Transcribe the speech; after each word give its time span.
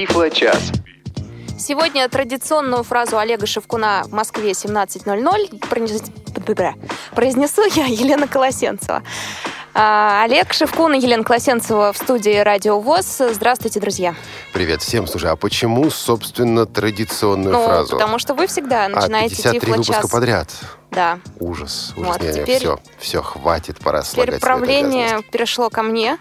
Тифло-час. 0.00 0.72
Сегодня 1.58 2.08
традиционную 2.08 2.84
фразу 2.84 3.18
Олега 3.18 3.44
Шевкуна 3.46 4.04
в 4.06 4.12
Москве 4.12 4.52
17.00 4.52 5.60
произнес- 5.68 6.10
произнесу 7.14 7.62
я, 7.74 7.84
Елена 7.86 8.26
Колосенцева. 8.26 9.02
А, 9.74 10.22
Олег 10.24 10.54
Шевкун 10.54 10.94
и 10.94 11.00
Елена 11.00 11.22
Колосенцева 11.22 11.92
в 11.92 11.98
студии 11.98 12.38
Радио 12.38 12.80
ВОЗ. 12.80 13.20
Здравствуйте, 13.34 13.78
друзья. 13.78 14.14
Привет 14.54 14.80
всем. 14.80 15.06
Слушай, 15.06 15.32
а 15.32 15.36
почему, 15.36 15.90
собственно, 15.90 16.64
традиционную 16.64 17.52
Ну, 17.52 17.64
фразу? 17.66 17.92
потому 17.92 18.18
что 18.18 18.32
вы 18.32 18.46
всегда 18.46 18.86
а, 18.86 18.88
начинаете 18.88 19.36
53 19.36 19.70
выпуска 19.70 19.92
Тифло-час. 19.92 20.10
подряд. 20.10 20.48
Да. 20.90 21.18
Ужас. 21.38 21.92
Ужас. 21.94 22.08
Вот, 22.14 22.22
не, 22.22 22.28
не, 22.28 22.32
теперь- 22.32 22.56
все, 22.58 22.78
все, 22.98 23.20
хватит, 23.22 23.78
пора 23.80 24.00
Теперь 24.00 24.40
правление 24.40 25.20
перешло 25.30 25.68
ко 25.68 25.82
мне. 25.82 26.16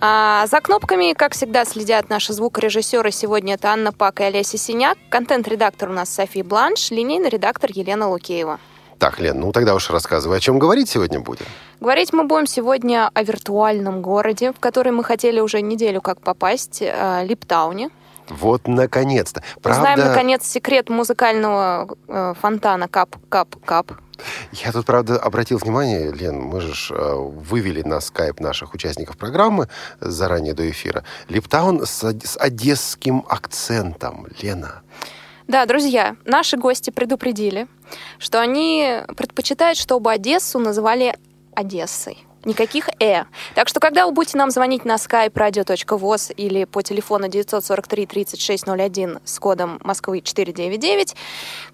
А 0.00 0.46
за 0.46 0.60
кнопками, 0.60 1.12
как 1.12 1.32
всегда, 1.32 1.64
следят 1.64 2.08
наши 2.08 2.32
звукорежиссеры. 2.32 3.10
Сегодня 3.10 3.54
это 3.54 3.72
Анна 3.72 3.92
Пак 3.92 4.20
и 4.20 4.24
Олеся 4.24 4.56
Синяк. 4.56 4.96
Контент-редактор 5.08 5.88
у 5.88 5.92
нас 5.92 6.08
София 6.08 6.44
Бланш, 6.44 6.90
линейный 6.92 7.28
редактор 7.28 7.70
Елена 7.72 8.08
Лукеева. 8.08 8.60
Так, 8.98 9.18
Лен, 9.18 9.40
ну 9.40 9.52
тогда 9.52 9.74
уж 9.74 9.90
рассказывай, 9.90 10.38
о 10.38 10.40
чем 10.40 10.58
говорить 10.58 10.88
сегодня 10.88 11.20
будем. 11.20 11.46
Говорить 11.80 12.12
мы 12.12 12.24
будем 12.24 12.46
сегодня 12.46 13.10
о 13.12 13.22
виртуальном 13.22 14.02
городе, 14.02 14.52
в 14.52 14.60
который 14.60 14.92
мы 14.92 15.02
хотели 15.02 15.40
уже 15.40 15.62
неделю 15.62 16.00
как 16.00 16.20
попасть, 16.20 16.82
э, 16.82 17.24
Lib-Town 17.24 17.77
е. 17.77 17.90
Вот, 18.28 18.66
наконец-то. 18.68 19.42
Правда, 19.62 19.80
Узнаем, 19.80 20.10
наконец, 20.10 20.46
секрет 20.46 20.90
музыкального 20.90 21.88
э, 22.08 22.34
фонтана 22.40 22.88
«Кап-кап-кап». 22.88 23.92
Я 24.52 24.72
тут, 24.72 24.86
правда, 24.86 25.18
обратил 25.18 25.58
внимание, 25.58 26.12
Лен, 26.12 26.40
мы 26.40 26.60
же 26.60 26.94
э, 26.94 27.14
вывели 27.14 27.82
на 27.82 28.00
скайп 28.00 28.40
наших 28.40 28.74
участников 28.74 29.16
программы 29.16 29.68
заранее 30.00 30.54
до 30.54 30.68
эфира. 30.70 31.04
Липтаун 31.28 31.86
с, 31.86 32.02
с 32.02 32.36
одесским 32.36 33.24
акцентом, 33.28 34.26
Лена. 34.40 34.82
Да, 35.46 35.64
друзья, 35.64 36.16
наши 36.26 36.58
гости 36.58 36.90
предупредили, 36.90 37.68
что 38.18 38.40
они 38.40 38.98
предпочитают, 39.16 39.78
чтобы 39.78 40.12
Одессу 40.12 40.58
называли 40.58 41.16
Одессой. 41.54 42.27
Никаких 42.44 42.88
«э». 43.00 43.24
Так 43.54 43.68
что, 43.68 43.80
когда 43.80 44.06
вы 44.06 44.12
будете 44.12 44.38
нам 44.38 44.50
звонить 44.50 44.84
на 44.84 44.94
skype 44.94 45.32
radio.voz 45.32 46.32
или 46.34 46.64
по 46.64 46.82
телефону 46.82 47.28
943 47.28 48.06
3601 48.06 49.18
с 49.24 49.38
кодом 49.38 49.80
Москвы 49.82 50.20
499, 50.20 51.16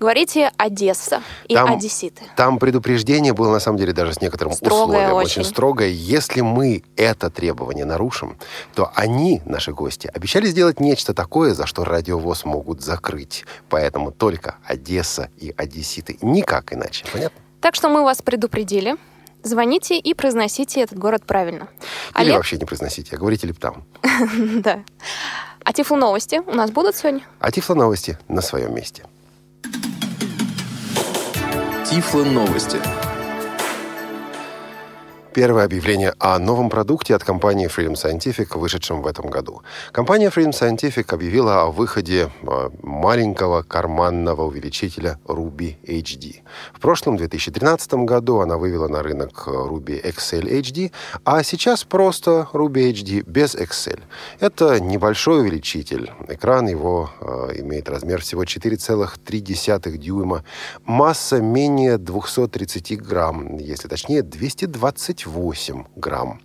говорите 0.00 0.50
«Одесса» 0.56 1.22
и 1.48 1.54
Там- 1.54 1.74
«Одесситы». 1.74 2.22
Там 2.36 2.58
предупреждение 2.58 3.32
было, 3.34 3.52
на 3.52 3.60
самом 3.60 3.78
деле, 3.78 3.92
даже 3.92 4.14
с 4.14 4.20
некоторым 4.20 4.54
Строгое 4.54 5.06
условием. 5.08 5.12
очень. 5.14 5.44
строгое. 5.44 5.88
Если 5.88 6.40
мы 6.40 6.82
это 6.96 7.30
требование 7.30 7.84
нарушим, 7.84 8.38
то 8.74 8.90
они, 8.94 9.42
наши 9.44 9.72
гости, 9.72 10.10
обещали 10.12 10.46
сделать 10.46 10.80
нечто 10.80 11.12
такое, 11.14 11.54
за 11.54 11.66
что 11.66 11.84
радиовоз 11.84 12.44
могут 12.44 12.80
закрыть. 12.80 13.44
Поэтому 13.68 14.10
только 14.12 14.56
Одесса 14.64 15.28
и 15.38 15.54
одесситы. 15.56 16.18
Никак 16.22 16.72
иначе. 16.72 17.04
Понятно? 17.12 17.38
Так 17.60 17.74
что 17.74 17.88
мы 17.88 18.02
вас 18.02 18.22
предупредили. 18.22 18.96
Звоните 19.44 19.98
и 19.98 20.14
произносите 20.14 20.80
этот 20.80 20.98
город 20.98 21.24
правильно. 21.26 21.68
Или 22.14 22.22
Олег? 22.24 22.36
вообще 22.36 22.56
не 22.56 22.64
произносите, 22.64 23.14
а 23.14 23.18
говорите 23.18 23.46
Липтаун. 23.46 23.84
Да. 24.62 24.82
А 25.64 25.72
Тифло 25.72 25.96
новости 25.96 26.40
у 26.46 26.54
нас 26.54 26.70
будут 26.70 26.96
сегодня? 26.96 27.22
А 27.40 27.50
Тифло 27.50 27.74
новости 27.74 28.18
на 28.28 28.40
своем 28.42 28.74
месте. 28.74 29.04
Тифло 31.88 32.24
новости. 32.24 32.78
Первое 35.34 35.64
объявление 35.64 36.14
о 36.20 36.38
новом 36.38 36.70
продукте 36.70 37.12
от 37.12 37.24
компании 37.24 37.66
Freedom 37.66 37.94
Scientific, 37.94 38.56
вышедшем 38.56 39.02
в 39.02 39.06
этом 39.08 39.30
году. 39.30 39.62
Компания 39.90 40.28
Freedom 40.28 40.52
Scientific 40.52 41.12
объявила 41.12 41.62
о 41.62 41.72
выходе 41.72 42.30
э, 42.42 42.70
маленького 42.82 43.62
карманного 43.62 44.42
увеличителя 44.42 45.18
Ruby 45.24 45.74
HD. 45.82 46.42
В 46.72 46.78
прошлом, 46.78 47.16
2013 47.16 47.94
году, 47.94 48.38
она 48.38 48.58
вывела 48.58 48.86
на 48.86 49.02
рынок 49.02 49.42
э, 49.48 49.50
Ruby 49.50 50.00
XL 50.04 50.60
HD, 50.60 50.92
а 51.24 51.42
сейчас 51.42 51.82
просто 51.82 52.48
Ruby 52.52 52.92
HD 52.92 53.24
без 53.26 53.56
XL. 53.56 54.02
Это 54.38 54.78
небольшой 54.78 55.40
увеличитель. 55.40 56.12
Экран 56.28 56.68
его 56.68 57.10
э, 57.20 57.58
имеет 57.58 57.88
размер 57.88 58.20
всего 58.20 58.44
4,3 58.44 59.96
дюйма. 59.98 60.44
Масса 60.84 61.40
менее 61.40 61.98
230 61.98 63.02
грамм, 63.02 63.56
если 63.56 63.88
точнее 63.88 64.22
228 65.24 65.84
грамм. 65.96 66.40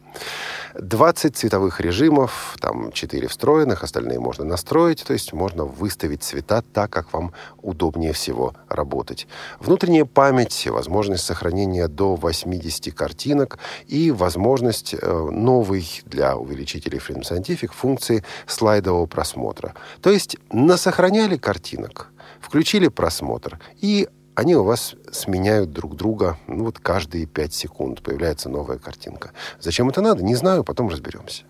20 0.79 1.35
цветовых 1.35 1.81
режимов, 1.81 2.56
там 2.59 2.91
4 2.91 3.28
встроенных, 3.28 3.84
остальные 3.84 4.19
можно 4.19 4.45
настроить, 4.45 5.03
то 5.03 5.13
есть 5.13 5.34
можно 5.34 5.66
выставить 5.66 6.23
цвета 6.23 6.62
так, 6.62 6.91
как 6.91 7.12
вам 7.13 7.34
удобнее 7.62 8.13
всего 8.13 8.53
работать. 8.69 9.28
Внутренняя 9.59 10.06
память, 10.06 10.68
возможность 10.68 11.25
сохранения 11.25 11.88
до 11.88 12.16
80 12.16 12.94
картинок 12.94 13.59
и 13.88 14.12
возможность 14.12 14.94
э, 14.94 15.29
новой 15.31 15.85
для 16.06 16.38
увеличителей 16.38 17.00
Freedom 17.00 17.22
Scientific 17.22 17.72
функции 17.73 18.23
слайдового 18.45 19.06
просмотра. 19.07 19.73
То 20.01 20.12
есть 20.12 20.38
насохраняли 20.51 21.38
картинок, 21.38 22.12
включили 22.39 22.88
просмотр 22.88 23.59
и 23.81 24.07
они 24.39 24.56
у 24.56 24.63
вас 24.63 24.95
сменяют 25.11 25.71
друг 25.71 25.95
друга 25.95 26.37
ну, 26.47 26.65
вот 26.65 26.79
каждые 26.79 27.25
5 27.25 27.53
секунд. 27.53 28.01
Появляется 28.01 28.49
новая 28.49 28.77
картинка. 28.77 29.31
Зачем 29.59 29.89
это 29.89 30.01
надо? 30.01 30.23
Не 30.23 30.35
знаю, 30.35 30.63
потом 30.63 30.89
разберемся. 30.89 31.43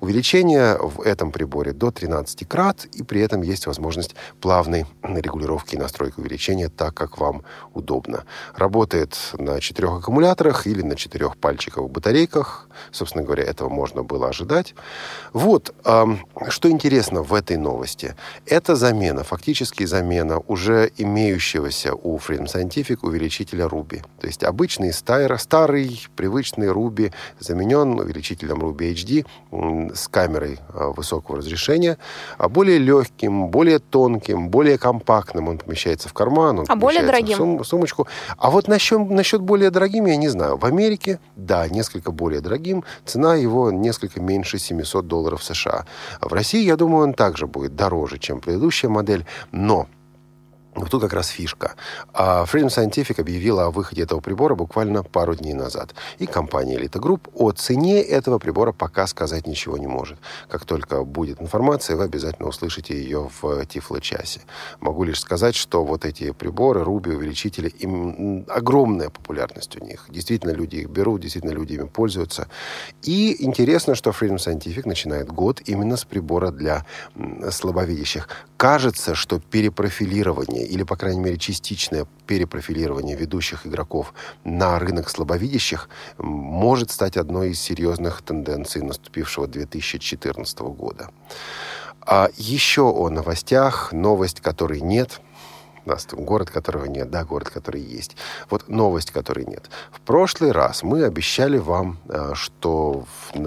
Увеличение 0.00 0.76
в 0.78 1.02
этом 1.02 1.30
приборе 1.30 1.72
до 1.72 1.90
13 1.90 2.48
крат, 2.48 2.86
и 2.92 3.02
при 3.02 3.20
этом 3.20 3.42
есть 3.42 3.66
возможность 3.66 4.14
плавной 4.40 4.86
регулировки 5.02 5.74
и 5.74 5.78
настройки 5.78 6.18
увеличения 6.18 6.68
так, 6.68 6.94
как 6.94 7.18
вам 7.18 7.44
удобно. 7.74 8.24
Работает 8.54 9.16
на 9.38 9.60
четырех 9.60 9.98
аккумуляторах 9.98 10.66
или 10.66 10.82
на 10.82 10.96
четырех 10.96 11.36
пальчиковых 11.36 11.90
батарейках. 11.90 12.68
Собственно 12.90 13.24
говоря, 13.24 13.44
этого 13.44 13.68
можно 13.68 14.02
было 14.02 14.28
ожидать. 14.28 14.74
Вот, 15.32 15.74
ам, 15.84 16.26
что 16.48 16.70
интересно 16.70 17.22
в 17.22 17.34
этой 17.34 17.56
новости. 17.56 18.16
Это 18.46 18.76
замена, 18.76 19.22
фактически 19.24 19.84
замена 19.84 20.38
уже 20.38 20.90
имеющегося 20.96 21.94
у 21.94 22.18
Freedom 22.18 22.46
Scientific 22.46 22.98
увеличителя 23.02 23.66
Ruby. 23.66 24.04
То 24.20 24.26
есть 24.26 24.42
обычный 24.44 24.92
старый, 24.92 25.38
старый 25.38 26.06
привычный 26.16 26.68
Ruby 26.68 27.12
заменен 27.38 27.98
увеличителем 28.00 28.58
Ruby 28.58 28.92
HD 28.94 29.94
с 29.94 30.08
камерой 30.08 30.58
а, 30.72 30.90
высокого 30.90 31.38
разрешения, 31.38 31.98
а 32.38 32.48
более 32.48 32.78
легким, 32.78 33.48
более 33.48 33.78
тонким, 33.78 34.48
более 34.48 34.78
компактным. 34.78 35.48
Он 35.48 35.58
помещается 35.58 36.08
в 36.08 36.12
карман, 36.14 36.60
он 36.60 36.66
А 36.68 36.76
более 36.76 37.00
помещается 37.00 37.02
в 37.02 37.06
дорогим? 37.36 37.36
сум- 37.58 37.64
сумочку. 37.64 38.06
А 38.38 38.50
вот 38.50 38.68
насчет, 38.68 39.10
насчет 39.10 39.40
более 39.40 39.70
дорогим 39.70 40.06
я 40.06 40.16
не 40.16 40.28
знаю. 40.28 40.56
В 40.56 40.64
Америке, 40.64 41.18
да, 41.36 41.68
несколько 41.68 42.12
более 42.12 42.40
дорогим. 42.40 42.84
Цена 43.04 43.34
его 43.34 43.70
несколько 43.70 44.20
меньше 44.20 44.58
700 44.58 45.06
долларов 45.06 45.42
США. 45.42 45.86
В 46.20 46.32
России, 46.32 46.62
я 46.64 46.76
думаю, 46.76 47.04
он 47.04 47.14
также 47.14 47.46
будет 47.46 47.74
дороже, 47.76 48.18
чем 48.18 48.40
предыдущая 48.40 48.90
модель. 48.90 49.26
Но 49.50 49.86
вот 50.74 50.90
тут 50.90 51.02
как 51.02 51.12
раз 51.12 51.28
фишка. 51.28 51.74
А 52.14 52.44
Freedom 52.44 52.68
Scientific 52.68 53.20
объявила 53.20 53.66
о 53.66 53.70
выходе 53.70 54.02
этого 54.02 54.20
прибора 54.20 54.54
буквально 54.54 55.02
пару 55.02 55.34
дней 55.34 55.52
назад. 55.52 55.94
И 56.18 56.26
компания 56.26 56.78
Elite 56.78 56.98
Group 56.98 57.30
о 57.34 57.52
цене 57.52 58.00
этого 58.00 58.38
прибора 58.38 58.72
пока 58.72 59.06
сказать 59.06 59.46
ничего 59.46 59.76
не 59.76 59.86
может. 59.86 60.18
Как 60.48 60.64
только 60.64 61.04
будет 61.04 61.42
информация, 61.42 61.96
вы 61.96 62.04
обязательно 62.04 62.48
услышите 62.48 62.94
ее 62.94 63.28
в 63.40 63.66
Тифло-часе. 63.66 64.40
Могу 64.80 65.04
лишь 65.04 65.20
сказать, 65.20 65.54
что 65.54 65.84
вот 65.84 66.06
эти 66.06 66.30
приборы, 66.32 66.80
Ruby, 66.80 67.14
увеличители, 67.14 67.68
им 67.68 68.46
огромная 68.48 69.10
популярность 69.10 69.76
у 69.78 69.84
них. 69.84 70.06
Действительно, 70.08 70.52
люди 70.52 70.76
их 70.76 70.88
берут, 70.88 71.20
действительно, 71.20 71.52
люди 71.52 71.74
ими 71.74 71.86
пользуются. 71.86 72.48
И 73.02 73.44
интересно, 73.44 73.94
что 73.94 74.10
Freedom 74.10 74.36
Scientific 74.36 74.88
начинает 74.88 75.30
год 75.30 75.60
именно 75.66 75.96
с 75.96 76.04
прибора 76.04 76.50
для 76.50 76.86
слабовидящих. 77.50 78.28
Кажется, 78.56 79.14
что 79.14 79.38
перепрофилирование 79.38 80.61
или, 80.64 80.82
по 80.82 80.96
крайней 80.96 81.20
мере, 81.20 81.38
частичное 81.38 82.06
перепрофилирование 82.26 83.16
ведущих 83.16 83.66
игроков 83.66 84.14
на 84.44 84.78
рынок 84.78 85.08
слабовидящих 85.08 85.88
может 86.18 86.90
стать 86.90 87.16
одной 87.16 87.50
из 87.50 87.60
серьезных 87.60 88.22
тенденций 88.22 88.82
наступившего 88.82 89.46
2014 89.46 90.58
года. 90.60 91.10
А 92.00 92.28
еще 92.36 92.82
о 92.82 93.08
новостях. 93.10 93.92
Новость, 93.92 94.40
которой 94.40 94.80
нет– 94.80 95.20
там 95.84 96.24
город, 96.24 96.50
которого 96.50 96.86
нет, 96.86 97.10
да, 97.10 97.24
город, 97.24 97.50
который 97.50 97.80
есть. 97.80 98.16
Вот 98.50 98.68
новость, 98.68 99.10
которой 99.10 99.44
нет. 99.44 99.70
В 99.90 100.00
прошлый 100.00 100.52
раз 100.52 100.82
мы 100.82 101.04
обещали 101.04 101.58
вам, 101.58 101.98
э, 102.08 102.32
что 102.34 103.04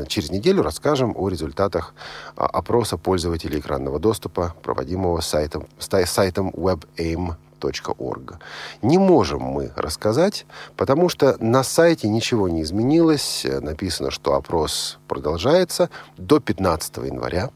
через 0.08 0.32
неделю 0.32 0.64
расскажем 0.64 1.14
о 1.16 1.30
результатах 1.30 1.94
а, 2.36 2.46
опроса 2.46 2.98
пользователей 2.98 3.60
экранного 3.60 4.00
доступа, 4.00 4.56
проводимого 4.64 5.22
сайтом, 5.22 5.68
сайтом 5.80 6.50
webaim.org. 6.50 8.34
Не 8.82 8.98
можем 8.98 9.42
мы 9.42 9.72
рассказать, 9.76 10.46
потому 10.76 11.10
что 11.10 11.38
на 11.40 11.64
сайте 11.64 12.08
ничего 12.08 12.50
не 12.50 12.62
изменилось. 12.62 13.46
Э, 13.46 13.60
Написано, 13.60 14.12
что 14.12 14.34
опрос 14.36 15.00
продолжается 15.08 15.90
до 16.18 16.40
15 16.40 16.98
января. 16.98 17.50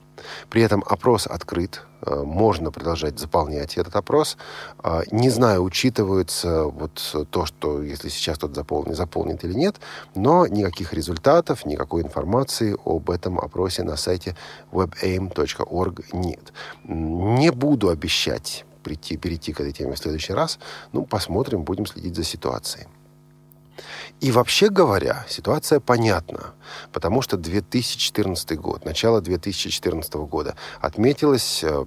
При 0.49 0.61
этом 0.61 0.83
опрос 0.85 1.27
открыт, 1.27 1.83
можно 2.06 2.72
продолжать 2.72 3.19
заполнять 3.19 3.78
этот 3.78 3.96
опрос. 3.96 4.38
А, 4.80 5.04
не 5.12 5.30
знаю, 5.30 5.63
учитывается 5.63 6.63
вот 6.66 7.28
то, 7.30 7.46
что 7.46 7.81
если 7.81 8.10
сейчас 8.10 8.38
кто-то 8.38 8.56
заполнит, 8.56 8.96
заполнит 8.96 9.44
или 9.44 9.54
нет, 9.54 9.78
но 10.16 10.48
никаких 10.48 10.94
результатов, 10.94 11.66
никакой 11.66 12.04
информации 12.04 12.75
об 12.86 13.10
этом 13.10 13.40
опросе 13.40 13.84
на 13.84 13.98
сайте 13.98 14.36
webaim.org 14.72 16.06
нет. 16.13 16.54
Не 16.84 17.51
буду 17.51 17.90
обещать 17.90 18.66
прийти, 18.84 19.18
перейти 19.18 19.54
к 19.54 19.62
этой 19.62 19.72
теме 19.72 19.94
в 19.94 20.00
следующий 20.00 20.34
раз. 20.34 20.60
Ну, 20.92 21.06
посмотрим, 21.06 21.63
будем 21.63 21.86
следить 21.86 22.16
за 22.16 22.24
ситуацией. 22.24 22.88
И 24.21 24.31
вообще 24.31 24.69
говоря, 24.69 25.25
ситуация 25.30 25.80
понятна, 25.80 26.54
потому 26.92 27.21
что 27.21 27.38
2014 27.38 28.57
год, 28.60 28.83
начало 28.83 29.21
2014 29.21 30.13
года 30.16 30.56
отметилось, 30.81 31.63
э, 31.63 31.86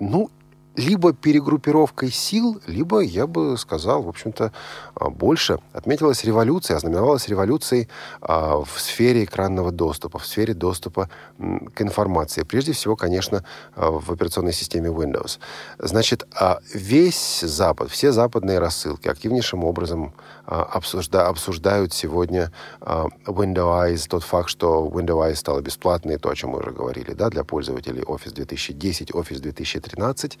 ну, 0.00 0.30
либо 0.76 1.12
перегруппировкой 1.12 2.10
сил, 2.10 2.60
либо, 2.66 3.00
я 3.00 3.26
бы 3.26 3.56
сказал, 3.56 4.02
в 4.02 4.08
общем-то, 4.08 4.52
а, 4.94 5.10
больше. 5.10 5.58
Отметилась 5.72 6.24
революция, 6.24 6.76
ознаменовалась 6.76 7.28
революцией 7.28 7.88
а, 8.20 8.56
в 8.58 8.80
сфере 8.80 9.24
экранного 9.24 9.70
доступа, 9.70 10.18
в 10.18 10.26
сфере 10.26 10.54
доступа 10.54 11.08
к 11.38 11.80
информации. 11.80 12.42
Прежде 12.42 12.72
всего, 12.72 12.96
конечно, 12.96 13.44
а, 13.76 13.90
в 13.90 14.10
операционной 14.10 14.52
системе 14.52 14.88
Windows. 14.88 15.38
Значит, 15.78 16.26
весь 16.72 17.40
Запад, 17.40 17.90
все 17.90 18.12
западные 18.12 18.58
рассылки 18.58 19.08
активнейшим 19.08 19.64
образом 19.64 20.12
обсужда, 20.46 21.28
обсуждают 21.28 21.92
сегодня 21.92 22.52
Windows, 22.80 24.06
тот 24.08 24.24
факт, 24.24 24.48
что 24.48 24.90
Windows 24.92 25.34
стала 25.36 25.60
бесплатной, 25.60 26.18
то, 26.18 26.30
о 26.30 26.34
чем 26.34 26.50
мы 26.50 26.58
уже 26.58 26.70
говорили, 26.70 27.12
да, 27.12 27.30
для 27.30 27.44
пользователей 27.44 28.02
Office 28.02 28.32
2010, 28.34 29.10
Office 29.10 29.40
2013. 29.40 30.38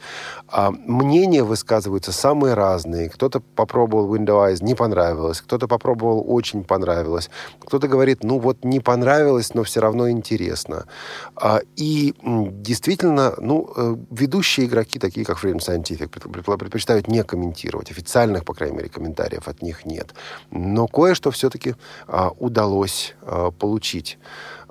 А 0.48 0.70
мнения 0.70 1.42
высказываются 1.42 2.12
самые 2.12 2.54
разные. 2.54 3.08
Кто-то 3.08 3.40
попробовал 3.40 4.14
Windows, 4.14 4.62
не 4.62 4.74
понравилось. 4.74 5.40
Кто-то 5.40 5.68
попробовал, 5.68 6.24
очень 6.26 6.64
понравилось. 6.64 7.30
Кто-то 7.60 7.88
говорит, 7.88 8.24
ну 8.24 8.38
вот 8.38 8.64
не 8.64 8.80
понравилось, 8.80 9.54
но 9.54 9.62
все 9.62 9.80
равно 9.80 10.10
интересно. 10.10 10.86
А, 11.36 11.60
и 11.76 12.14
действительно, 12.22 13.34
ну, 13.38 13.72
э, 13.76 13.96
ведущие 14.10 14.66
игроки, 14.66 14.98
такие 14.98 15.26
как 15.26 15.42
Freedom 15.42 15.58
Scientific, 15.58 16.08
предпочитают 16.58 17.08
не 17.08 17.22
комментировать. 17.22 17.90
Официальных, 17.90 18.44
по 18.44 18.54
крайней 18.54 18.76
мере, 18.76 18.88
комментариев 18.88 19.48
от 19.48 19.62
них 19.62 19.84
нет. 19.94 20.14
Но 20.50 20.86
кое-что 20.86 21.30
все-таки 21.30 21.74
а, 22.06 22.30
удалось 22.38 23.14
а, 23.22 23.50
получить. 23.50 24.18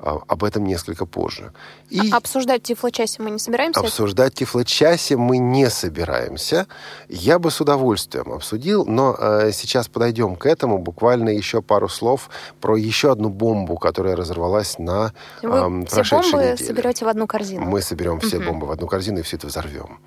А, 0.05 0.19
об 0.27 0.43
этом 0.43 0.65
несколько 0.65 1.05
позже. 1.05 1.53
И 1.89 2.11
а 2.11 2.17
обсуждать 2.17 2.63
тифлочасе 2.63 3.23
мы 3.23 3.31
не 3.31 3.39
собираемся? 3.39 3.79
Обсуждать 3.79 4.33
тифлочасе 4.33 5.15
мы 5.15 5.37
не 5.37 5.69
собираемся. 5.69 6.67
Я 7.07 7.39
бы 7.39 7.49
с 7.49 7.61
удовольствием 7.61 8.33
обсудил, 8.33 8.85
но 8.85 9.15
э, 9.17 9.51
сейчас 9.53 9.87
подойдем 9.87 10.35
к 10.35 10.45
этому. 10.45 10.77
Буквально 10.77 11.29
еще 11.29 11.61
пару 11.61 11.87
слов 11.87 12.29
про 12.59 12.75
еще 12.75 13.13
одну 13.13 13.29
бомбу, 13.29 13.77
которая 13.77 14.17
разорвалась 14.17 14.77
на 14.77 15.13
э, 15.41 15.47
Вы 15.47 15.85
все 15.85 16.03
бомбы 16.03 16.37
неделе. 16.37 16.57
соберете 16.57 17.05
в 17.05 17.07
одну 17.07 17.25
корзину? 17.25 17.65
Мы 17.65 17.81
соберем 17.81 18.19
все 18.19 18.39
угу. 18.39 18.47
бомбы 18.47 18.67
в 18.67 18.71
одну 18.71 18.87
корзину 18.87 19.19
и 19.19 19.21
все 19.21 19.37
это 19.37 19.47
взорвем. 19.47 19.99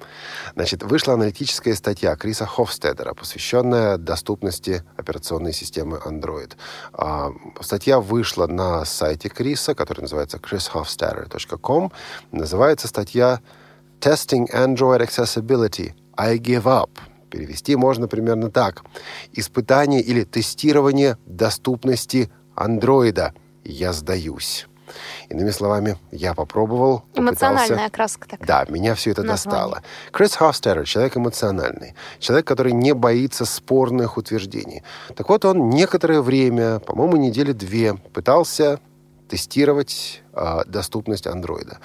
Значит, 0.55 0.83
вышла 0.83 1.15
аналитическая 1.15 1.75
статья 1.75 2.15
Криса 2.17 2.45
Хофстедера, 2.45 3.15
посвященная 3.15 3.97
доступности 3.97 4.85
операционной 4.99 5.55
системы 5.55 6.03
Android. 6.05 6.53
Э, 6.99 7.31
статья 7.63 7.99
вышла 7.99 8.47
на 8.47 8.85
сайте 8.85 9.31
Криса, 9.31 9.75
который 9.87 10.03
называется 10.03 10.39
chrishofstadter.com. 10.39 11.93
Называется 12.33 12.89
статья 12.89 13.41
«Testing 14.01 14.53
Android 14.53 15.01
Accessibility. 15.01 15.95
I 16.17 16.39
give 16.39 16.65
up». 16.65 16.91
Перевести 17.31 17.77
можно 17.77 18.09
примерно 18.09 18.51
так. 18.51 18.83
Испытание 19.33 20.01
или 20.01 20.25
тестирование 20.25 21.17
доступности 21.27 22.31
андроида. 22.55 23.33
Я 23.65 23.93
сдаюсь. 23.93 24.67
Иными 25.29 25.51
словами, 25.51 25.99
я 26.11 26.35
попробовал, 26.35 27.05
Эмоциональная 27.15 27.87
окраска 27.87 28.29
такая. 28.29 28.47
Да, 28.47 28.65
меня 28.69 28.95
все 28.95 29.11
это 29.11 29.23
название. 29.23 29.61
достало. 29.61 29.83
Крис 30.13 30.37
Хофстедер— 30.37 30.85
человек 30.87 31.17
эмоциональный. 31.17 31.95
Человек, 32.19 32.47
который 32.47 32.73
не 32.73 32.95
боится 32.95 33.45
спорных 33.45 34.17
утверждений. 34.17 34.83
Так 35.17 35.29
вот, 35.29 35.45
он 35.45 35.71
некоторое 35.71 36.21
время, 36.21 36.79
по-моему, 36.79 37.17
недели 37.17 37.53
две, 37.53 37.95
пытался 37.95 38.79
тестировать 39.29 40.23
э, 40.33 40.65
доступность 40.67 41.27
андроида. 41.27 41.79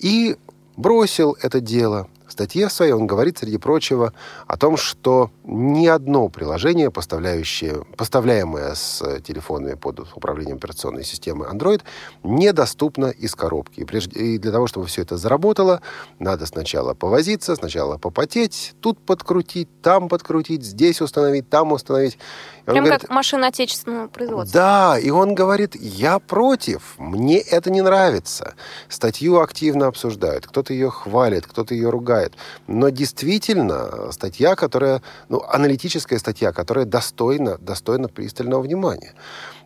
И 0.00 0.36
бросил 0.76 1.36
это 1.40 1.60
дело. 1.60 2.08
В 2.28 2.32
статье 2.32 2.68
своей 2.68 2.92
он 2.92 3.06
говорит, 3.06 3.38
среди 3.38 3.56
прочего, 3.56 4.12
о 4.46 4.58
том, 4.58 4.76
что 4.76 5.30
ни 5.44 5.86
одно 5.86 6.28
приложение, 6.28 6.90
поставляющее, 6.90 7.84
поставляемое 7.96 8.74
с 8.74 9.02
телефонами 9.22 9.74
под 9.74 10.00
управлением 10.14 10.58
операционной 10.58 11.04
системы 11.04 11.46
Android, 11.46 11.80
недоступно 12.22 13.06
из 13.06 13.34
коробки. 13.34 13.80
И, 13.80 13.84
прежде, 13.84 14.20
и 14.20 14.38
для 14.38 14.52
того, 14.52 14.66
чтобы 14.66 14.86
все 14.86 15.02
это 15.02 15.16
заработало, 15.16 15.80
надо 16.18 16.44
сначала 16.44 16.92
повозиться, 16.92 17.56
сначала 17.56 17.96
попотеть, 17.96 18.74
тут 18.80 18.98
подкрутить, 18.98 19.68
там 19.80 20.10
подкрутить, 20.10 20.64
здесь 20.64 21.00
установить, 21.00 21.48
там 21.48 21.72
установить. 21.72 22.18
Прям 22.66 22.84
говорит, 22.84 23.00
как 23.00 23.10
машина 23.10 23.46
отечественного 23.46 24.08
производства. 24.08 24.60
Да, 24.60 24.98
и 24.98 25.08
он 25.08 25.34
говорит, 25.34 25.74
я 25.74 26.18
против, 26.18 26.94
мне 26.98 27.38
это 27.38 27.70
не 27.70 27.80
нравится. 27.80 28.54
Статью 28.90 29.40
активно 29.40 29.86
обсуждают, 29.86 30.46
кто-то 30.46 30.74
ее 30.74 30.90
хвалит, 30.90 31.46
кто-то 31.46 31.72
ее 31.74 31.88
ругает. 31.88 32.17
Но 32.66 32.88
действительно, 32.90 34.12
статья, 34.12 34.54
которая, 34.54 35.02
ну, 35.28 35.42
аналитическая 35.48 36.18
статья, 36.18 36.52
которая 36.52 36.84
достойна, 36.84 37.58
достойна 37.58 38.08
пристального 38.08 38.62
внимания. 38.62 39.14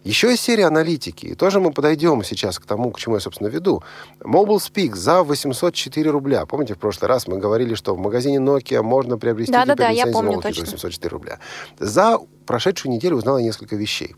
Еще 0.05 0.31
есть 0.31 0.43
серия 0.43 0.67
аналитики. 0.67 1.27
И 1.27 1.35
тоже 1.35 1.61
мы 1.61 1.73
подойдем 1.73 2.25
сейчас 2.25 2.59
к 2.59 2.67
тому, 2.67 2.91
к 2.91 2.99
чему 2.99 3.17
я, 3.17 3.21
собственно, 3.21 3.49
веду. 3.49 3.83
Mobile 4.21 4.59
Speak 4.59 4.97
за 4.97 5.23
804 5.23 6.11
рубля. 6.11 6.45
Помните, 6.45 6.75
в 6.75 6.79
прошлый 6.79 7.09
раз 7.09 7.29
мы 7.29 7.39
говорили, 7.39 7.75
что 7.75 7.95
в 7.95 7.99
магазине 7.99 8.39
Nokia 8.39 8.83
можно 8.83 9.17
приобрести 9.17 9.53
да, 9.53 9.65
да, 9.65 9.75
да, 9.77 9.89
я 9.91 10.07
помню, 10.07 10.41
точно. 10.41 10.67
за 10.67 10.73
804 10.73 11.11
рубля. 11.11 11.39
За 11.79 12.19
прошедшую 12.47 12.93
неделю 12.93 13.17
узнал 13.17 13.39
я 13.39 13.45
несколько 13.45 13.77
вещей. 13.77 14.17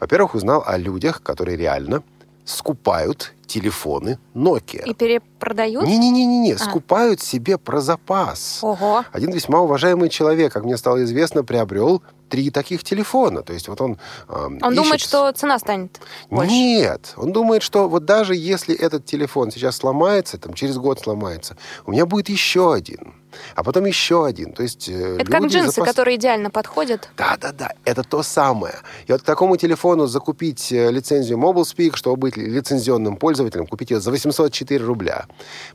Во-первых, 0.00 0.34
узнал 0.34 0.62
о 0.66 0.76
людях, 0.76 1.22
которые 1.22 1.56
реально 1.56 2.02
скупают 2.44 3.34
телефоны 3.46 4.18
Nokia. 4.34 4.84
И 4.86 4.94
перепродают? 4.94 5.86
Не-не-не, 5.86 6.54
а. 6.54 6.58
скупают 6.58 7.20
себе 7.20 7.58
про 7.58 7.80
запас. 7.80 8.60
Ого. 8.62 9.04
Один 9.12 9.30
весьма 9.30 9.60
уважаемый 9.60 10.08
человек, 10.08 10.52
как 10.52 10.64
мне 10.64 10.76
стало 10.76 11.04
известно, 11.04 11.44
приобрел 11.44 12.02
три 12.28 12.50
таких 12.50 12.82
телефона. 12.82 13.42
То 13.42 13.52
есть 13.52 13.68
вот 13.68 13.80
он 13.80 13.98
э, 14.28 14.34
Он 14.34 14.56
ищет... 14.56 14.74
думает, 14.74 15.00
что 15.00 15.30
цена 15.32 15.58
станет 15.58 16.00
больше. 16.30 16.50
Нет, 16.50 17.12
он 17.16 17.32
думает, 17.32 17.62
что 17.62 17.88
вот 17.88 18.06
даже 18.06 18.34
если 18.34 18.74
этот 18.74 19.04
телефон 19.04 19.50
сейчас 19.50 19.76
сломается, 19.76 20.38
там 20.38 20.54
через 20.54 20.78
год 20.78 21.00
сломается, 21.00 21.56
у 21.84 21.92
меня 21.92 22.06
будет 22.06 22.30
еще 22.30 22.72
один 22.72 23.14
а 23.54 23.62
потом 23.62 23.84
еще 23.86 24.26
один. 24.26 24.52
То 24.52 24.62
есть, 24.62 24.88
э, 24.88 25.16
это 25.20 25.30
как 25.30 25.44
джинсы, 25.44 25.76
запас... 25.76 25.90
которые 25.90 26.16
идеально 26.16 26.50
подходят. 26.50 27.08
Да, 27.16 27.36
да, 27.40 27.52
да, 27.52 27.72
это 27.84 28.02
то 28.02 28.22
самое. 28.22 28.74
И 29.06 29.12
вот 29.12 29.22
к 29.22 29.24
такому 29.24 29.56
телефону 29.56 30.06
закупить 30.06 30.72
э, 30.72 30.90
лицензию 30.90 31.38
MobileSpeak, 31.38 31.96
чтобы 31.96 32.16
быть 32.16 32.36
лицензионным 32.36 33.16
пользователем, 33.16 33.66
купить 33.66 33.90
ее 33.90 34.00
за 34.00 34.10
804 34.10 34.84
рубля. 34.84 35.26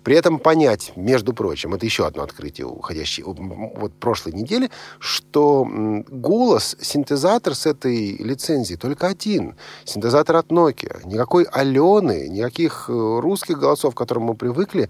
При 0.04 0.16
этом 0.16 0.40
понять, 0.40 0.92
между 0.96 1.34
прочим, 1.34 1.74
это 1.74 1.86
еще 1.86 2.06
одно 2.06 2.24
открытие 2.24 2.68
уходящей 2.68 3.24
вот 3.24 3.94
прошлой 3.94 4.34
недели, 4.34 4.70
что 5.00 5.68
голос, 6.10 6.76
синтезатор 6.82 7.56
с 7.56 7.66
этой 7.66 8.18
лицензии 8.18 8.76
только 8.76 9.08
один. 9.08 9.56
Синтезатор 9.86 10.36
от 10.38 10.48
Nokia. 10.48 11.06
Никакой 11.06 11.44
Алены, 11.44 12.28
никаких 12.30 12.86
э, 12.90 12.94
русских 12.94 13.60
голосов, 13.60 13.94
к 13.94 13.98
которым 13.98 14.24
мы 14.24 14.36
привыкли, 14.36 14.90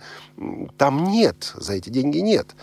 там 0.78 1.06
нет. 1.06 1.54
За 1.56 1.74
эти 1.74 1.90
деньги 1.90 2.20
нет. 2.20 2.56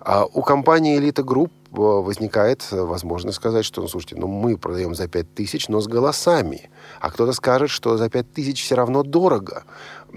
А 0.00 0.26
у 0.26 0.42
компании 0.42 0.98
«Элита 0.98 1.22
Групп» 1.22 1.50
э, 1.72 1.76
возникает 1.76 2.70
возможность 2.70 3.36
сказать, 3.36 3.64
что, 3.64 3.80
ну, 3.80 3.88
слушайте, 3.88 4.16
ну, 4.16 4.26
мы 4.26 4.58
продаем 4.58 4.94
за 4.94 5.08
5 5.08 5.34
тысяч, 5.34 5.68
но 5.68 5.80
с 5.80 5.86
голосами. 5.86 6.68
А 7.00 7.10
кто-то 7.10 7.32
скажет, 7.32 7.70
что 7.70 7.96
за 7.96 8.10
5 8.10 8.32
тысяч 8.32 8.62
все 8.62 8.74
равно 8.74 9.02
дорого. 9.02 9.64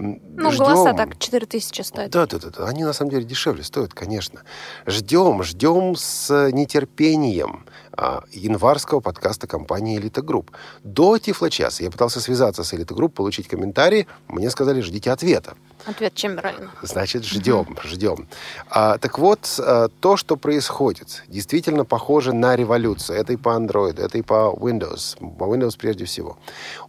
Ну, 0.00 0.52
ждем. 0.52 0.64
голоса 0.64 0.92
так 0.94 1.18
4 1.18 1.46
тысячи 1.46 1.82
стоят. 1.82 2.12
Да, 2.12 2.26
да, 2.26 2.38
да, 2.38 2.50
да. 2.50 2.66
Они 2.66 2.84
на 2.84 2.92
самом 2.92 3.10
деле 3.10 3.24
дешевле 3.24 3.64
стоят, 3.64 3.94
конечно. 3.94 4.42
Ждем, 4.86 5.42
ждем 5.42 5.96
с 5.96 6.50
нетерпением 6.52 7.64
а, 7.90 8.22
январского 8.30 9.00
подкаста 9.00 9.48
компании 9.48 9.98
«Элита 9.98 10.22
Групп». 10.22 10.52
До 10.84 11.18
Тифлочаса 11.18 11.82
я 11.82 11.90
пытался 11.90 12.20
связаться 12.20 12.62
с 12.62 12.72
«Элита 12.74 12.94
Групп», 12.94 13.12
получить 13.12 13.48
комментарии. 13.48 14.06
Мне 14.28 14.50
сказали, 14.50 14.82
ждите 14.82 15.10
ответа. 15.10 15.54
Ответ 15.84 16.14
Чемберлина. 16.14 16.70
Значит, 16.82 17.24
ждем, 17.24 17.62
угу. 17.62 17.76
ждем. 17.82 18.28
А, 18.70 18.98
так 18.98 19.18
вот, 19.18 19.58
а, 19.58 19.88
то, 19.98 20.16
что 20.16 20.36
происходит, 20.36 21.24
действительно 21.26 21.84
похоже 21.84 22.32
на 22.32 22.54
революцию. 22.54 23.18
Это 23.18 23.32
и 23.32 23.36
по 23.36 23.48
Android, 23.48 24.00
это 24.00 24.16
и 24.16 24.22
по 24.22 24.54
Windows. 24.56 25.16
По 25.36 25.44
Windows 25.44 25.76
прежде 25.76 26.04
всего. 26.04 26.38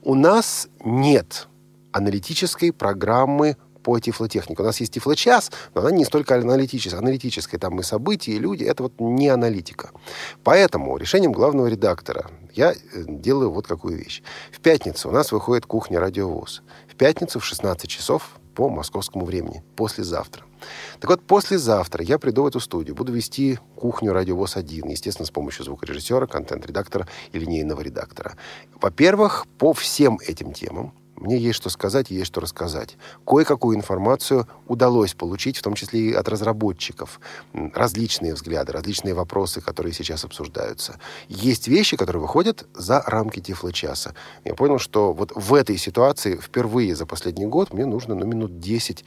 У 0.04 0.14
нас 0.14 0.68
нет 0.86 1.49
аналитической 1.92 2.72
программы 2.72 3.58
по 3.84 4.00
тифлотехнике. 4.00 4.62
У 4.62 4.66
нас 4.66 4.80
есть 4.80 4.94
тифлочас, 4.94 5.52
но 5.74 5.82
она 5.82 5.92
не 5.92 6.06
столько 6.06 6.36
аналитическая. 6.36 7.00
Аналитическая, 7.00 7.58
там 7.58 7.80
и 7.80 7.84
события, 7.84 8.34
и 8.34 8.40
люди, 8.40 8.64
это 8.64 8.84
вот 8.84 8.94
не 9.00 9.30
аналитика. 9.30 9.92
Поэтому 10.44 10.98
решением 10.98 11.32
главного 11.32 11.68
редактора 11.68 12.30
я 12.54 12.74
э, 12.74 12.76
делаю 13.08 13.52
вот 13.52 13.68
какую 13.68 13.98
вещь. 13.98 14.22
В 14.52 14.60
пятницу 14.60 15.10
у 15.10 15.12
нас 15.12 15.32
выходит 15.32 15.66
кухня 15.66 16.00
«Радиовоз». 16.00 16.62
В 16.88 16.96
пятницу 16.96 17.40
в 17.40 17.46
16 17.46 17.90
часов 17.90 18.40
по 18.54 18.70
московскому 18.70 19.24
времени, 19.24 19.64
послезавтра. 19.78 20.44
Так 21.00 21.10
вот, 21.10 21.22
послезавтра 21.22 22.04
я 22.04 22.20
приду 22.20 22.44
в 22.44 22.48
эту 22.48 22.60
студию, 22.60 22.94
буду 22.94 23.14
вести 23.14 23.58
кухню 23.78 24.12
«Радиовоз 24.12 24.58
1», 24.58 24.92
естественно, 24.92 25.26
с 25.26 25.32
помощью 25.32 25.64
звукорежиссера, 25.64 26.28
контент-редактора 26.28 27.08
и 27.32 27.40
линейного 27.40 27.80
редактора. 27.80 28.34
Во-первых, 28.82 29.46
по 29.58 29.72
всем 29.72 30.20
этим 30.28 30.52
темам 30.52 30.94
мне 31.20 31.38
есть 31.38 31.58
что 31.58 31.70
сказать 31.70 32.10
есть 32.10 32.28
что 32.28 32.42
рассказать. 32.42 32.98
Кое-какую 33.26 33.76
информацию 33.76 34.48
удалось 34.68 35.14
получить, 35.14 35.58
в 35.58 35.62
том 35.62 35.74
числе 35.74 36.00
и 36.00 36.14
от 36.14 36.28
разработчиков. 36.30 37.20
Различные 37.54 38.34
взгляды, 38.34 38.72
различные 38.72 39.14
вопросы, 39.14 39.62
которые 39.62 39.94
сейчас 39.94 40.24
обсуждаются. 40.24 41.00
Есть 41.28 41.68
вещи, 41.68 41.98
которые 41.98 42.22
выходят 42.22 42.68
за 42.74 43.02
рамки 43.06 43.40
тифлочаса. 43.40 44.16
Я 44.46 44.56
понял, 44.56 44.80
что 44.80 45.14
вот 45.14 45.32
в 45.36 45.54
этой 45.54 45.78
ситуации 45.78 46.38
впервые 46.38 46.96
за 46.96 47.06
последний 47.06 47.46
год 47.46 47.74
мне 47.74 47.86
нужно 47.86 48.16
ну, 48.16 48.26
минут 48.26 48.60
10 48.60 49.06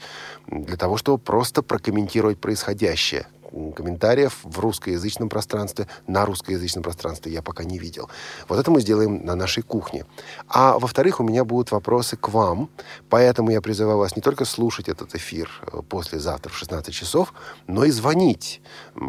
для 0.49 0.76
того, 0.76 0.97
чтобы 0.97 1.19
просто 1.19 1.62
прокомментировать 1.62 2.38
происходящее 2.38 3.26
комментариев 3.75 4.40
в 4.42 4.59
русскоязычном 4.59 5.28
пространстве, 5.28 5.87
на 6.06 6.25
русскоязычном 6.25 6.82
пространстве 6.82 7.32
я 7.32 7.42
пока 7.42 7.64
не 7.64 7.78
видел. 7.78 8.11
Вот 8.49 8.59
это 8.59 8.71
мы 8.71 8.80
сделаем 8.80 9.25
на 9.25 9.35
нашей 9.35 9.62
кухне. 9.62 10.04
А 10.49 10.78
во-вторых, 10.78 11.21
у 11.21 11.25
меня 11.25 11.44
будут 11.44 11.71
вопросы 11.71 12.16
к 12.16 12.28
вам, 12.28 12.71
поэтому 13.09 13.50
я 13.50 13.61
призываю 13.61 13.99
вас 13.99 14.16
не 14.16 14.23
только 14.23 14.44
слушать 14.44 14.88
этот 14.88 15.14
эфир 15.14 15.50
э, 15.73 15.82
послезавтра 15.88 16.50
в 16.50 16.56
16 16.56 16.94
часов, 16.94 17.32
но 17.66 17.85
и 17.85 17.90
звонить, 17.90 18.61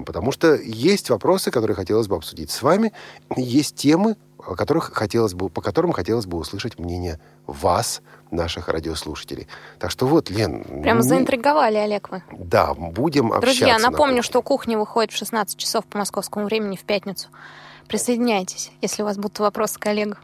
потому 0.05 0.31
что 0.31 0.55
есть 0.55 1.09
вопросы, 1.09 1.51
которые 1.51 1.75
хотелось 1.75 2.07
бы 2.07 2.15
обсудить 2.15 2.51
с 2.51 2.61
вами, 2.61 2.91
есть 3.35 3.75
темы, 3.75 4.15
о 4.45 4.55
которых 4.55 4.91
хотелось 4.93 5.33
бы, 5.33 5.49
по 5.49 5.61
которым 5.61 5.91
хотелось 5.91 6.25
бы 6.25 6.37
услышать 6.37 6.79
мнение 6.79 7.19
вас, 7.47 8.01
наших 8.31 8.67
радиослушателей. 8.67 9.47
Так 9.79 9.91
что 9.91 10.07
вот, 10.07 10.29
Лен... 10.29 10.63
Прямо 10.81 11.01
не... 11.01 11.07
заинтриговали, 11.07 11.77
Олег, 11.77 12.09
вы. 12.09 12.23
Да, 12.31 12.73
будем 12.73 13.31
общаться. 13.31 13.59
Друзья, 13.59 13.79
напомню, 13.79 14.17
на 14.17 14.21
что 14.23 14.41
кухня 14.41 14.77
выходит 14.77 15.11
в 15.11 15.17
16 15.17 15.57
часов 15.57 15.85
по 15.85 15.97
московскому 15.97 16.45
времени 16.45 16.75
в 16.75 16.83
пятницу. 16.83 17.27
Присоединяйтесь, 17.87 18.71
если 18.81 19.03
у 19.03 19.05
вас 19.05 19.17
будут 19.17 19.39
вопросы 19.39 19.79
к 19.79 19.85
Олегу. 19.85 20.15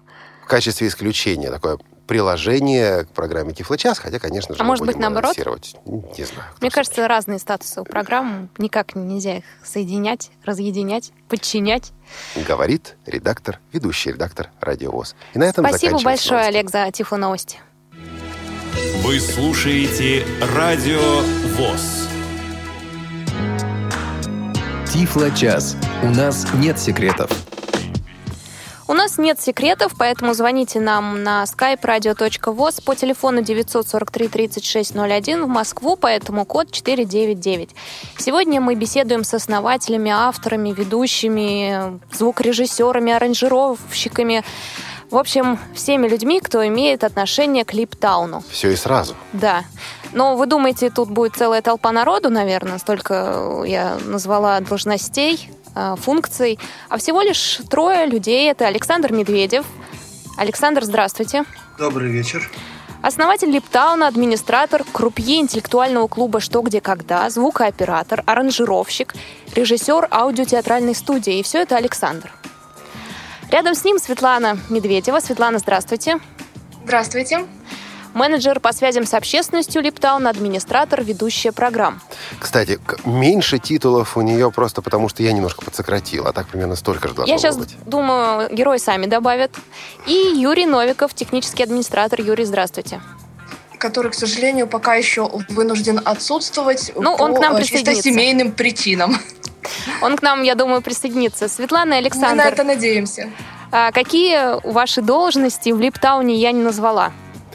В 0.43 0.47
качестве 0.47 0.87
исключения 0.87 1.51
такое 1.51 1.77
приложение 2.09 3.05
к 3.05 3.09
программе 3.09 3.53
Тифлочас, 3.53 3.99
хотя, 3.99 4.17
конечно 4.17 4.55
же, 4.55 4.61
а 4.61 4.63
может 4.63 4.83
быть, 4.83 4.97
наоборот? 4.97 5.37
Не 5.37 6.23
знаю. 6.23 6.49
Мне 6.59 6.71
кажется, 6.71 7.07
разные 7.07 7.37
статусы 7.37 7.81
у 7.81 7.83
программ, 7.83 8.49
никак 8.57 8.95
нельзя 8.95 9.37
их 9.37 9.43
соединять, 9.63 10.31
разъединять, 10.43 11.11
подчинять. 11.27 11.91
Говорит 12.47 12.97
редактор, 13.05 13.59
ведущий 13.71 14.09
редактор 14.09 14.49
Радиовоз. 14.59 15.15
И 15.35 15.37
на 15.37 15.43
этом 15.43 15.63
Спасибо 15.67 16.01
большое, 16.01 16.39
новости. 16.39 16.57
Олег, 16.57 16.69
за 16.71 16.91
Тифло 16.91 17.17
новости. 17.17 17.59
Вы 19.03 19.19
слушаете 19.19 20.25
Радио 20.55 21.21
ВОЗ. 21.57 22.09
Тифло-час. 24.91 25.77
У 26.01 26.07
нас 26.07 26.47
нет 26.55 26.79
секретов. 26.79 27.29
У 28.89 28.93
нас 28.93 29.19
нет 29.19 29.39
секретов, 29.39 29.91
поэтому 29.95 30.33
звоните 30.33 30.79
нам 30.79 31.21
на 31.21 31.43
skype 31.43 31.81
radio.voz 31.81 32.83
по 32.83 32.95
телефону 32.95 33.43
943 33.43 34.27
3601 34.27 35.45
в 35.45 35.47
Москву, 35.47 35.95
поэтому 35.95 36.43
код 36.43 36.71
499. 36.71 37.69
Сегодня 38.17 38.59
мы 38.59 38.73
беседуем 38.73 39.23
с 39.23 39.35
основателями, 39.35 40.09
авторами, 40.09 40.71
ведущими, 40.71 41.99
звукорежиссерами, 42.11 43.13
аранжировщиками, 43.13 44.43
в 45.11 45.17
общем, 45.17 45.59
всеми 45.75 46.07
людьми, 46.07 46.39
кто 46.39 46.65
имеет 46.67 47.03
отношение 47.03 47.65
к 47.65 47.73
Липтауну. 47.73 48.43
Все 48.49 48.71
и 48.71 48.75
сразу. 48.75 49.15
Да. 49.33 49.65
Но 50.13 50.35
вы 50.35 50.47
думаете, 50.47 50.89
тут 50.89 51.09
будет 51.09 51.35
целая 51.35 51.61
толпа 51.61 51.91
народу, 51.91 52.29
наверное, 52.29 52.79
столько 52.79 53.63
я 53.65 53.99
назвала 54.05 54.59
должностей. 54.59 55.49
Э, 55.75 55.95
функций, 55.97 56.59
а 56.89 56.97
всего 56.97 57.21
лишь 57.21 57.59
трое 57.69 58.05
людей. 58.05 58.49
Это 58.49 58.67
Александр 58.67 59.11
Медведев. 59.11 59.65
Александр, 60.37 60.83
здравствуйте. 60.83 61.45
Добрый 61.77 62.11
вечер. 62.11 62.49
Основатель 63.01 63.49
Липтауна, 63.49 64.07
администратор, 64.07 64.83
крупье 64.91 65.39
интеллектуального 65.39 66.07
клуба 66.07 66.41
«Что, 66.41 66.61
где, 66.61 66.81
когда», 66.81 67.29
звукооператор, 67.29 68.23
аранжировщик, 68.25 69.13
режиссер 69.55 70.07
аудиотеатральной 70.11 70.95
студии. 70.95 71.39
И 71.39 71.43
все 71.43 71.61
это 71.61 71.77
Александр. 71.77 72.33
Рядом 73.51 73.73
с 73.73 73.85
ним 73.85 73.99
Светлана 73.99 74.59
Медведева. 74.69 75.19
Светлана, 75.21 75.59
здравствуйте. 75.59 76.19
Здравствуйте 76.83 77.45
менеджер 78.13 78.59
по 78.59 78.73
связям 78.73 79.05
с 79.05 79.13
общественностью 79.13 79.81
Липтаун, 79.81 80.27
администратор, 80.27 81.03
ведущая 81.03 81.51
программ. 81.51 82.01
Кстати, 82.39 82.79
меньше 83.05 83.59
титулов 83.59 84.17
у 84.17 84.21
нее 84.21 84.51
просто 84.51 84.81
потому, 84.81 85.09
что 85.09 85.23
я 85.23 85.31
немножко 85.31 85.63
подсократил, 85.63 86.27
а 86.27 86.33
так 86.33 86.47
примерно 86.47 86.75
столько 86.75 87.07
же 87.07 87.13
должно 87.13 87.33
Я 87.33 87.39
сейчас 87.39 87.57
быть. 87.57 87.75
думаю, 87.85 88.53
герои 88.53 88.77
сами 88.77 89.05
добавят. 89.05 89.51
И 90.07 90.33
Юрий 90.35 90.65
Новиков, 90.65 91.13
технический 91.13 91.63
администратор. 91.63 92.21
Юрий, 92.21 92.45
здравствуйте 92.45 93.01
который, 93.79 94.11
к 94.11 94.13
сожалению, 94.13 94.67
пока 94.67 94.95
еще 94.95 95.31
вынужден 95.47 96.01
отсутствовать 96.03 96.91
ну, 96.95 97.15
по 97.15 97.23
он 97.23 97.33
к 97.33 97.39
нам 97.39 97.55
э, 97.55 97.63
чисто 97.63 97.95
семейным 97.95 98.51
причинам. 98.51 99.17
Он 100.01 100.17
к 100.17 100.21
нам, 100.21 100.43
я 100.43 100.55
думаю, 100.55 100.81
присоединится. 100.81 101.47
Светлана 101.47 101.93
и 101.93 101.97
Александр. 101.97 102.29
Мы 102.29 102.43
на 102.43 102.49
это 102.49 102.63
надеемся. 102.63 103.29
А 103.71 103.91
какие 103.91 104.59
ваши 104.67 105.01
должности 105.01 105.69
в 105.69 105.79
Липтауне 105.79 106.35
я 106.35 106.51
не 106.51 106.61
назвала? 106.61 107.11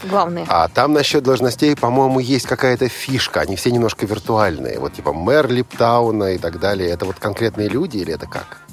Главные. 0.06 0.46
А 0.48 0.68
там 0.68 0.92
насчет 0.92 1.22
должностей, 1.22 1.76
по-моему, 1.76 2.20
есть 2.20 2.46
какая-то 2.46 2.88
фишка. 2.88 3.40
Они 3.40 3.56
все 3.56 3.70
немножко 3.70 4.06
виртуальные. 4.06 4.78
Вот 4.78 4.94
типа 4.94 5.12
мэр 5.12 5.48
Липтауна 5.48 6.34
и 6.34 6.38
так 6.38 6.60
далее. 6.60 6.90
Это 6.90 7.04
вот 7.04 7.16
конкретные 7.18 7.68
люди 7.68 7.98
или 7.98 8.12
это 8.12 8.26
как? 8.26 8.64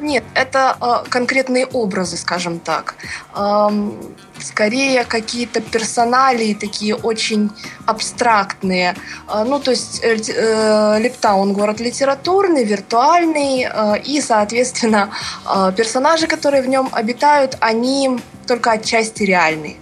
Нет, 0.00 0.24
это 0.34 0.76
э, 0.80 1.10
конкретные 1.10 1.66
образы, 1.66 2.16
скажем 2.16 2.58
так. 2.58 2.94
Эм, 3.36 4.00
скорее 4.38 5.04
какие-то 5.04 5.60
персоналии 5.60 6.54
такие 6.54 6.94
очень 6.94 7.50
абстрактные. 7.86 8.96
Э, 9.28 9.44
ну, 9.44 9.60
то 9.60 9.72
есть 9.72 10.00
э, 10.02 10.16
э, 10.16 10.98
Липтаун 11.00 11.52
город 11.52 11.80
литературный, 11.80 12.64
виртуальный, 12.64 13.68
э, 13.70 13.98
и, 14.00 14.22
соответственно, 14.22 15.10
э, 15.46 15.72
персонажи, 15.76 16.26
которые 16.26 16.62
в 16.62 16.68
нем 16.68 16.88
обитают, 16.92 17.58
они 17.60 18.18
только 18.46 18.72
отчасти 18.72 19.24
реальные. 19.24 19.76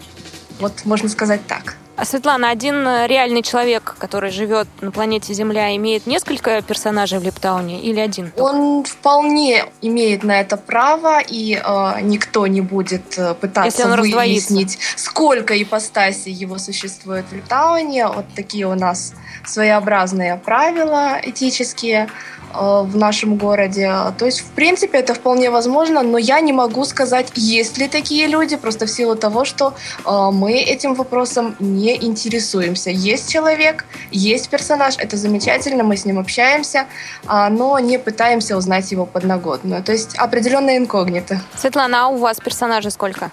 Вот 0.61 0.85
можно 0.85 1.09
сказать 1.09 1.41
так. 1.47 1.77
А 1.99 2.05
Светлана, 2.05 2.51
один 2.51 2.87
э, 2.87 3.09
реальный 3.09 3.43
человек, 3.43 3.97
который 3.99 4.31
живет 4.31 4.69
на 4.81 4.93
планете 4.93 5.35
Земля, 5.35 5.75
имеет 5.75 6.07
несколько 6.07 6.63
персонажей 6.63 7.19
в 7.19 7.25
Липтауне 7.25 7.81
или 7.81 7.99
один? 7.99 8.31
Только? 8.31 8.55
Он 8.55 8.85
вполне 8.85 9.65
имеет 9.83 10.23
на 10.23 10.41
это 10.41 10.57
право, 10.57 11.19
и 11.19 11.55
э, 11.55 12.01
никто 12.03 12.47
не 12.47 12.61
будет 12.61 13.19
э, 13.19 13.35
пытаться 13.35 13.89
выяснить, 13.97 14.79
сколько 14.95 15.61
ипостасей 15.61 16.33
его 16.33 16.59
существует 16.59 17.25
в 17.31 17.35
Липтауне. 17.35 18.07
Вот 18.07 18.27
такие 18.37 18.69
у 18.69 18.77
нас 18.77 19.15
своеобразные 19.45 20.37
правила 20.37 21.19
этические. 21.21 22.09
Э, 22.55 22.83
в 22.83 22.97
нашем 22.97 23.37
городе. 23.37 23.93
То 24.19 24.25
есть, 24.27 24.41
в 24.41 24.51
принципе, 24.51 24.99
это 24.99 25.15
вполне 25.15 25.51
возможно, 25.51 26.03
но 26.03 26.19
я 26.19 26.41
не 26.41 26.53
могу 26.53 26.85
сказать, 26.85 27.31
есть 27.35 27.79
ли 27.79 27.89
такие 27.89 28.27
люди, 28.27 28.57
просто 28.57 28.87
в 28.87 28.91
силу 28.91 29.17
того, 29.17 29.45
что 29.45 29.75
э, 30.05 30.31
мы 30.33 30.53
этим 30.53 30.95
вопросом 30.95 31.57
не 31.59 31.95
интересуемся. 31.97 32.91
Есть 32.91 33.31
человек, 33.31 33.85
есть 34.11 34.49
персонаж, 34.49 34.95
это 34.99 35.17
замечательно, 35.17 35.85
мы 35.85 35.97
с 35.97 36.05
ним 36.05 36.19
общаемся, 36.19 36.87
э, 37.29 37.49
но 37.51 37.79
не 37.79 37.99
пытаемся 37.99 38.57
узнать 38.57 38.91
его 38.93 39.05
подноготную. 39.05 39.83
То 39.83 39.93
есть, 39.93 40.17
определенное 40.17 40.79
инкогнито. 40.79 41.41
Светлана, 41.57 42.07
а 42.07 42.09
у 42.09 42.17
вас 42.17 42.39
персонажей 42.39 42.91
сколько? 42.91 43.31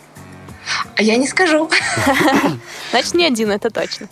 А 0.96 1.02
я 1.02 1.16
не 1.16 1.28
скажу. 1.28 1.70
Значит, 2.92 3.14
не 3.14 3.26
один, 3.26 3.52
это 3.52 3.70
точно. 3.70 4.08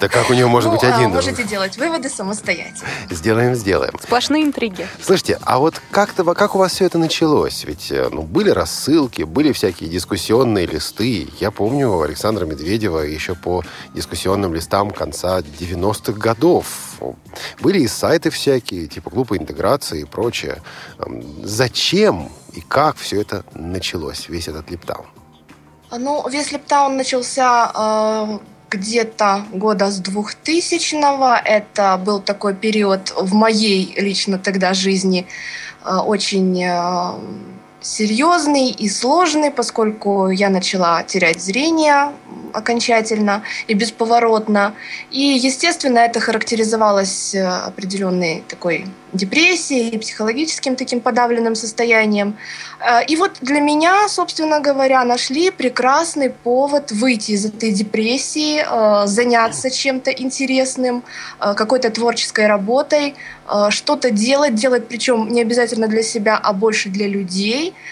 Да 0.00 0.08
как 0.08 0.30
у 0.30 0.34
него 0.34 0.48
может 0.48 0.70
ну, 0.70 0.76
быть 0.76 0.84
один? 0.84 1.06
А, 1.06 1.14
можете 1.14 1.44
делать 1.44 1.76
выводы 1.76 2.08
самостоятельно. 2.08 2.88
Сделаем, 3.10 3.54
сделаем. 3.54 3.94
Сплошные 4.02 4.44
интриги. 4.44 4.86
Слушайте, 5.00 5.38
а 5.42 5.58
вот 5.58 5.80
как-то, 5.90 6.24
как 6.34 6.54
у 6.54 6.58
вас 6.58 6.72
все 6.72 6.86
это 6.86 6.98
началось? 6.98 7.64
Ведь 7.64 7.90
э, 7.92 8.08
ну, 8.10 8.22
были 8.22 8.50
рассылки, 8.50 9.22
были 9.22 9.52
всякие 9.52 9.88
дискуссионные 9.88 10.66
листы. 10.66 11.28
Я 11.40 11.50
помню 11.50 12.00
Александра 12.00 12.46
Медведева 12.46 13.00
еще 13.00 13.34
по 13.34 13.62
дискуссионным 13.94 14.54
листам 14.54 14.90
конца 14.90 15.40
90-х 15.40 16.12
годов. 16.12 16.66
Были 17.60 17.80
и 17.80 17.88
сайты 17.88 18.30
всякие, 18.30 18.86
типа 18.88 19.10
клуба 19.10 19.36
интеграции 19.36 20.02
и 20.02 20.04
прочее. 20.04 20.62
Зачем 21.42 22.30
и 22.52 22.60
как 22.60 22.96
все 22.96 23.20
это 23.20 23.44
началось, 23.54 24.28
весь 24.28 24.48
этот 24.48 24.70
липтаун? 24.70 25.06
Ну, 25.90 26.26
весь 26.28 26.52
липтаун 26.52 26.96
начался 26.96 27.70
э, 27.74 28.38
где-то 28.72 29.44
года 29.52 29.90
с 29.90 30.00
2000-го. 30.00 31.36
Это 31.44 32.00
был 32.04 32.20
такой 32.20 32.54
период 32.54 33.12
в 33.16 33.34
моей 33.34 33.94
лично 33.96 34.38
тогда 34.38 34.74
жизни 34.74 35.26
э, 35.84 35.94
очень 35.96 36.62
э, 36.62 37.12
серьезный 37.80 38.70
и 38.70 38.88
сложный, 38.88 39.50
поскольку 39.50 40.30
я 40.30 40.48
начала 40.50 41.02
терять 41.02 41.42
зрение 41.42 42.12
окончательно 42.52 43.42
и 43.66 43.74
бесповоротно. 43.74 44.74
И, 45.10 45.20
естественно, 45.20 45.98
это 45.98 46.20
характеризовалось 46.20 47.34
э, 47.34 47.46
определенной 47.46 48.44
такой 48.48 48.86
депрессией, 49.12 49.98
психологическим 49.98 50.76
таким 50.76 51.00
подавленным 51.00 51.54
состоянием. 51.54 52.36
Э, 52.80 53.04
и 53.04 53.16
вот 53.16 53.32
для 53.40 53.60
меня, 53.60 54.08
собственно 54.08 54.60
говоря, 54.60 55.04
нашли 55.04 55.50
прекрасный 55.50 56.30
повод 56.30 56.92
выйти 56.92 57.32
из 57.32 57.46
этой 57.46 57.72
депрессии, 57.72 58.64
э, 58.64 59.06
заняться 59.06 59.70
чем-то 59.70 60.10
интересным, 60.10 61.04
какой-то 61.38 61.90
творческой 61.90 62.46
работой, 62.46 63.14
что-то 63.70 64.10
делать, 64.10 64.54
делать 64.54 64.88
причем 64.88 65.28
не 65.28 65.42
обязательно 65.42 65.88
для 65.88 66.02
себя, 66.02 66.38
а 66.42 66.52
больше 66.52 66.88
для 66.88 67.08
людей– 67.08 67.74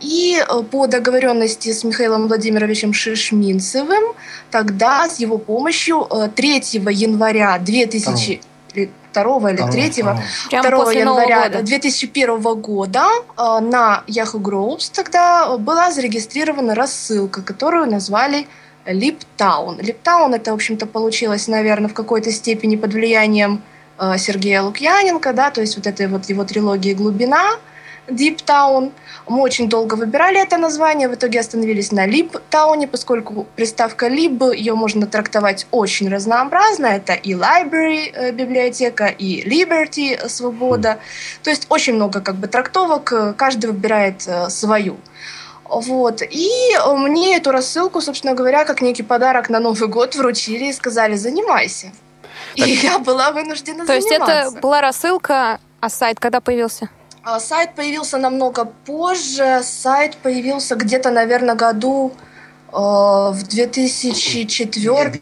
и 0.00 0.42
э, 0.42 0.62
по 0.62 0.86
договоренности 0.86 1.72
с 1.72 1.84
Михаилом 1.84 2.26
Владимировичем 2.26 2.92
Шишминцевым, 2.92 4.14
тогда 4.50 5.08
с 5.08 5.20
его 5.20 5.38
помощью 5.38 6.08
3 6.34 6.58
э, 6.58 6.92
января 6.92 7.58
2000 7.58 8.40
2 9.12 9.50
или 9.50 9.56
3 9.56 10.02
2 10.02 10.92
января 10.92 11.48
2001 11.48 12.40
года 12.60 13.06
э, 13.36 13.60
на 13.60 14.02
Yahoo 14.06 14.40
Groups 14.40 14.90
тогда 14.92 15.56
была 15.56 15.90
зарегистрирована 15.90 16.74
рассылка, 16.74 17.42
которую 17.42 17.90
назвали 17.90 18.46
Липтаун. 18.86 19.78
Липтаун 19.80 20.34
это, 20.34 20.52
в 20.52 20.54
общем-то, 20.54 20.86
получилось, 20.86 21.48
наверное, 21.48 21.88
в 21.88 21.94
какой-то 21.94 22.32
степени 22.32 22.76
под 22.76 22.94
влиянием 22.94 23.62
Сергея 24.16 24.62
Лукьяненко, 24.62 25.34
да, 25.34 25.50
то 25.50 25.60
есть 25.60 25.76
вот 25.76 25.86
этой 25.86 26.06
вот 26.06 26.24
его 26.24 26.44
трилогии 26.44 26.94
«Глубина», 26.94 27.58
Deep 28.08 28.44
Town. 28.44 28.92
Мы 29.28 29.42
очень 29.42 29.68
долго 29.68 29.94
выбирали 29.94 30.40
это 30.40 30.56
название, 30.56 31.08
в 31.08 31.14
итоге 31.14 31.40
остановились 31.40 31.92
на 31.92 32.06
Lib 32.06 32.40
Town, 32.50 32.86
поскольку 32.86 33.46
приставка 33.56 34.08
Lib, 34.08 34.54
ее 34.54 34.74
можно 34.74 35.06
трактовать 35.06 35.66
очень 35.70 36.08
разнообразно. 36.08 36.86
Это 36.86 37.12
и 37.12 37.34
library, 37.34 38.12
э, 38.12 38.32
библиотека, 38.32 39.06
и 39.06 39.42
liberty, 39.42 40.18
э, 40.20 40.28
свобода. 40.28 40.98
То 41.42 41.50
есть 41.50 41.66
очень 41.68 41.94
много 41.94 42.20
как 42.20 42.36
бы 42.36 42.48
трактовок, 42.48 43.12
э, 43.12 43.34
каждый 43.36 43.66
выбирает 43.66 44.28
свою. 44.48 44.96
Вот. 45.64 46.22
И 46.22 46.50
мне 46.96 47.36
эту 47.36 47.52
рассылку, 47.52 48.00
собственно 48.00 48.34
говоря, 48.34 48.64
как 48.64 48.82
некий 48.82 49.04
подарок 49.04 49.48
на 49.50 49.60
Новый 49.60 49.88
год 49.88 50.16
вручили 50.16 50.64
и 50.64 50.72
сказали, 50.72 51.14
занимайся. 51.14 51.92
Так. 52.56 52.66
И 52.66 52.72
я 52.72 52.98
была 52.98 53.30
вынуждена 53.30 53.86
То 53.86 54.00
заниматься. 54.00 54.26
То 54.26 54.32
есть 54.32 54.52
это 54.52 54.60
была 54.60 54.80
рассылка, 54.80 55.60
а 55.80 55.88
сайт 55.88 56.18
когда 56.18 56.40
появился? 56.40 56.88
А, 57.22 57.38
сайт 57.38 57.74
появился 57.74 58.18
намного 58.18 58.64
позже. 58.64 59.60
Сайт 59.62 60.16
появился 60.16 60.74
где-то, 60.76 61.10
наверное, 61.10 61.54
году 61.54 62.12
э, 62.68 62.72
в 62.72 63.42
2004 63.42 65.20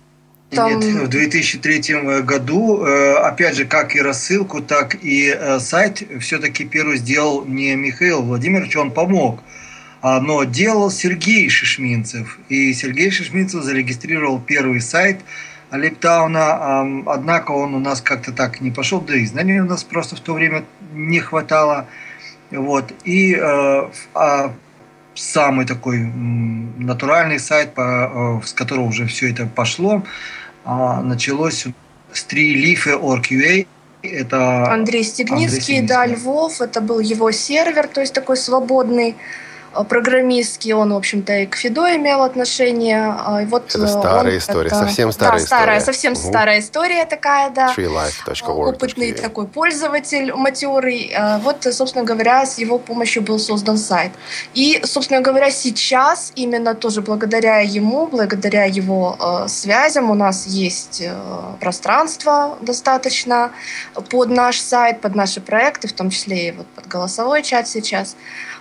там... 0.50 0.80
Нет, 0.80 0.84
в 1.02 1.08
2003 1.08 2.22
году, 2.22 2.82
э, 2.82 3.14
опять 3.16 3.56
же, 3.56 3.66
как 3.66 3.94
и 3.94 4.00
рассылку, 4.00 4.62
так 4.62 4.96
и 5.02 5.28
э, 5.28 5.58
сайт 5.60 6.02
все-таки 6.20 6.64
первый 6.64 6.96
сделал 6.96 7.44
не 7.44 7.74
Михаил 7.74 8.22
Владимирович, 8.22 8.74
он 8.76 8.90
помог, 8.92 9.40
а, 10.00 10.20
но 10.20 10.44
делал 10.44 10.90
Сергей 10.90 11.50
Шишминцев. 11.50 12.38
И 12.48 12.72
Сергей 12.72 13.10
Шишминцев 13.10 13.62
зарегистрировал 13.62 14.40
первый 14.40 14.80
сайт 14.80 15.18
Лептауна, 15.70 17.02
однако 17.12 17.50
он 17.50 17.74
у 17.74 17.78
нас 17.78 18.00
как-то 18.00 18.32
так 18.32 18.62
не 18.62 18.70
пошел, 18.70 19.02
да 19.02 19.14
и 19.16 19.26
знаний 19.26 19.60
у 19.60 19.66
нас 19.66 19.84
просто 19.84 20.16
в 20.16 20.20
то 20.20 20.32
время 20.32 20.64
не 20.98 21.20
хватало. 21.20 21.86
Вот. 22.50 22.92
И 23.04 23.34
э, 23.34 23.88
а 24.14 24.52
самый 25.14 25.66
такой 25.66 25.98
натуральный 26.78 27.38
сайт, 27.38 27.74
по, 27.74 28.40
э, 28.42 28.46
с 28.46 28.52
которого 28.52 28.86
уже 28.86 29.06
все 29.06 29.30
это 29.30 29.46
пошло, 29.46 30.02
э, 30.64 31.00
началось 31.02 31.66
с 32.12 32.26
treeleaf.org.ua. 32.26 33.66
Это 34.00 34.72
Андрей 34.72 35.02
Стегницкий, 35.02 35.46
Андрей 35.46 35.60
Стегницкий, 35.60 35.80
да, 35.82 36.06
Львов, 36.06 36.60
это 36.60 36.80
был 36.80 37.00
его 37.00 37.32
сервер, 37.32 37.88
то 37.88 38.00
есть 38.00 38.14
такой 38.14 38.36
свободный 38.36 39.16
программистский, 39.88 40.72
он, 40.72 40.92
в 40.92 40.96
общем-то, 40.96 41.32
и 41.38 41.46
к 41.46 41.56
Фидо 41.56 41.94
имел 41.96 42.22
отношение. 42.22 43.14
А, 43.18 43.42
и 43.42 43.46
вот 43.46 43.74
это 43.74 43.86
старая 43.86 44.32
он, 44.32 44.38
история, 44.38 44.68
это... 44.68 44.76
совсем 44.76 45.12
старая 45.12 45.40
да, 45.40 45.46
старая, 45.46 45.80
совсем 45.80 46.12
угу. 46.12 46.20
старая 46.20 46.60
история 46.60 47.04
такая, 47.04 47.50
да. 47.50 47.72
Опытный 48.74 49.12
такой 49.12 49.46
пользователь, 49.46 50.32
матерый. 50.32 51.12
Э, 51.14 51.38
вот, 51.38 51.66
собственно 51.70 52.04
говоря, 52.04 52.46
с 52.46 52.58
его 52.58 52.78
помощью 52.78 53.22
был 53.22 53.38
создан 53.38 53.78
сайт. 53.78 54.12
И, 54.54 54.80
собственно 54.84 55.20
говоря, 55.20 55.50
сейчас 55.50 56.32
именно 56.34 56.74
тоже 56.74 57.02
благодаря 57.02 57.60
ему, 57.60 58.06
благодаря 58.06 58.64
его 58.64 59.16
э, 59.18 59.48
связям 59.48 60.10
у 60.10 60.14
нас 60.14 60.46
есть 60.46 61.02
э, 61.02 61.14
пространство 61.60 62.58
достаточно 62.60 63.52
под 64.10 64.30
наш 64.30 64.60
сайт, 64.60 65.00
под 65.00 65.14
наши 65.14 65.40
проекты, 65.40 65.88
в 65.88 65.92
том 65.92 66.10
числе 66.10 66.48
и 66.48 66.52
вот 66.52 66.66
под 66.68 66.86
голосовой 66.86 67.42
чат 67.42 67.68
сейчас. 67.68 68.16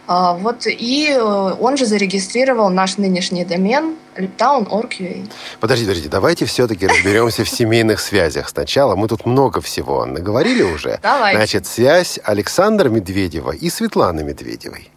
Вот, 0.07 0.65
и 0.67 1.09
э, 1.11 1.19
он 1.19 1.75
же 1.75 1.85
зарегистрировал 1.85 2.69
наш 2.69 2.97
нынешний 2.97 3.43
домен 3.43 3.95
liptown.org.ua. 4.15 5.29
Подождите, 5.59 5.87
подождите, 5.89 6.09
давайте 6.09 6.45
все-таки 6.45 6.87
разберемся 6.87 7.43
в 7.43 7.49
семейных 7.49 7.99
связях 7.99 8.47
сначала. 8.47 8.95
Мы 8.95 9.09
тут 9.09 9.25
много 9.25 9.59
всего 9.59 10.05
наговорили 10.05 10.63
уже. 10.63 10.99
Давайте. 11.03 11.37
Значит, 11.37 11.67
связь 11.67 12.19
Александра 12.23 12.87
Медведева 12.87 13.51
и 13.51 13.69
Светланы 13.69 14.23
Медведевой. 14.23 14.89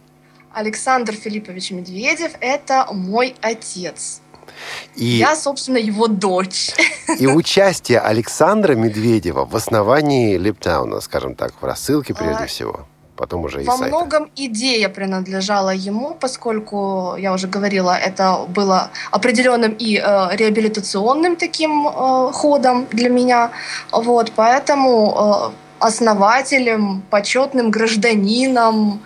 Александр 0.53 1.13
Филиппович 1.13 1.71
Медведев– 1.71 2.31
это 2.39 2.87
мой 2.91 3.35
отец. 3.41 4.21
И, 4.95 5.05
Я, 5.05 5.35
собственно, 5.35 5.77
его 5.77 6.07
дочь. 6.07 6.71
И 7.19 7.27
участие 7.27 7.99
Александра 7.99 8.75
Медведева 8.75 9.45
в 9.45 9.55
основании 9.55 10.37
Липтауна, 10.37 11.01
скажем 11.01 11.35
так, 11.35 11.53
в 11.59 11.65
рассылке 11.65 12.13
прежде 12.13 12.43
а, 12.43 12.47
всего 12.47 12.85
потом 13.21 13.45
уже 13.45 13.61
и 13.61 13.65
Во 13.65 13.77
сайта. 13.77 13.95
многом 13.95 14.29
идея 14.35 14.89
принадлежала 14.89 15.69
ему, 15.89 16.15
поскольку, 16.19 17.15
я 17.19 17.33
уже 17.33 17.47
говорила, 17.47 17.95
это 17.95 18.45
было 18.57 18.89
определенным 19.11 19.75
и 19.79 19.97
э, 19.97 20.35
реабилитационным 20.35 21.35
таким 21.35 21.87
э, 21.87 22.31
ходом 22.33 22.87
для 22.91 23.09
меня. 23.09 23.51
Вот, 23.91 24.31
поэтому 24.35 25.51
э, 25.51 25.51
основателем, 25.79 27.03
почетным 27.11 27.69
гражданином, 27.69 28.99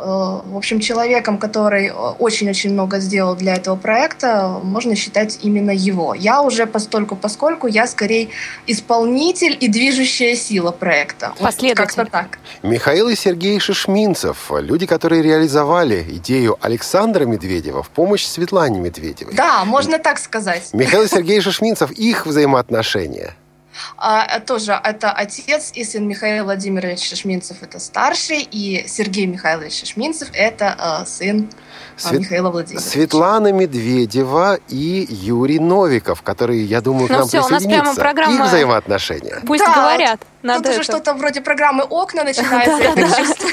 в 0.00 0.56
общем, 0.56 0.80
человеком, 0.80 1.38
который 1.38 1.88
э, 1.88 1.92
очень-очень 1.92 2.72
много 2.72 2.98
сделал 3.00 3.34
для 3.36 3.54
этого 3.54 3.76
проекта, 3.76 4.60
можно 4.62 4.94
считать 4.94 5.38
именно 5.42 5.70
его. 5.70 6.14
Я 6.14 6.42
уже 6.42 6.66
постольку, 6.66 7.16
поскольку 7.16 7.66
я 7.66 7.86
скорее 7.86 8.28
исполнитель 8.66 9.56
и 9.58 9.68
движущая 9.68 10.34
сила 10.36 10.70
проекта. 10.70 11.32
Последователь. 11.38 11.96
Как-то 11.96 12.10
так. 12.10 12.38
Михаил 12.62 13.08
и 13.08 13.14
Сергей 13.14 13.58
Шишминцев, 13.58 14.50
люди, 14.50 14.86
которые 14.86 15.22
реализовали 15.22 16.04
идею 16.16 16.56
Александра 16.60 17.24
Медведева 17.24 17.82
в 17.82 17.90
помощь 17.90 18.24
Светлане 18.24 18.80
Медведевой. 18.80 19.34
Да, 19.34 19.64
можно 19.64 19.98
так 19.98 20.18
сказать. 20.18 20.70
Михаил 20.72 21.04
и 21.04 21.08
Сергей 21.08 21.40
Шишминцев, 21.40 21.90
их 21.90 22.26
взаимоотношения– 22.26 23.34
а, 23.96 24.40
тоже 24.40 24.72
это 24.82 25.10
отец 25.10 25.72
и 25.74 25.84
сын 25.84 26.06
Михаил 26.06 26.44
Владимирович 26.44 27.08
Шишминцев, 27.08 27.62
это 27.62 27.78
старший, 27.78 28.46
и 28.50 28.84
Сергей 28.88 29.26
Михайлович 29.26 29.80
Шишминцев, 29.80 30.28
это 30.32 30.74
а, 30.78 31.04
сын 31.06 31.48
а, 31.96 32.08
Свет... 32.08 32.20
Михаила 32.20 32.50
Владимировича. 32.50 32.90
Светлана 32.90 33.52
Медведева 33.52 34.58
и 34.68 35.06
Юрий 35.08 35.58
Новиков, 35.58 36.22
которые, 36.22 36.64
я 36.64 36.80
думаю, 36.80 37.08
к 37.08 37.10
ну 37.10 37.18
нам 37.18 37.28
все, 37.28 37.42
присоединятся. 37.42 37.68
У 37.68 37.84
нас 37.84 37.94
прямо 37.94 37.94
программа... 37.94 38.34
Их 38.34 38.48
взаимоотношения. 38.48 39.42
Пусть 39.46 39.64
да, 39.64 39.74
говорят. 39.74 40.20
Надо 40.42 40.70
Тут 40.70 40.72
уже 40.72 40.82
что-то 40.84 41.12
вроде 41.14 41.40
программы 41.42 41.84
«Окна» 41.84 42.24
начинается, 42.24 42.76
я 42.82 42.94
так 42.94 43.16
чувствую. 43.16 43.52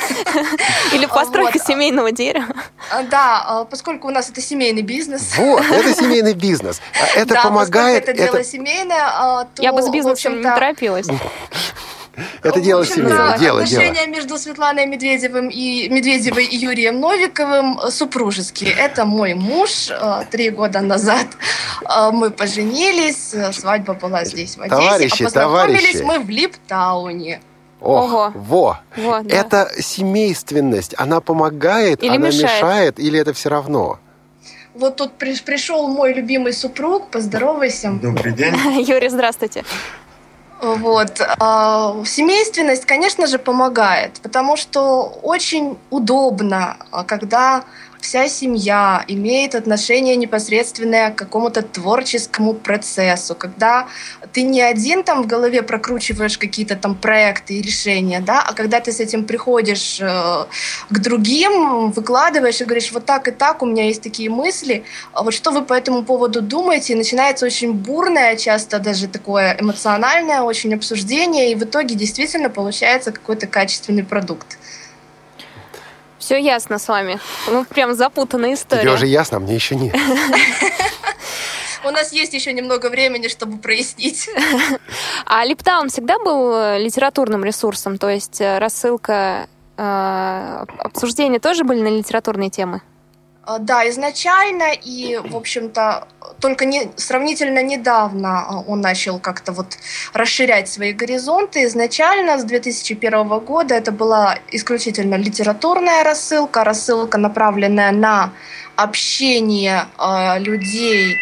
Или 0.94 1.06
постройка 1.06 1.60
семейного 1.60 2.12
дерева. 2.12 2.48
А, 2.90 3.04
да, 3.04 3.44
а, 3.46 3.66
поскольку 3.66 4.08
у 4.08 4.12
нас 4.12 4.30
это 4.30 4.42
семейный 4.42 4.84
бизнес. 4.84 5.36
Вот, 5.38 5.64
это 5.70 5.94
семейный 5.94 6.34
бизнес. 6.34 6.82
Это 7.16 7.42
помогает... 7.42 8.08
это 8.08 8.14
дело 8.18 8.44
семейное, 8.44 9.48
то, 9.54 9.62
Я 9.62 9.74
бы 9.74 9.82
с 9.82 9.90
бизнесом 9.90 10.38
не 10.38 10.44
торопилась. 10.44 11.08
Это 12.44 12.60
дело 12.60 12.86
семейное. 12.86 13.38
Дело, 13.38 13.62
Отношения 13.62 14.06
дело. 14.06 14.16
между 14.16 14.38
Светланой 14.38 14.86
Медведевым 14.86 15.50
и 15.50 15.88
Медведевой 15.90 16.46
и 16.46 16.58
Юрием 16.58 17.00
Новиковым 17.00 17.80
супружеские. 17.90 18.72
Это 18.72 19.06
мой 19.06 19.34
муж. 19.34 19.90
Э, 19.90 20.24
три 20.30 20.50
года 20.50 20.82
назад 20.82 21.28
э, 21.84 22.12
мы 22.12 22.32
поженились. 22.32 23.36
Свадьба 23.54 23.94
была 23.94 24.26
здесь, 24.26 24.58
в 24.58 24.62
Одессе. 24.62 24.82
Товарищи, 24.82 25.22
а 25.22 25.26
познакомились 25.26 26.00
товарищи. 26.00 26.20
мы 26.20 26.20
в 26.20 26.30
Липтауне. 26.30 27.42
Ого. 27.80 28.04
Ого. 28.04 28.32
Во. 28.34 28.80
Вот, 28.96 29.28
да. 29.28 29.36
Это 29.36 29.72
семейственность. 29.80 30.96
Она 30.98 31.22
помогает, 31.22 32.02
или 32.04 32.16
она 32.16 32.28
мешает. 32.28 32.44
мешает, 32.44 33.00
или 33.00 33.20
это 33.20 33.34
все 33.34 33.50
равно? 33.50 34.00
Вот 34.74 34.96
тут 34.96 35.14
при, 35.14 35.36
пришел 35.40 35.88
мой 35.88 36.14
любимый 36.14 36.54
супруг, 36.54 37.10
поздоровайся. 37.10 37.92
Добрый 38.02 38.34
день. 38.34 38.54
Юрий, 38.88 39.10
здравствуйте. 39.10 39.64
Вот. 40.62 41.22
А, 41.40 41.96
семейственность, 42.06 42.86
конечно 42.86 43.28
же, 43.28 43.38
помогает, 43.38 44.20
потому 44.24 44.58
что 44.58 45.04
очень 45.22 45.78
удобно, 45.92 46.78
а, 46.92 47.04
когда 47.04 47.64
вся 48.08 48.30
семья 48.30 49.04
имеет 49.10 49.54
отношение 49.54 50.16
непосредственное 50.16 51.12
к 51.12 51.16
какому-то 51.16 51.62
творческому 51.62 52.54
процессу, 52.54 53.36
когда 53.36 53.90
ты 54.32 54.44
не 54.44 54.62
один 54.62 55.04
там 55.04 55.24
в 55.24 55.28
голове 55.28 55.62
прокручиваешь 55.62 56.38
какие-то 56.38 56.78
там 56.78 56.96
проекты 56.96 57.56
и 57.56 57.62
решения, 57.62 58.22
да, 58.22 58.42
а 58.42 58.54
когда 58.54 58.80
ты 58.80 58.94
с 58.94 59.02
этим 59.02 59.26
приходишь 59.26 60.00
э, 60.00 60.46
к 60.90 61.00
другим, 61.00 61.92
выкладываешь 61.92 62.62
и 62.62 62.64
говоришь, 62.64 62.94
вот 62.94 63.04
так 63.04 63.28
и 63.28 63.32
так, 63.32 63.62
у 63.62 63.66
меня 63.66 63.84
есть 63.84 64.02
такие 64.02 64.30
мысли, 64.30 64.86
а 65.12 65.24
вот 65.24 65.34
что 65.34 65.52
вы 65.52 65.62
по 65.62 65.74
этому 65.74 66.04
поводу 66.04 66.42
думаете, 66.42 66.94
и 66.94 66.96
начинается 66.96 67.46
очень 67.46 67.74
бурное, 67.74 68.38
часто 68.38 68.80
даже 68.80 69.08
такое 69.10 69.58
эмоциональное 69.60 70.44
очень 70.44 70.74
обсуждение, 70.74 71.52
и 71.52 71.56
в 71.56 71.64
итоге 71.64 71.96
действительно 71.96 72.50
получается 72.50 73.12
какой-то 73.12 73.48
качественный 73.48 74.06
продукт. 74.06 74.58
Все 76.28 76.38
ясно 76.40 76.78
с 76.78 76.90
вами. 76.90 77.22
Ну, 77.48 77.64
прям 77.64 77.94
запутанная 77.94 78.54
история. 78.54 78.82
Тебе 78.82 78.92
уже 78.92 79.08
ясно, 79.08 79.38
а 79.38 79.40
мне 79.40 79.56
еще 79.56 79.78
нет. 79.78 79.96
У 81.86 81.90
нас 81.90 82.12
есть 82.12 82.34
еще 82.34 82.52
немного 82.52 82.90
времени, 82.90 83.30
чтобы 83.30 83.60
прояснить. 83.60 84.30
А 85.26 85.46
Липтаун 85.46 85.88
всегда 85.88 86.20
был 86.20 86.54
э, 86.54 86.80
литературным 86.80 87.46
ресурсом? 87.46 87.98
То 87.98 88.10
есть 88.10 88.42
э, 88.42 88.60
рассылка, 88.60 89.48
э, 89.78 90.66
обсуждения 90.80 91.40
тоже 91.40 91.64
были 91.64 91.80
на 91.80 91.88
литературные 91.88 92.50
темы? 92.50 92.82
А, 93.48 93.60
да, 93.60 93.88
изначально 93.90 94.74
и, 94.74 95.18
в 95.24 95.36
общем-то, 95.36 96.06
только 96.42 96.66
не, 96.66 96.92
сравнительно 96.98 97.64
недавно 97.64 98.42
а, 98.42 98.64
он 98.68 98.82
начал 98.82 99.20
как-то 99.20 99.54
вот 99.54 99.78
расширять 100.14 100.68
свои 100.68 100.92
горизонты. 100.92 101.64
Изначально 101.64 102.38
с 102.38 102.44
2001 102.44 103.40
года 103.40 103.74
это 103.76 103.94
была 103.94 104.38
исключительно 104.52 105.16
литературная 105.16 106.04
рассылка, 106.04 106.66
рассылка, 106.66 107.18
направленная 107.18 107.94
на 107.94 108.34
общение 108.76 109.86
э, 109.98 110.40
людей 110.40 111.16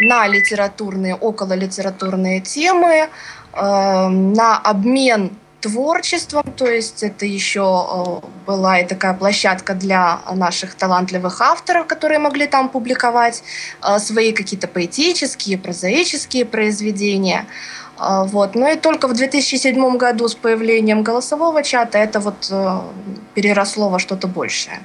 на 0.00 0.28
литературные, 0.28 1.14
около 1.14 1.54
литературные 1.54 2.40
темы, 2.40 2.92
э, 2.94 3.08
на 3.56 4.58
обмен 4.58 5.30
творчеством, 5.60 6.42
то 6.56 6.66
есть 6.66 7.02
это 7.02 7.26
еще 7.26 8.20
э, 8.22 8.26
была 8.46 8.80
и 8.80 8.86
такая 8.86 9.14
площадка 9.14 9.74
для 9.74 10.20
наших 10.32 10.74
талантливых 10.74 11.40
авторов, 11.40 11.86
которые 11.86 12.18
могли 12.18 12.46
там 12.46 12.68
публиковать 12.68 13.42
э, 13.82 13.98
свои 13.98 14.32
какие-то 14.32 14.68
поэтические, 14.68 15.58
прозаические 15.58 16.44
произведения. 16.44 17.46
Э, 17.98 18.24
вот. 18.24 18.54
Но 18.54 18.62
ну 18.62 18.72
и 18.72 18.76
только 18.76 19.08
в 19.08 19.12
2007 19.12 19.96
году 19.96 20.28
с 20.28 20.34
появлением 20.34 21.02
голосового 21.02 21.62
чата 21.62 21.98
это 21.98 22.20
вот 22.20 22.52
переросло 23.34 23.88
во 23.88 23.98
что-то 23.98 24.26
большее. 24.26 24.80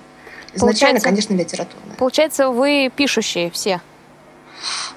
Изначально, 0.53 0.99
получается, 0.99 1.03
конечно, 1.03 1.33
литературное. 1.33 1.95
Получается, 1.97 2.49
вы 2.49 2.91
пишущие 2.95 3.49
все? 3.51 3.81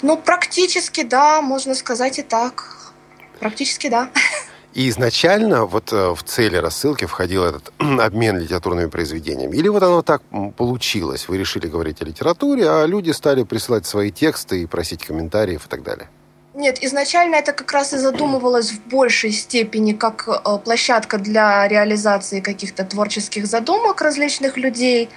Ну, 0.02 0.16
практически, 0.16 1.02
да, 1.02 1.42
можно 1.42 1.74
сказать 1.74 2.18
и 2.18 2.22
так. 2.22 2.92
Практически, 3.40 3.88
да. 3.88 4.08
И 4.74 4.88
изначально 4.90 5.64
вот 5.64 5.92
э, 5.92 6.14
в 6.14 6.22
цели 6.22 6.56
рассылки 6.56 7.06
входил 7.06 7.44
этот 7.44 7.72
обмен 7.78 8.38
литературными 8.38 8.88
произведениями? 8.88 9.56
Или 9.56 9.68
вот 9.68 9.82
оно 9.82 10.02
так 10.02 10.22
получилось? 10.56 11.28
Вы 11.28 11.38
решили 11.38 11.66
говорить 11.66 12.02
о 12.02 12.04
литературе, 12.04 12.68
а 12.68 12.86
люди 12.86 13.10
стали 13.10 13.44
присылать 13.44 13.86
свои 13.86 14.10
тексты 14.10 14.62
и 14.62 14.66
просить 14.66 15.04
комментариев 15.04 15.66
и 15.66 15.68
так 15.68 15.82
далее? 15.82 16.08
Нет, 16.54 16.78
изначально 16.82 17.36
это 17.36 17.52
как 17.52 17.72
раз 17.72 17.92
и 17.92 17.98
задумывалось 17.98 18.72
в 18.72 18.86
большей 18.88 19.32
степени 19.32 19.92
как 19.92 20.28
э, 20.28 20.58
площадка 20.62 21.18
для 21.18 21.66
реализации 21.66 22.40
каких-то 22.40 22.84
творческих 22.84 23.46
задумок 23.46 24.02
различных 24.02 24.58
людей, 24.58 25.08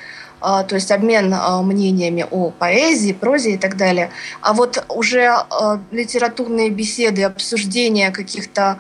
э, 0.42 0.64
то 0.68 0.76
есть 0.76 0.92
обмен 0.92 1.36
мнениями 1.64 2.26
о 2.32 2.52
поэзии, 2.52 3.12
прозе 3.12 3.56
и 3.56 3.58
так 3.58 3.76
далее. 3.76 4.12
А 4.42 4.54
вот 4.54 4.86
уже 4.88 5.36
литературные 5.92 6.70
беседы, 6.70 7.24
обсуждения 7.24 8.12
каких-то 8.12 8.80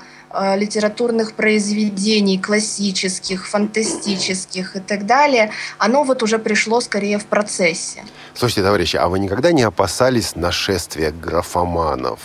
литературных 0.56 1.34
произведений, 1.34 2.38
классических, 2.38 3.48
фантастических 3.48 4.76
и 4.76 4.80
так 4.80 5.06
далее, 5.06 5.52
оно 5.78 6.04
вот 6.04 6.24
уже 6.24 6.39
пришло 6.39 6.82
скорее 6.82 7.17
в 7.20 7.26
процессе. 7.26 8.04
Слушайте, 8.34 8.63
товарищи, 8.63 8.98
а 8.98 9.08
вы 9.08 9.20
никогда 9.20 9.52
не 9.52 9.63
опасались 9.63 10.36
нашествия 10.36 11.12
графоманов? 11.12 12.20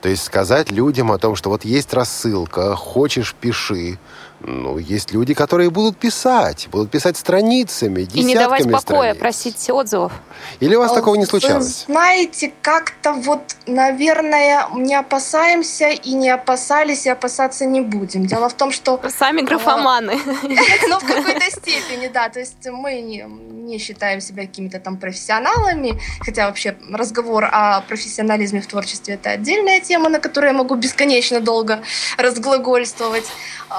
То 0.00 0.08
есть 0.08 0.24
сказать 0.24 0.70
людям 0.70 1.12
о 1.12 1.18
том, 1.18 1.36
что 1.36 1.50
вот 1.50 1.64
есть 1.64 1.92
рассылка, 1.94 2.74
хочешь– 2.76 3.34
пиши, 3.40 3.98
ну, 4.40 4.78
есть 4.78 5.12
люди, 5.12 5.34
которые 5.34 5.70
будут 5.70 5.96
писать, 5.96 6.68
будут 6.70 6.90
писать 6.90 7.16
страницами, 7.16 8.02
десятками 8.02 8.20
И 8.20 8.24
не 8.24 8.34
давать 8.34 8.64
покоя, 8.64 8.80
страниц. 8.80 9.18
просить 9.18 9.70
отзывов. 9.70 10.12
Или 10.60 10.74
у 10.74 10.80
вас 10.80 10.92
такого 10.92 11.16
не 11.16 11.24
случалось? 11.24 11.84
Вы 11.86 11.94
знаете, 11.94 12.52
как-то 12.62 13.12
вот, 13.12 13.56
наверное, 13.66 14.68
не 14.74 14.94
опасаемся 14.94 15.88
и 15.88 16.12
не 16.12 16.28
опасались, 16.28 17.06
и 17.06 17.08
опасаться 17.08 17.64
не 17.64 17.80
будем. 17.80 18.26
Дело 18.26 18.48
в 18.48 18.54
том, 18.54 18.72
что... 18.72 19.00
Сами 19.08 19.40
графоманы. 19.40 20.18
Ну, 20.88 20.98
в 21.00 21.04
какой-то 21.04 21.50
степени, 21.50 22.08
да. 22.08 22.28
То 22.28 22.40
есть 22.40 22.66
мы 22.66 23.00
не 23.00 23.78
считаем 23.78 24.20
себя 24.20 24.46
какими-то 24.46 24.78
там 24.78 24.96
профессионалами, 24.96 26.00
хотя 26.20 26.46
вообще 26.46 26.76
разговор 26.92 27.48
о 27.50 27.80
профессионализме 27.82 28.60
в 28.60 28.66
творчестве– 28.66 29.14
это 29.16 29.30
отдельная 29.30 29.80
тема, 29.80 30.08
на 30.08 30.20
которую 30.20 30.52
я 30.52 30.58
могу 30.58 30.76
бесконечно 30.76 31.40
долго 31.40 31.82
разглагольствовать. 32.16 33.24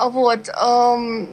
Вот. 0.06 0.50
Эм, 0.50 1.30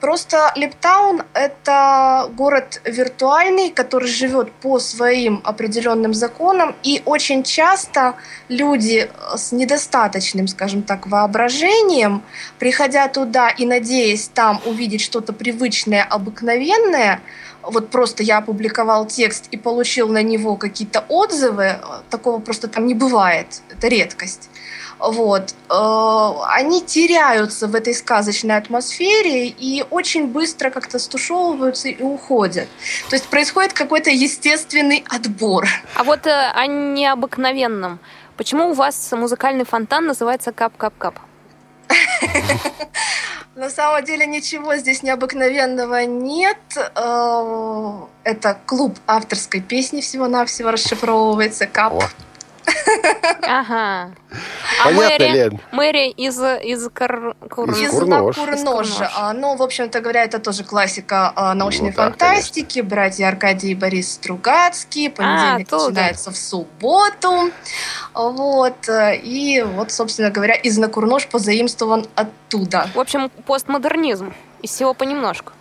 просто 0.00 0.52
Липтаун— 0.56 1.22
это 1.34 2.28
город 2.36 2.80
виртуальный, 2.84 3.70
который 3.70 4.08
живет 4.08 4.52
по 4.52 4.78
своим 4.78 5.40
определенным 5.44 6.14
законам, 6.14 6.74
и 6.82 7.02
очень 7.04 7.42
часто 7.42 8.14
люди 8.48 9.08
с 9.36 9.52
недостаточным, 9.52 10.48
скажем 10.48 10.82
так, 10.82 11.06
воображением, 11.06 12.22
приходя 12.58 13.08
туда 13.08 13.48
и 13.48 13.64
надеясь 13.64 14.28
там 14.28 14.60
увидеть 14.66 15.00
что-то 15.00 15.32
привычное, 15.32 16.02
обыкновенное, 16.02 17.20
вот 17.62 17.90
просто 17.90 18.24
я 18.24 18.38
опубликовал 18.38 19.06
текст 19.06 19.46
и 19.52 19.56
получил 19.56 20.08
на 20.08 20.22
него 20.22 20.56
какие-то 20.56 21.04
отзывы, 21.08 21.76
такого 22.10 22.40
просто 22.40 22.66
там 22.66 22.86
не 22.86 22.94
бывает, 22.94 23.62
это 23.70 23.86
редкость 23.86 24.50
вот, 25.10 25.54
э, 25.68 26.44
они 26.48 26.80
теряются 26.82 27.66
в 27.66 27.74
этой 27.74 27.94
сказочной 27.94 28.56
атмосфере 28.56 29.48
и 29.48 29.84
очень 29.90 30.28
быстро 30.28 30.70
как-то 30.70 30.98
стушевываются 30.98 31.88
и 31.88 32.02
уходят. 32.02 32.68
То 33.10 33.16
есть 33.16 33.26
происходит 33.28 33.72
какой-то 33.72 34.10
естественный 34.10 35.04
отбор. 35.08 35.66
А 35.96 36.04
вот 36.04 36.26
э, 36.26 36.50
о 36.54 36.66
необыкновенном. 36.66 37.98
Почему 38.36 38.70
у 38.70 38.72
вас 38.72 39.10
музыкальный 39.12 39.64
фонтан 39.64 40.06
называется 40.06 40.52
«Кап-кап-кап»? 40.52 41.18
На 43.54 43.68
самом 43.68 44.04
деле 44.04 44.24
ничего 44.24 44.76
здесь 44.76 45.02
необыкновенного 45.02 46.04
нет. 46.06 46.58
Э, 46.76 47.92
это 48.24 48.58
клуб 48.66 48.96
авторской 49.06 49.60
песни 49.60 50.00
всего-навсего 50.00 50.70
расшифровывается 50.70 51.66
«Кап». 51.66 52.04
Ага. 53.42 54.12
А 54.80 54.84
Понятно, 54.84 55.08
Мэри, 55.18 55.32
Лен. 55.32 55.60
Мэри 55.72 56.10
из, 56.10 56.38
из, 56.40 56.88
Кар... 56.92 57.34
Кур... 57.50 57.70
из 57.70 57.90
Курнож. 57.90 58.36
Курнож. 58.36 58.88
А, 59.14 59.32
ну, 59.32 59.56
в 59.56 59.62
общем-то 59.62 60.00
говоря, 60.00 60.24
это 60.24 60.38
тоже 60.38 60.64
классика 60.64 61.32
а, 61.34 61.54
научной 61.54 61.90
ну, 61.90 61.96
фантастики. 61.96 62.80
Да, 62.82 62.88
Братья 62.88 63.28
Аркадий 63.28 63.72
и 63.72 63.74
Борис 63.74 64.14
Стругацкий. 64.14 65.10
Понедельник 65.10 65.68
а, 65.72 65.76
начинается 65.76 66.30
в 66.30 66.36
субботу. 66.36 67.50
Вот. 68.14 68.88
И 68.88 69.64
вот, 69.66 69.90
собственно 69.92 70.30
говоря, 70.30 70.54
из 70.54 70.78
Накурнож 70.78 71.26
позаимствован 71.26 72.06
оттуда. 72.14 72.88
В 72.94 73.00
общем, 73.00 73.30
постмодернизм. 73.46 74.32
Из 74.62 74.70
всего 74.70 74.94
понемножку. 74.94 75.52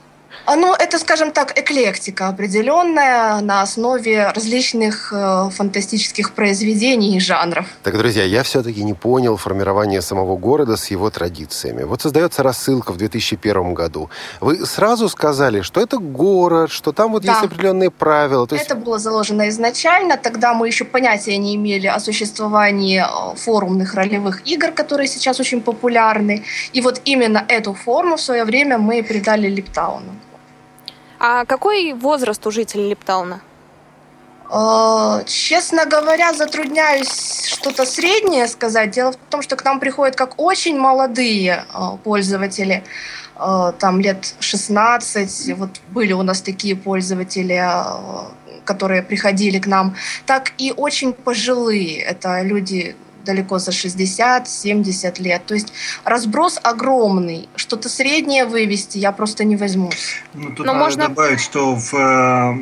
А, 0.46 0.56
ну, 0.56 0.74
это, 0.74 0.98
скажем 1.00 1.32
так, 1.32 1.58
эклектика 1.58 2.28
определенная 2.28 3.42
на 3.42 3.62
основе 3.62 4.32
различных 4.36 5.14
э, 5.14 5.50
фантастических 5.52 6.34
произведений 6.34 7.18
и 7.18 7.20
жанров. 7.20 7.66
Так, 7.84 7.98
друзья, 7.98 8.24
я 8.24 8.42
все-таки 8.44 8.84
не 8.84 8.94
понял 8.94 9.38
формирование 9.38 10.02
самого 10.02 10.38
города 10.38 10.78
с 10.78 10.92
его 10.92 11.10
традициями. 11.10 11.84
Вот 11.84 12.02
создается 12.02 12.44
рассылка 12.44 12.92
в 12.92 12.98
2001 12.98 13.74
году. 13.74 14.10
Вы 14.40 14.66
сразу 14.66 15.10
сказали, 15.10 15.62
что 15.62 15.80
это 15.80 15.98
город, 15.98 16.72
что 16.72 16.92
там 16.92 17.12
вот 17.12 17.24
да. 17.24 17.34
есть 17.34 17.46
определенные 17.46 17.92
правила. 17.92 18.48
То 18.48 18.56
есть... 18.56 18.66
Это 18.66 18.76
было 18.76 18.98
заложено 18.98 19.48
изначально. 19.50 20.18
Тогда 20.18 20.54
мы 20.54 20.68
еще 20.68 20.86
понятия 20.86 21.38
не 21.38 21.56
имели 21.56 21.88
о 21.88 22.00
существовании 22.00 23.04
э, 23.04 23.36
форумных 23.36 23.94
ролевых 23.94 24.42
игр, 24.48 24.72
которые 24.72 25.08
сейчас 25.08 25.40
очень 25.40 25.62
популярны. 25.62 26.44
И 26.74 26.82
вот 26.82 27.02
именно 27.06 27.46
эту 27.48 27.74
форму 27.74 28.16
в 28.16 28.22
свое 28.22 28.44
время 28.44 28.78
мы 28.78 29.04
придали 29.04 29.48
Липтауну. 29.48 30.21
А 31.24 31.46
какой 31.46 31.94
возраст 31.94 32.48
у 32.48 32.52
жителей 32.52 32.90
Липтауна? 32.90 33.42
Э, 34.52 35.24
честно 35.28 35.86
говоря, 35.86 36.34
затрудняюсь 36.34 37.46
что-то 37.46 37.86
среднее 37.86 38.48
сказать. 38.48 38.90
Дело 38.90 39.12
в 39.12 39.18
том, 39.30 39.44
что 39.44 39.56
к 39.56 39.64
нам 39.64 39.80
приходят 39.80 40.16
как 40.16 40.40
очень 40.42 40.80
молодые 40.80 41.64
э, 41.72 41.98
пользователи, 42.04 42.84
э, 43.36 43.72
там 43.78 44.02
лет 44.02 44.34
16, 44.40 45.58
вот 45.58 45.70
были 45.90 46.14
у 46.14 46.24
нас 46.24 46.42
такие 46.42 46.76
пользователи, 46.76 47.64
которые 48.66 49.04
приходили 49.04 49.60
к 49.60 49.68
нам, 49.68 49.96
так 50.26 50.54
и 50.58 50.74
очень 50.76 51.14
пожилые. 51.14 52.00
Это 52.00 52.42
люди 52.42 52.96
далеко 53.24 53.60
за 53.60 53.72
60-70 53.72 55.22
лет. 55.22 55.46
То 55.46 55.54
есть 55.54 55.74
разброс 56.04 56.60
огромный. 56.62 57.50
Что-то 57.56 57.90
среднее 57.90 58.46
вывести 58.46 58.98
я 58.98 59.12
просто 59.12 59.44
не 59.44 59.56
возьму. 59.56 59.92
Ну, 60.34 60.50
тут 60.50 60.66
Но 60.66 60.74
надо 60.74 60.80
можно 60.80 61.08
добавить, 61.08 61.42
что 61.42 61.76
в 61.76 62.58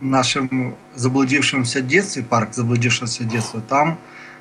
нашем 0.00 0.76
заблудившемся 0.94 1.80
детстве, 1.80 2.22
парк 2.22 2.54
заблудившегося 2.54 3.24
детства, 3.24 3.60
там 3.60 3.98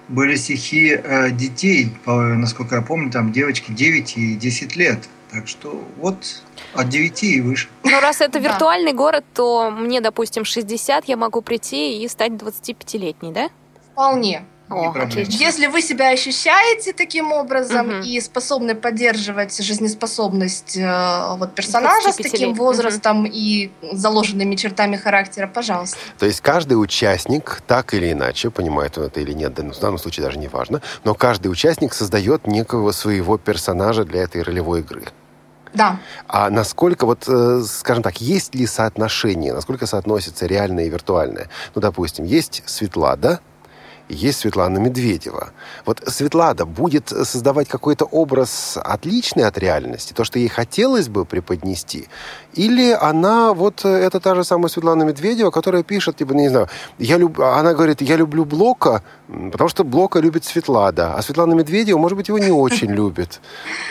были 0.07 0.35
стихи 0.35 0.89
э, 1.01 1.31
детей, 1.31 1.93
по, 2.03 2.13
насколько 2.13 2.75
я 2.75 2.81
помню, 2.81 3.11
там 3.11 3.31
девочки 3.31 3.71
9 3.71 4.17
и 4.17 4.35
10 4.35 4.75
лет. 4.75 4.99
Так 5.31 5.47
что 5.47 5.81
вот 5.97 6.43
от 6.73 6.89
9 6.89 7.23
и 7.23 7.41
выше. 7.41 7.69
Ну, 7.83 7.99
раз 8.01 8.19
это 8.19 8.39
виртуальный 8.39 8.93
город, 8.93 9.23
то 9.33 9.71
мне, 9.71 10.01
допустим, 10.01 10.43
60, 10.43 11.05
я 11.05 11.15
могу 11.15 11.41
прийти 11.41 12.03
и 12.03 12.07
стать 12.09 12.33
25-летней, 12.33 13.31
да? 13.31 13.49
Вполне. 13.93 14.43
О, 14.71 14.93
Если 15.15 15.67
вы 15.67 15.81
себя 15.81 16.09
ощущаете 16.09 16.93
таким 16.93 17.31
образом 17.31 17.99
угу. 17.99 18.05
и 18.05 18.19
способны 18.21 18.73
поддерживать 18.73 19.61
жизнеспособность 19.61 20.77
э, 20.77 21.35
вот, 21.37 21.53
персонажа 21.53 22.11
с 22.13 22.15
таким 22.15 22.53
возрастом 22.53 23.23
угу. 23.23 23.31
и 23.31 23.71
заложенными 23.91 24.55
чертами 24.55 24.95
характера, 24.95 25.47
пожалуйста. 25.47 25.97
То 26.17 26.25
есть 26.25 26.41
каждый 26.41 26.73
участник, 26.75 27.61
так 27.67 27.93
или 27.93 28.11
иначе, 28.13 28.49
понимает 28.49 28.97
он 28.97 29.05
это 29.05 29.19
или 29.19 29.33
нет, 29.33 29.57
в 29.57 29.79
данном 29.79 29.97
случае 29.97 30.25
даже 30.25 30.39
не 30.39 30.47
важно, 30.47 30.81
но 31.03 31.13
каждый 31.15 31.47
участник 31.47 31.93
создает 31.93 32.47
некого 32.47 32.91
своего 32.91 33.37
персонажа 33.37 34.05
для 34.05 34.23
этой 34.23 34.41
ролевой 34.41 34.79
игры. 34.79 35.03
Да. 35.73 35.99
А 36.27 36.49
насколько, 36.49 37.05
вот, 37.05 37.27
э, 37.27 37.61
скажем 37.65 38.03
так, 38.03 38.19
есть 38.19 38.55
ли 38.55 38.65
соотношение, 38.65 39.53
насколько 39.53 39.85
соотносится 39.85 40.45
реальное 40.45 40.85
и 40.85 40.89
виртуальное? 40.89 41.49
Ну, 41.75 41.81
допустим, 41.81 42.25
есть 42.25 42.63
Светлада, 42.65 43.39
есть 44.11 44.39
Светлана 44.39 44.77
Медведева. 44.77 45.49
Вот 45.85 46.03
Светлана 46.07 46.65
будет 46.65 47.09
создавать 47.09 47.67
какой-то 47.67 48.05
образ 48.05 48.77
отличный 48.83 49.45
от 49.45 49.57
реальности, 49.57 50.13
то, 50.13 50.23
что 50.23 50.39
ей 50.39 50.49
хотелось 50.49 51.07
бы 51.07 51.25
преподнести, 51.25 52.07
или 52.53 52.91
она 52.91 53.53
вот 53.53 53.85
это 53.85 54.19
та 54.19 54.35
же 54.35 54.43
самая 54.43 54.69
Светлана 54.69 55.03
Медведева, 55.03 55.51
которая 55.51 55.83
пишет, 55.83 56.17
типа, 56.17 56.33
не 56.33 56.49
знаю, 56.49 56.67
я 56.99 57.17
люб... 57.17 57.39
она 57.39 57.73
говорит, 57.73 58.01
я 58.01 58.17
люблю 58.17 58.45
Блока, 58.45 59.03
потому 59.51 59.69
что 59.69 59.83
Блока 59.83 60.19
любит 60.19 60.45
Светлана, 60.45 61.15
а 61.15 61.21
Светлана 61.21 61.53
Медведева, 61.53 61.97
может 61.97 62.17
быть, 62.17 62.27
его 62.27 62.39
не 62.39 62.51
очень 62.51 62.91
любит. 62.91 63.41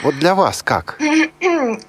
Вот 0.02 0.18
для 0.18 0.34
вас 0.34 0.62
как? 0.62 0.98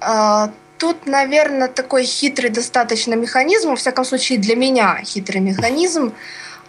А, 0.00 0.50
тут, 0.78 1.06
наверное, 1.06 1.68
такой 1.68 2.04
хитрый 2.04 2.50
достаточно 2.50 3.14
механизм, 3.14 3.70
во 3.70 3.76
всяком 3.76 4.04
случае 4.04 4.38
для 4.38 4.56
меня 4.56 5.00
хитрый 5.04 5.40
механизм, 5.40 6.12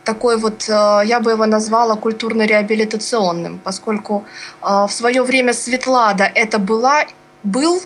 такой 0.03 0.37
вот, 0.37 0.69
э, 0.69 1.01
я 1.05 1.19
бы 1.19 1.31
его 1.31 1.45
назвала 1.45 1.95
культурно-реабилитационным, 1.95 3.59
поскольку 3.63 4.25
э, 4.61 4.65
в 4.65 4.91
свое 4.91 5.23
время 5.23 5.53
Светлада 5.53 6.25
это 6.25 6.59
была, 6.59 7.05
был 7.43 7.81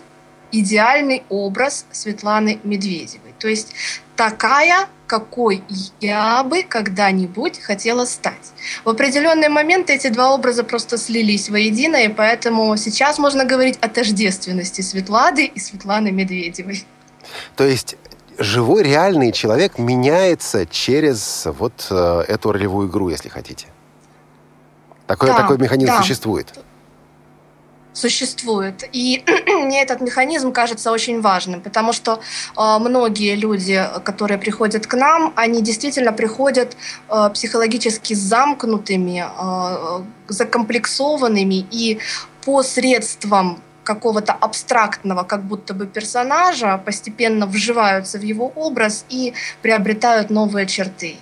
идеальный 0.52 1.24
образ 1.30 1.86
Светланы 1.92 2.60
Медведевой. 2.64 3.34
То 3.40 3.48
есть 3.48 3.74
такая, 4.16 4.88
какой 5.06 5.64
я 6.02 6.44
бы 6.44 6.64
когда-нибудь 6.64 7.60
хотела 7.60 8.06
стать. 8.06 8.54
В 8.84 8.90
определенный 8.90 9.50
момент 9.50 9.90
эти 9.90 10.08
два 10.08 10.34
образа 10.34 10.64
просто 10.64 10.98
слились 10.98 11.50
воедино, 11.50 11.98
и 11.98 12.10
поэтому 12.10 12.76
сейчас 12.78 13.20
можно 13.20 13.46
говорить 13.46 13.78
о 13.82 13.90
тождественности 13.90 14.82
Светлады 14.82 15.46
и 15.46 15.60
Светланы 15.60 16.12
Медведевой. 16.12 16.86
То 17.56 17.66
есть 17.66 17.96
живой, 18.38 18.84
реальный 18.84 19.32
человек 19.32 19.78
меняется 19.78 20.66
через 20.66 21.46
вот 21.46 21.88
э, 21.90 22.24
эту 22.28 22.52
ролевую 22.52 22.90
игру, 22.90 23.10
если 23.10 23.30
хотите. 23.30 23.68
Такой, 25.08 25.30
да, 25.30 25.38
такой 25.38 25.58
механизм 25.58 25.94
да. 25.94 26.02
существует. 26.02 26.54
Существует. 27.94 28.84
И 28.92 29.24
мне 29.48 29.82
этот 29.82 30.02
механизм 30.02 30.52
кажется 30.52 30.92
очень 30.92 31.22
важным, 31.22 31.62
потому 31.62 31.94
что 31.94 32.20
э, 32.56 32.78
многие 32.80 33.36
люди, 33.36 33.84
которые 34.04 34.38
приходят 34.38 34.86
к 34.86 34.94
нам, 34.94 35.34
они 35.36 35.62
действительно 35.62 36.12
приходят 36.12 36.78
э, 37.10 37.30
психологически 37.34 38.14
замкнутыми, 38.14 39.26
э, 39.26 40.04
закомплексованными 40.28 41.66
и 41.72 42.00
посредством 42.46 43.62
какого-то 43.88 44.34
абстрактного, 44.34 45.24
как 45.24 45.44
будто 45.44 45.74
бы 45.74 45.88
персонажа, 45.88 46.78
постепенно 46.78 47.48
вживаются 47.48 48.18
в 48.18 48.22
его 48.22 48.52
образ 48.56 49.06
и 49.08 49.34
приобретают 49.62 50.30
новые 50.30 50.68
черты. 50.68 51.16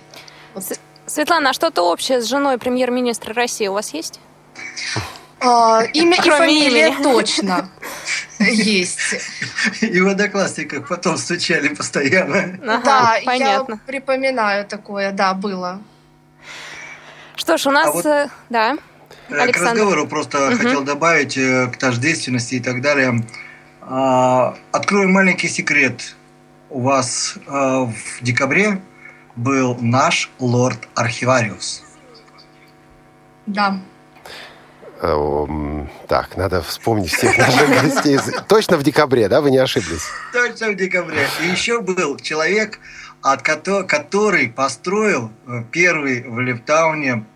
Вот. 0.54 0.64
Светлана, 1.06 1.50
а 1.50 1.52
что-то 1.52 1.82
общее 1.82 2.20
с 2.20 2.24
женой 2.24 2.58
премьер-министра 2.58 3.32
России 3.34 3.68
у 3.68 3.74
вас 3.74 3.94
есть? 3.94 4.18
А, 5.40 5.84
имя 5.92 6.16
и 6.16 6.28
фамилия 6.28 6.96
точно 7.02 7.68
есть. 8.40 8.98
И 9.80 10.00
в 10.00 10.08
одноклассниках 10.08 10.88
потом 10.88 11.18
стучали 11.18 11.68
постоянно. 11.68 12.58
Ага, 12.64 12.82
да, 12.84 13.16
понятно. 13.24 13.74
я 13.74 13.80
припоминаю 13.86 14.64
такое, 14.66 15.12
да, 15.12 15.34
было. 15.34 15.78
Что 17.36 17.58
ж, 17.58 17.66
у 17.66 17.70
нас... 17.70 17.86
А 17.86 17.92
вот... 17.92 18.06
Э, 18.06 18.28
да. 18.48 18.76
Э, 19.28 19.40
Александр. 19.40 19.52
К 19.52 19.72
разговору 19.72 20.06
просто 20.06 20.48
угу. 20.48 20.56
хотел 20.56 20.82
добавить 20.84 21.36
э, 21.36 21.68
к 21.68 21.76
тождественности 21.76 22.56
и 22.56 22.60
так 22.60 22.80
далее. 22.80 23.24
А, 23.82 24.56
открою 24.72 25.08
маленький 25.08 25.48
секрет. 25.48 26.14
У 26.70 26.80
вас 26.80 27.36
э, 27.46 27.50
в 27.50 28.22
декабре 28.22 28.80
был 29.36 29.76
наш 29.80 30.30
лорд-архивариус. 30.38 31.82
Да. 33.46 33.80
Так, 36.08 36.36
надо 36.36 36.62
вспомнить 36.62 37.12
всех 37.12 37.36
наших 37.36 37.68
гостей. 37.68 38.18
Точно 38.48 38.78
в 38.78 38.82
декабре, 38.82 39.28
да? 39.28 39.42
Вы 39.42 39.50
не 39.50 39.58
ошиблись? 39.58 40.02
Точно 40.32 40.70
в 40.70 40.74
декабре. 40.74 41.28
И 41.42 41.48
еще 41.48 41.82
был 41.82 42.16
человек, 42.16 42.80
от 43.20 43.42
который 43.42 44.48
построил 44.48 45.30
первый 45.70 46.22
в 46.22 46.40
Лептауне 46.40 47.26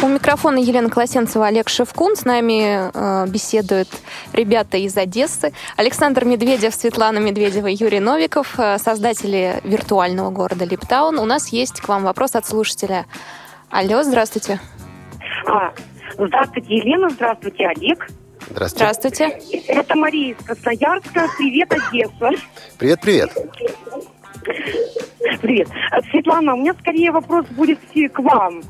У 0.00 0.06
микрофона 0.06 0.58
Елена 0.58 0.88
Колосенцева, 0.88 1.48
Олег 1.48 1.68
Шевкун. 1.68 2.14
С 2.14 2.24
нами 2.24 2.90
э, 2.94 3.26
беседуют 3.26 3.88
ребята 4.32 4.76
из 4.76 4.96
Одессы. 4.96 5.52
Александр 5.76 6.24
Медведев, 6.24 6.72
Светлана 6.72 7.18
Медведева, 7.18 7.66
Юрий 7.66 7.98
Новиков, 7.98 8.58
э, 8.58 8.78
создатели 8.78 9.60
виртуального 9.64 10.30
города 10.30 10.64
Липтаун. 10.64 11.18
У 11.18 11.24
нас 11.24 11.48
есть 11.48 11.80
к 11.80 11.88
вам 11.88 12.04
вопрос 12.04 12.36
от 12.36 12.46
слушателя. 12.46 13.06
Алло, 13.70 14.04
здравствуйте. 14.04 14.60
А, 15.48 15.72
здравствуйте, 16.14 16.76
Елена, 16.76 17.10
здравствуйте, 17.10 17.66
Олег. 17.66 18.08
Здравствуйте. 18.50 18.94
Здравствуйте. 19.26 19.58
Это 19.68 19.94
Мария 19.96 20.34
из 20.34 20.44
Красноярска. 20.44 21.28
Привет, 21.36 21.72
Одесса. 21.72 22.30
Привет, 22.78 23.00
привет. 23.00 23.30
Привет. 25.42 25.68
Светлана, 26.10 26.54
у 26.54 26.56
меня 26.58 26.74
скорее 26.80 27.10
вопрос 27.12 27.46
будет 27.48 27.78
к 28.12 28.18
вам. 28.20 28.62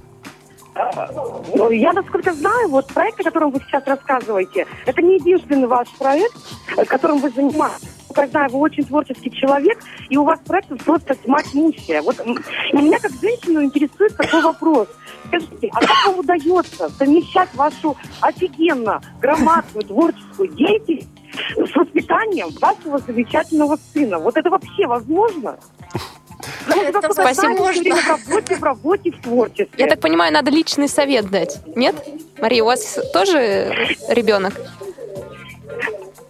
Я, 1.70 1.92
насколько 1.92 2.32
знаю, 2.32 2.68
вот 2.68 2.86
проект, 2.92 3.20
о 3.20 3.24
котором 3.24 3.50
вы 3.50 3.60
сейчас 3.60 3.84
рассказываете, 3.86 4.66
это 4.86 5.02
не 5.02 5.16
единственный 5.16 5.66
ваш 5.66 5.88
проект, 5.98 6.34
которым 6.88 7.18
вы 7.18 7.30
занимаетесь. 7.30 7.97
Когда 8.18 8.48
вы 8.48 8.58
очень 8.58 8.84
творческий 8.84 9.30
человек, 9.30 9.78
и 10.08 10.16
у 10.16 10.24
вас 10.24 10.40
проектов 10.44 10.82
просто 10.84 11.14
тьма 11.14 11.40
тьмущая. 11.40 12.02
Вот 12.02 12.16
и 12.20 12.76
меня 12.76 12.98
как 12.98 13.12
женщину 13.12 13.62
интересует 13.62 14.16
такой 14.16 14.42
вопрос. 14.42 14.88
Скажите, 15.28 15.70
а 15.72 15.80
как 15.80 16.06
вам 16.06 16.18
удается 16.18 16.88
совмещать 16.88 17.48
вашу 17.54 17.96
офигенно 18.20 19.00
громадную 19.20 19.84
творческую 19.84 20.48
деятельность 20.48 21.08
с 21.56 21.76
воспитанием 21.76 22.48
вашего 22.60 22.98
замечательного 22.98 23.78
сына? 23.92 24.18
Вот 24.18 24.36
это 24.36 24.50
вообще 24.50 24.86
возможно? 24.86 25.56
Это 26.66 27.12
Спасибо. 27.12 27.50
Можно. 27.50 27.94
В 27.94 28.08
работе, 28.08 28.56
в 28.56 28.62
работе, 28.64 29.10
в 29.12 29.22
творчестве. 29.22 29.68
Я 29.76 29.86
так 29.86 30.00
понимаю, 30.00 30.32
надо 30.32 30.50
личный 30.50 30.88
совет 30.88 31.30
дать. 31.30 31.60
Нет? 31.76 31.94
Мария, 32.40 32.64
у 32.64 32.66
вас 32.66 32.98
тоже 33.12 33.96
ребенок? 34.08 34.54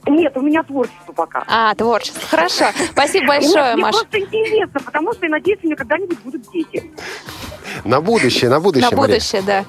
Нет, 0.07 0.37
у 0.37 0.41
меня 0.41 0.63
творчество 0.63 1.13
пока. 1.13 1.45
А, 1.47 1.75
творчество. 1.75 2.21
Хорошо. 2.29 2.67
Спасибо 2.93 3.27
большое, 3.27 3.75
Мне 3.75 3.83
Маша. 3.83 3.99
просто 3.99 4.21
интересно, 4.21 4.81
потому 4.81 5.13
что, 5.13 5.27
я 5.27 5.31
надеюсь, 5.31 5.59
у 5.63 5.67
меня 5.67 5.77
когда-нибудь 5.77 6.19
будут 6.21 6.51
дети. 6.51 6.91
На 7.85 8.01
будущее, 8.01 8.51
на 8.51 8.61
будущее, 8.61 8.91
На 8.91 8.97
будущее, 8.97 9.43
да. 9.43 9.65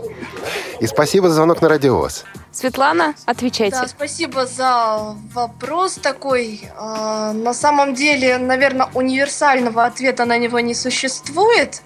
И 0.80 0.88
спасибо 0.88 1.28
за 1.28 1.36
звонок 1.36 1.62
на 1.62 1.70
радиовоз. 1.70 2.26
Светлана, 2.52 3.14
отвечайте. 3.26 3.78
Да, 3.80 3.88
спасибо 3.88 4.46
за 4.46 5.16
вопрос 5.34 5.94
такой. 5.96 6.62
Э, 6.64 7.32
на 7.34 7.54
самом 7.54 7.94
деле, 7.94 8.38
наверное, 8.38 8.90
универсального 8.96 9.86
ответа 9.86 10.26
на 10.26 10.38
него 10.38 10.60
не 10.60 10.74
существует. 10.74 11.82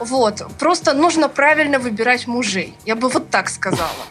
Вот. 0.00 0.42
Просто 0.58 0.94
нужно 0.94 1.28
правильно 1.28 1.78
выбирать 1.78 2.26
мужей. 2.26 2.76
Я 2.84 2.96
бы 2.96 3.08
вот 3.08 3.30
так 3.30 3.48
сказала. 3.48 4.04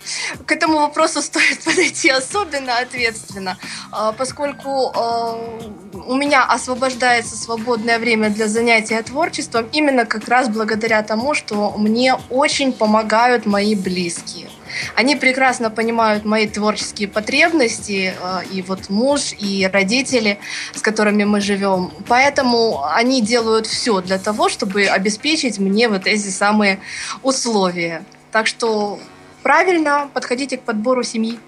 К 0.46 0.52
этому 0.54 0.80
вопросу 0.80 1.22
стоит 1.22 1.64
подойти 1.66 2.10
особенно 2.10 2.78
ответственно, 2.78 3.58
э, 3.92 4.14
поскольку 4.18 4.94
э, 4.96 5.70
у 6.08 6.16
меня 6.16 6.46
освобождается 6.46 7.36
свободное 7.36 8.00
время 8.00 8.30
для 8.30 8.48
занятия 8.48 9.02
творчеством 9.02 9.68
именно 9.74 10.06
как 10.06 10.28
раз 10.30 10.48
благодаря 10.48 11.04
тому, 11.04 11.34
что 11.34 11.49
мне 11.52 12.16
очень 12.30 12.74
помогают 12.74 13.46
мои 13.46 13.76
близкие. 13.76 14.50
Они 14.96 15.16
прекрасно 15.16 15.70
понимают 15.70 16.26
мои 16.26 16.48
творческие 16.48 17.08
потребности, 17.08 18.14
э, 18.20 18.42
и 18.52 18.62
вот 18.62 18.90
муж, 18.90 19.34
и 19.38 19.70
родители, 19.72 20.40
с 20.74 20.82
которыми 20.82 21.24
мы 21.24 21.42
живем. 21.42 21.92
Поэтому 22.08 22.84
они 22.86 23.22
делают 23.22 23.66
все 23.66 24.02
для 24.02 24.20
того, 24.20 24.50
чтобы 24.50 24.86
обеспечить 24.86 25.60
мне 25.60 25.90
вот 25.90 26.06
эти 26.08 26.30
самые 26.30 26.80
условия. 27.24 28.04
Так 28.32 28.48
что 28.48 29.00
правильно 29.44 30.10
подходите 30.14 30.58
к 30.58 30.62
подбору 30.62 31.04
семьи. 31.04 31.40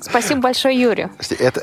Спасибо 0.00 0.40
большое, 0.40 0.80
Юрий. 0.80 1.08
Это... 1.38 1.62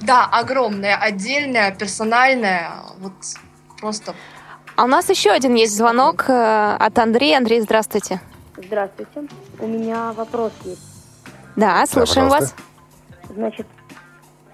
Да, 0.00 0.24
огромное, 0.24 0.96
отдельное, 0.96 1.70
персональное, 1.70 2.70
вот 2.98 3.12
просто. 3.78 4.14
А 4.76 4.84
у 4.84 4.86
нас 4.86 5.08
еще 5.08 5.30
один 5.30 5.54
есть 5.54 5.74
звонок 5.74 6.28
э, 6.28 6.76
от 6.78 6.98
Андрея. 6.98 7.38
Андрей, 7.38 7.62
здравствуйте. 7.62 8.20
Здравствуйте. 8.58 9.26
У 9.58 9.66
меня 9.66 10.12
вопрос 10.12 10.52
есть. 10.64 10.82
Да, 11.56 11.86
слушаем 11.86 12.28
да, 12.28 12.40
вас. 12.40 12.54
Значит, 13.34 13.66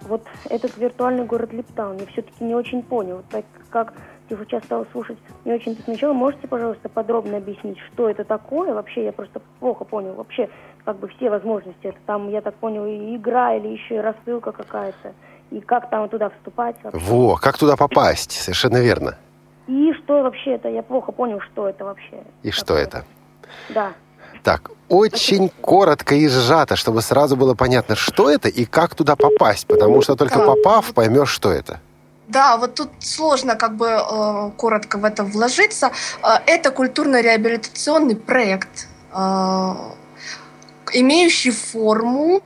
вот 0.02 0.24
этот 0.48 0.76
виртуальный 0.76 1.24
город 1.24 1.52
Липтаун, 1.52 1.98
я 1.98 2.06
все-таки 2.06 2.44
не 2.44 2.54
очень 2.54 2.84
понял. 2.84 3.24
Так 3.30 3.44
как 3.70 3.94
тихо 4.28 4.44
сейчас 4.44 4.62
стал 4.62 4.86
слушать 4.92 5.18
не 5.44 5.52
очень-то 5.52 5.82
сначала, 5.82 6.12
можете, 6.12 6.46
пожалуйста, 6.46 6.88
подробно 6.88 7.38
объяснить, 7.38 7.78
что 7.92 8.08
это 8.08 8.22
такое? 8.22 8.72
Вообще, 8.74 9.04
я 9.04 9.12
просто 9.12 9.40
плохо 9.58 9.84
понял. 9.84 10.14
Вообще, 10.14 10.48
как 10.84 10.98
бы 10.98 11.08
все 11.08 11.30
возможности. 11.30 11.86
Это 11.88 11.98
там, 12.06 12.30
я 12.30 12.42
так 12.42 12.54
понял, 12.54 12.86
и 12.86 13.16
игра 13.16 13.56
или 13.56 13.66
еще 13.66 13.96
и 13.96 13.98
рассылка 13.98 14.52
какая-то. 14.52 15.14
И 15.50 15.60
как 15.60 15.90
там 15.90 16.08
туда 16.08 16.30
вступать? 16.30 16.76
Вообще. 16.84 17.04
Во, 17.04 17.36
как 17.36 17.58
туда 17.58 17.76
попасть? 17.76 18.30
Совершенно 18.30 18.76
верно. 18.76 19.16
И 19.68 19.92
что 19.94 20.22
вообще 20.22 20.54
это? 20.54 20.68
Я 20.68 20.82
плохо 20.82 21.12
понял, 21.12 21.40
что 21.40 21.68
это 21.68 21.84
вообще. 21.84 22.22
И 22.42 22.50
что 22.50 22.74
это? 22.74 23.04
Да. 23.68 23.92
Так, 24.42 24.70
очень 24.88 25.50
коротко 25.60 26.14
и 26.14 26.28
сжато, 26.28 26.74
чтобы 26.76 27.00
сразу 27.00 27.36
было 27.36 27.54
понятно, 27.54 27.94
что 27.94 28.28
это 28.28 28.48
и 28.48 28.64
как 28.64 28.94
туда 28.94 29.14
попасть, 29.14 29.66
потому 29.66 30.02
что 30.02 30.16
только 30.16 30.40
попав, 30.40 30.92
поймешь, 30.94 31.30
что 31.30 31.50
это. 31.50 31.80
Да, 32.28 32.56
вот 32.56 32.74
тут 32.74 32.88
сложно 33.00 33.56
как 33.56 33.76
бы 33.76 33.86
э, 33.86 34.50
коротко 34.56 34.98
в 34.98 35.04
это 35.04 35.22
вложиться. 35.22 35.92
Э, 36.22 36.38
это 36.46 36.70
культурно-реабилитационный 36.70 38.16
проект, 38.16 38.88
э, 39.12 39.74
имеющий 40.94 41.50
форму 41.50 42.40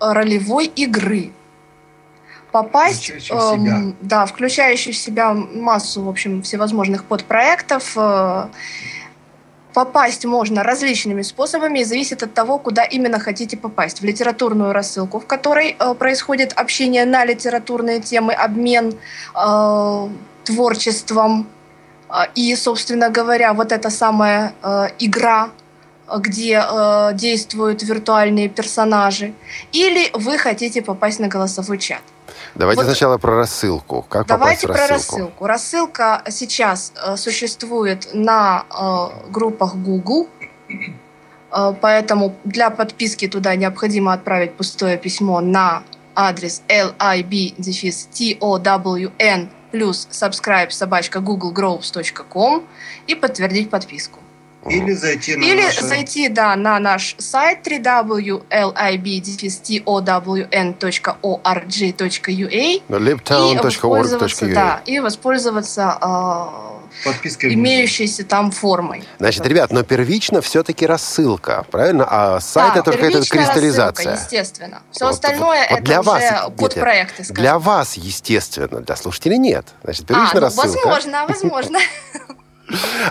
ролевой 0.00 0.66
игры. 0.66 1.32
Попасть, 2.52 3.04
Включающий 3.04 3.90
э, 3.90 3.92
да, 4.02 4.26
включающий 4.26 4.92
в 4.92 4.96
себя 4.96 5.32
массу, 5.32 6.02
в 6.02 6.08
общем, 6.08 6.42
всевозможных 6.42 7.04
подпроектов. 7.04 7.94
Э, 7.96 8.48
Попасть 9.74 10.26
можно 10.26 10.62
различными 10.62 11.22
способами 11.22 11.78
и 11.78 11.84
зависит 11.84 12.22
от 12.22 12.34
того, 12.34 12.58
куда 12.58 12.84
именно 12.84 13.18
хотите 13.18 13.56
попасть. 13.56 14.00
В 14.02 14.04
литературную 14.04 14.72
рассылку, 14.72 15.18
в 15.18 15.26
которой 15.26 15.76
э, 15.78 15.94
происходит 15.94 16.52
общение 16.52 17.06
на 17.06 17.24
литературные 17.24 18.00
темы, 18.00 18.34
обмен 18.34 18.92
э, 19.34 20.08
творчеством. 20.44 21.46
Э, 22.10 22.24
и, 22.34 22.54
собственно 22.54 23.08
говоря, 23.08 23.54
вот 23.54 23.72
эта 23.72 23.88
самая 23.88 24.52
э, 24.62 24.88
игра, 24.98 25.48
где 26.18 26.62
э, 26.62 27.10
действуют 27.14 27.82
виртуальные 27.82 28.50
персонажи. 28.50 29.32
Или 29.72 30.10
вы 30.12 30.36
хотите 30.36 30.82
попасть 30.82 31.18
на 31.18 31.28
голосовой 31.28 31.78
чат. 31.78 32.02
Давайте 32.54 32.82
Вот. 32.82 32.90
сначала 32.90 33.18
про 33.18 33.36
рассылку. 33.36 34.04
Как 34.08 34.26
Давайте 34.26 34.66
попасть 34.66 34.80
в 34.80 34.86
про 34.86 34.94
рассылку? 34.94 35.16
рассылку. 35.16 35.46
Рассылка 35.46 36.22
сейчас 36.30 36.92
э, 37.02 37.16
существует 37.16 38.08
на 38.12 38.64
э, 38.70 39.30
группах 39.30 39.76
Google, 39.76 40.28
Э, 41.52 41.74
поэтому 41.80 42.36
для 42.44 42.70
подписки 42.70 43.28
туда 43.28 43.54
необходимо 43.54 44.12
отправить 44.12 44.54
пустое 44.54 44.96
письмо 44.96 45.40
на 45.40 45.82
адрес 46.14 46.62
lib-town 46.68 47.78
плюс 49.70 50.08
subscribe 50.10 50.70
собачка 50.70 51.18
googlegroups.com 51.20 52.66
и 53.06 53.14
подтвердить 53.14 53.70
подписку. 53.70 54.18
Или 54.68 54.92
зайти 54.92 55.36
на 55.36 55.44
Или 55.44 55.62
наше- 55.64 55.84
зайти, 55.86 56.28
да, 56.28 56.54
на 56.56 56.78
наш 56.78 57.14
сайт 57.18 57.66
www.lib-town.org.ua 61.22 62.48
и 62.50 62.82
libtown.org.ua. 62.88 63.62
воспользоваться, 63.62 64.46
да, 64.46 64.80
и 64.86 64.98
воспользоваться 65.00 65.98
э, 66.00 67.04
подпиской. 67.04 67.54
имеющейся 67.54 68.24
там 68.24 68.50
формой. 68.50 69.04
Значит, 69.18 69.46
ребят, 69.46 69.70
но 69.72 69.82
первично 69.82 70.40
все-таки 70.42 70.86
рассылка, 70.86 71.64
правильно? 71.70 72.06
А 72.08 72.40
сайт 72.40 72.74
Да, 72.74 72.80
это 72.80 72.92
какая-то 72.92 73.12
первичная 73.18 73.38
кристаллизация. 73.44 74.10
рассылка, 74.12 74.34
естественно. 74.36 74.82
Все 74.90 75.04
Вот- 75.06 75.14
остальное 75.14 75.60
вот- 75.60 75.70
вот 75.70 75.78
это 75.78 75.82
для 75.82 76.00
уже 76.00 76.08
вас, 76.10 76.22
Дмитрий, 76.22 76.56
подпроекты, 76.56 77.24
скажем. 77.24 77.34
Для 77.42 77.58
вас, 77.58 77.94
естественно, 77.96 78.80
для 78.80 78.96
слушателей 78.96 79.38
нет. 79.38 79.66
Значит, 79.82 80.04
а, 80.04 80.06
первичная 80.14 80.34
ну, 80.34 80.46
рассылка. 80.46 80.86
возможно, 80.88 81.26
возможно. 81.28 81.78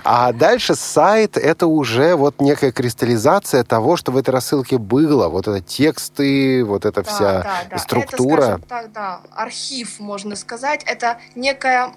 А 0.03 0.31
дальше 0.33 0.75
сайт 0.75 1.37
это 1.37 1.67
уже 1.67 2.15
вот 2.15 2.39
некая 2.41 2.71
кристаллизация 2.71 3.63
того, 3.63 3.97
что 3.97 4.11
в 4.11 4.17
этой 4.17 4.29
рассылке 4.31 4.77
было. 4.77 5.27
Вот 5.27 5.47
это 5.47 5.61
тексты, 5.61 6.63
вот 6.63 6.85
эта 6.85 7.03
Да, 7.03 7.09
вся 7.09 7.41
да, 7.41 7.53
да. 7.69 7.77
структура. 7.77 8.43
Это, 8.43 8.61
так, 8.67 8.91
да, 8.91 9.21
архив, 9.31 9.99
можно 9.99 10.35
сказать. 10.35 10.83
Это 10.85 11.19
некая 11.35 11.91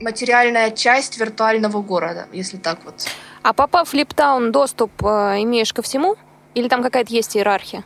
материальная 0.00 0.70
часть 0.70 1.18
виртуального 1.18 1.82
города, 1.82 2.26
если 2.32 2.56
так 2.56 2.78
вот. 2.84 3.06
А 3.42 3.52
попав 3.52 3.88
в 3.88 3.94
Липтаун, 3.94 4.52
доступ 4.52 4.92
э, 5.04 5.42
имеешь 5.42 5.72
ко 5.72 5.82
всему? 5.82 6.16
Или 6.54 6.68
там 6.68 6.82
какая-то 6.82 7.12
есть 7.12 7.36
иерархия? 7.36 7.84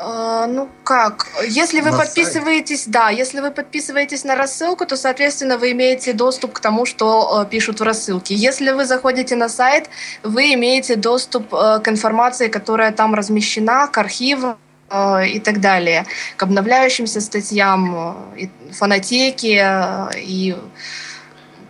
Э, 0.00 0.46
ну 0.48 0.68
как, 0.82 1.26
если 1.46 1.80
вы 1.80 1.90
На 1.90 1.98
подписываетесь, 1.98 2.86
да, 2.86 3.10
если 3.10 3.40
вы 3.40 3.50
подписываетесь 3.50 4.24
на 4.24 4.34
рассылку, 4.34 4.86
то, 4.86 4.96
соответственно, 4.96 5.58
вы 5.58 5.72
имеете 5.72 6.12
доступ 6.12 6.54
к 6.54 6.60
тому, 6.60 6.86
что 6.86 7.42
э, 7.42 7.50
пишут 7.50 7.80
в 7.80 7.82
рассылке. 7.82 8.34
Если 8.34 8.70
вы 8.70 8.86
заходите 8.86 9.36
на 9.36 9.48
сайт, 9.48 9.90
вы 10.22 10.54
имеете 10.54 10.96
доступ 10.96 11.52
э, 11.52 11.80
к 11.80 11.88
информации, 11.88 12.48
которая 12.48 12.92
там 12.92 13.14
размещена, 13.14 13.88
к 13.88 13.98
архивам 13.98 14.56
э, 14.88 15.26
и 15.28 15.40
так 15.40 15.60
далее, 15.60 16.06
к 16.36 16.42
обновляющимся 16.42 17.20
статьям, 17.20 18.16
э, 18.36 18.40
и 18.40 18.50
фонотеке 18.72 19.60
э, 19.62 20.08
и 20.16 20.56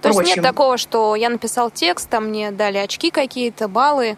То 0.03 0.09
есть 0.09 0.21
прочим. 0.21 0.35
нет 0.37 0.45
такого, 0.45 0.79
что 0.79 1.17
я 1.17 1.31
написал 1.31 1.71
текст, 1.71 2.09
там 2.09 2.27
мне 2.27 2.53
дали 2.53 2.79
очки 2.79 3.11
какие-то, 3.11 3.67
баллы, 3.67 4.17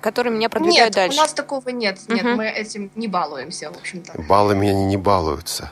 которые 0.00 0.32
меня 0.32 0.48
продвигают 0.48 0.86
нет, 0.86 0.94
дальше. 0.94 1.16
Нет, 1.16 1.18
у 1.18 1.22
нас 1.22 1.32
такого 1.32 1.68
нет. 1.70 1.98
Нет, 2.08 2.24
угу. 2.24 2.34
мы 2.36 2.46
этим 2.46 2.90
не 2.94 3.08
балуемся, 3.08 3.70
в 3.70 3.76
общем-то. 3.76 4.22
Баллами 4.22 4.68
они 4.68 4.84
не 4.84 4.96
балуются. 4.96 5.70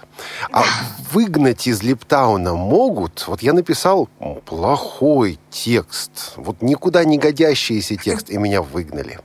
А 0.50 0.64
выгнать 1.10 1.66
из 1.66 1.82
Липтауна 1.82 2.54
могут? 2.54 3.26
Вот 3.26 3.42
я 3.42 3.52
написал 3.52 4.08
плохой 4.46 5.38
текст, 5.50 6.34
вот 6.36 6.62
никуда 6.62 7.04
не 7.04 7.18
годящийся 7.18 7.96
текст, 7.96 8.30
и 8.30 8.38
меня 8.38 8.62
выгнали. 8.62 9.20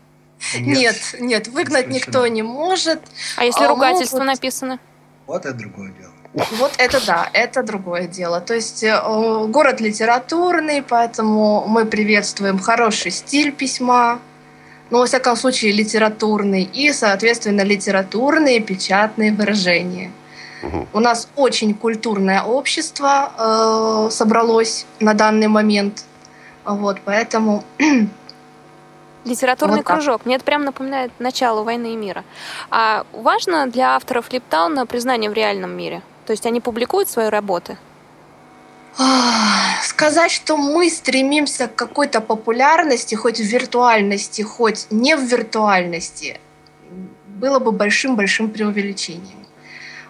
Нет, 0.60 0.98
нет, 1.20 1.48
выгнать 1.48 1.88
никто 1.88 2.26
не 2.28 2.44
может. 2.44 3.02
А 3.38 3.46
если 3.46 3.64
а 3.64 3.70
ругательство 3.70 4.24
написано? 4.24 4.80
Вот 5.26 5.46
это 5.46 5.58
другое 5.58 5.92
дело. 5.92 6.12
Вот 6.34 6.74
это 6.78 7.06
да, 7.06 7.30
это 7.34 7.64
другое 7.64 8.08
дело. 8.08 8.42
То 8.42 8.54
есть 8.54 8.84
э, 8.84 9.00
город 9.48 9.82
литературный, 9.82 10.84
поэтому 10.84 11.66
мы 11.68 11.86
приветствуем 11.86 12.60
хороший 12.60 13.12
стиль 13.12 13.52
письма, 13.52 14.20
ну, 14.90 15.00
во 15.00 15.06
всяком 15.06 15.36
случае, 15.36 15.72
литературный, 15.72 16.64
и, 16.64 16.92
соответственно, 16.94 17.62
литературные 17.62 18.60
печатные 18.60 19.34
выражения. 19.34 20.12
Угу. 20.64 20.88
У 20.94 21.00
нас 21.00 21.30
очень 21.36 21.74
культурное 21.74 22.42
общество 22.42 23.32
э, 23.38 24.12
собралось 24.12 24.86
на 25.00 25.14
данный 25.14 25.48
момент, 25.48 26.04
вот, 26.66 26.98
поэтому 27.06 27.64
Литературный 29.28 29.78
вот 29.78 29.86
кружок. 29.86 30.26
Мне 30.26 30.36
это 30.36 30.46
прям 30.46 30.64
напоминает 30.64 31.12
начало 31.20 31.64
войны 31.64 31.94
и 31.94 31.96
мира. 31.96 32.24
А 32.70 33.06
важно 33.12 33.68
для 33.68 33.96
авторов 33.96 34.32
Липтауна 34.32 34.86
признание 34.86 35.30
в 35.30 35.34
реальном 35.34 35.72
мире? 35.72 36.02
То 36.26 36.32
есть 36.32 36.46
они 36.46 36.62
публикуют 36.62 37.10
свои 37.10 37.28
работы? 37.28 37.78
Сказать, 39.98 40.30
что 40.30 40.58
мы 40.58 40.92
стремимся 40.92 41.68
к 41.68 41.74
какой-то 41.74 42.22
популярности, 42.22 43.16
хоть 43.16 43.40
в 43.40 43.44
виртуальности, 43.44 44.44
хоть 44.44 44.86
не 44.92 45.16
в 45.16 45.24
виртуальности, 45.24 46.40
было 47.26 47.58
бы 47.58 47.72
большим-большим 47.72 48.52
преувеличением. 48.52 49.48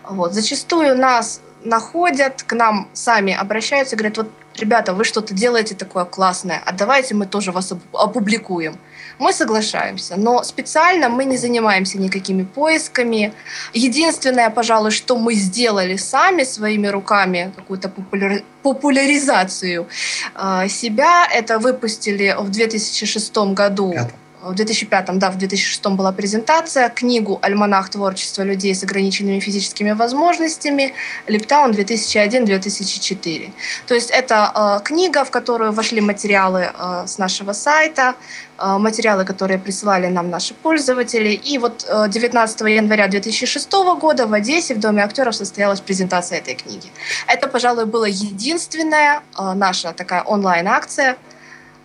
Вот. 0.03 0.33
Зачастую 0.33 0.97
нас 0.97 1.39
находят, 1.63 2.43
к 2.43 2.51
нам 2.51 2.89
сами 2.91 3.33
обращаются 3.33 3.95
и 3.95 3.97
говорят, 3.97 4.17
вот, 4.17 4.29
ребята, 4.55 4.93
вы 4.93 5.05
что-то 5.05 5.33
делаете 5.33 5.73
такое 5.73 6.03
классное, 6.03 6.61
а 6.65 6.73
давайте 6.73 7.15
мы 7.15 7.25
тоже 7.25 7.53
вас 7.53 7.73
опубликуем 7.93 8.77
мы 9.20 9.34
соглашаемся. 9.34 10.15
Но 10.18 10.43
специально 10.43 11.09
мы 11.09 11.26
не 11.26 11.38
занимаемся 11.38 11.97
никакими 11.97 12.43
поисками. 12.43 13.34
Единственное, 13.74 14.49
пожалуй, 14.49 14.91
что 14.91 15.18
мы 15.18 15.34
сделали 15.34 15.97
сами 15.97 16.43
своими 16.43 16.88
руками, 16.88 17.51
какую-то 17.55 17.89
популяр... 17.89 18.41
популяризацию 18.63 19.88
э, 20.36 20.68
себя, 20.70 21.28
это 21.34 21.59
выпустили 21.59 22.36
в 22.39 22.49
2006 22.49 23.38
году. 23.53 23.93
Пятом 23.93 24.26
в 24.48 24.56
2005, 24.56 25.18
да, 25.20 25.30
в 25.30 25.38
2006 25.38 25.86
была 25.88 26.12
презентация, 26.12 26.89
книгу 26.89 27.39
«Альманах 27.41 27.89
творчества 27.89 28.43
людей 28.43 28.74
с 28.74 28.84
ограниченными 28.84 29.39
физическими 29.39 29.91
возможностями» 29.91 30.93
Липтаун 31.28 31.72
2001-2004. 31.72 33.52
То 33.88 33.95
есть 33.95 34.12
это 34.12 34.52
э, 34.56 34.84
книга, 34.84 35.24
в 35.24 35.32
которую 35.32 35.72
вошли 35.72 36.02
материалы 36.02 36.72
э, 36.74 37.04
с 37.08 37.18
нашего 37.18 37.54
сайта, 37.54 38.16
э, 38.58 38.78
материалы, 38.78 39.26
которые 39.26 39.60
присылали 39.60 40.08
нам 40.08 40.30
наши 40.30 40.54
пользователи. 40.54 41.30
И 41.30 41.58
вот 41.58 41.86
э, 41.88 42.08
19 42.10 42.62
января 42.62 43.08
2006 43.08 43.72
года 44.00 44.28
в 44.28 44.34
Одессе 44.34 44.76
в 44.76 44.80
Доме 44.80 45.04
актеров 45.04 45.36
состоялась 45.36 45.82
презентация 45.82 46.39
этой 46.39 46.56
книги. 46.56 46.88
Это, 47.28 47.48
пожалуй, 47.48 47.86
была 47.86 48.08
единственная 48.08 49.22
э, 49.38 49.54
наша 49.54 49.93
такая 49.93 50.24
онлайн-акция, 50.24 51.18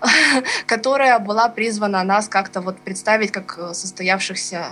которая 0.66 1.18
была 1.18 1.48
призвана 1.48 2.03
нас 2.05 2.28
как-то 2.28 2.61
вот 2.61 2.78
представить 2.78 3.32
как 3.32 3.59
э, 3.59 3.74
состоявшихся 3.74 4.66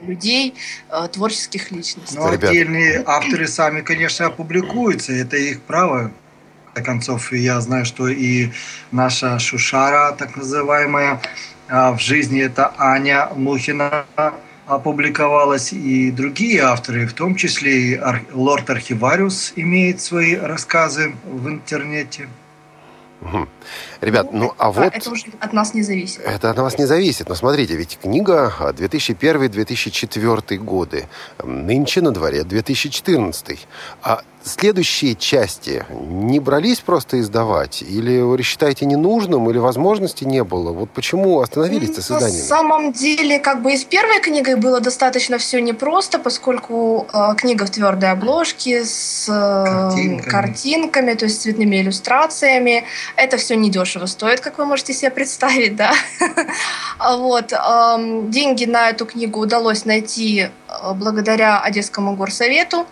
э, 0.00 0.06
людей, 0.06 0.54
э, 0.90 1.08
творческих 1.08 1.70
личностей. 1.70 2.16
Ну, 2.16 2.26
отдельные 2.26 3.02
авторы 3.06 3.46
сами, 3.46 3.80
конечно, 3.80 4.26
опубликуются, 4.26 5.12
это 5.12 5.36
их 5.36 5.62
право. 5.62 6.10
В 6.70 6.74
конце 6.74 6.86
концов, 6.86 7.32
я 7.32 7.60
знаю, 7.60 7.84
что 7.84 8.08
и 8.08 8.50
наша 8.90 9.38
Шушара, 9.38 10.12
так 10.12 10.36
называемая, 10.36 11.20
а, 11.68 11.92
в 11.92 12.00
жизни 12.00 12.42
это 12.42 12.74
Аня 12.78 13.28
Мухина 13.36 14.04
опубликовалась, 14.66 15.72
и 15.72 16.10
другие 16.10 16.62
авторы, 16.62 17.06
в 17.06 17.12
том 17.12 17.36
числе 17.36 17.92
и 17.92 18.00
Лорд 18.32 18.70
Архивариус 18.70 19.52
имеет 19.54 20.00
свои 20.00 20.34
рассказы 20.34 21.14
в 21.24 21.48
интернете. 21.48 22.28
Угу. 23.20 23.48
Ребят, 24.00 24.32
ну 24.32 24.52
а 24.58 24.70
вот... 24.70 24.94
Это 24.94 25.10
уже 25.10 25.26
от 25.40 25.52
нас 25.52 25.74
не 25.74 25.82
зависит. 25.82 26.20
Это 26.24 26.50
от 26.50 26.56
нас 26.56 26.78
не 26.78 26.86
зависит. 26.86 27.28
Но 27.28 27.34
смотрите, 27.34 27.76
ведь 27.76 27.98
книга 28.00 28.52
2001-2004 28.60 30.56
годы. 30.58 31.06
Нынче 31.42 32.00
на 32.00 32.10
дворе 32.10 32.44
2014. 32.44 33.66
А 34.02 34.22
следующие 34.44 35.14
части 35.14 35.84
не 35.90 36.38
брались 36.38 36.80
просто 36.80 37.20
издавать? 37.20 37.82
Или 37.82 38.20
вы 38.20 38.42
считаете 38.42 38.86
ненужным, 38.86 39.48
или 39.50 39.58
возможности 39.58 40.24
не 40.24 40.44
было? 40.44 40.72
Вот 40.72 40.90
почему 40.90 41.40
остановились-то 41.40 42.02
с 42.02 42.10
изданием? 42.10 42.40
На 42.40 42.46
самом 42.46 42.92
деле, 42.92 43.38
как 43.38 43.62
бы 43.62 43.72
и 43.72 43.76
с 43.76 43.84
первой 43.84 44.20
книгой 44.20 44.56
было 44.56 44.80
достаточно 44.80 45.38
все 45.38 45.60
непросто, 45.60 46.18
поскольку 46.18 47.06
э, 47.12 47.34
книга 47.36 47.66
в 47.66 47.70
твордой 47.70 48.10
обложке 48.10 48.84
с 48.84 49.26
э, 49.28 49.64
картинками. 49.64 50.30
картинками, 50.30 51.14
то 51.14 51.24
есть 51.24 51.42
цветными 51.42 51.80
иллюстрациями. 51.80 52.84
Это 53.16 53.36
все 53.36 53.53
недешево 53.56 54.06
стоит, 54.06 54.40
как 54.40 54.58
вы 54.58 54.66
можете 54.66 54.92
себе 54.92 55.10
представить, 55.10 55.76
да. 55.76 55.92
Вот. 56.98 57.52
Деньги 58.30 58.64
на 58.64 58.90
эту 58.90 59.06
книгу 59.06 59.40
удалось 59.40 59.84
найти 59.84 60.40
э, 60.40 60.94
благодаря 60.94 61.60
Одесскому 61.60 62.16
горсовету. 62.16 62.86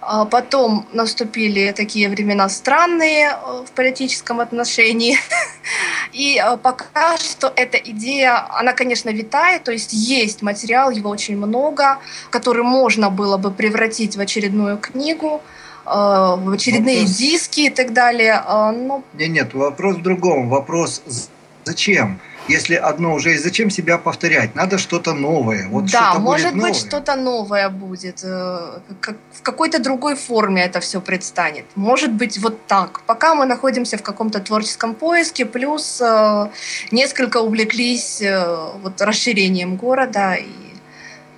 А 0.00 0.24
потом 0.24 0.86
наступили 0.92 1.72
такие 1.72 2.08
времена 2.08 2.48
странные 2.48 3.30
э, 3.30 3.64
в 3.66 3.72
политическом 3.72 4.40
отношении. 4.40 5.18
И 6.12 6.40
э, 6.42 6.56
пока 6.56 7.16
что 7.18 7.52
эта 7.54 7.78
идея, 7.78 8.46
она, 8.58 8.72
конечно, 8.72 9.10
витает, 9.10 9.64
то 9.64 9.72
есть 9.72 9.92
есть 9.92 10.40
материал, 10.40 10.90
его 10.90 11.10
очень 11.10 11.36
много, 11.36 11.98
который 12.30 12.62
можно 12.62 13.10
было 13.10 13.36
бы 13.38 13.50
превратить 13.50 14.16
в 14.16 14.20
очередную 14.20 14.78
книгу, 14.78 15.42
в 15.88 16.52
очередные 16.52 17.00
вопрос... 17.00 17.16
диски 17.16 17.60
и 17.60 17.70
так 17.70 17.92
далее. 17.92 18.42
Но... 18.46 19.02
Нет, 19.14 19.30
нет, 19.30 19.54
вопрос 19.54 19.96
в 19.96 20.02
другом. 20.02 20.48
Вопрос 20.48 21.02
зачем? 21.64 22.20
если 22.48 22.74
одно 22.74 23.14
уже, 23.14 23.34
и 23.34 23.38
зачем 23.38 23.70
себя 23.70 23.98
повторять? 23.98 24.54
Надо 24.54 24.78
что-то 24.78 25.14
новое. 25.14 25.68
Вот 25.68 25.84
да, 25.90 26.12
что 26.12 26.20
может 26.20 26.56
быть, 26.56 26.76
что-то 26.76 27.14
новое 27.16 27.68
будет. 27.68 28.24
Э, 28.24 28.80
в 29.32 29.42
какой-то 29.42 29.78
другой 29.78 30.16
форме 30.16 30.62
это 30.62 30.80
все 30.80 31.00
предстанет. 31.00 31.64
Может 31.74 32.12
быть, 32.12 32.38
вот 32.38 32.66
так. 32.66 33.00
Пока 33.06 33.34
мы 33.34 33.46
находимся 33.46 33.98
в 33.98 34.02
каком-то 34.02 34.40
творческом 34.40 34.94
поиске, 34.94 35.44
плюс 35.44 36.00
э, 36.00 36.48
несколько 36.90 37.38
увлеклись 37.38 38.22
э, 38.22 38.70
вот, 38.82 39.00
расширением 39.00 39.76
города 39.76 40.34
и, 40.34 40.48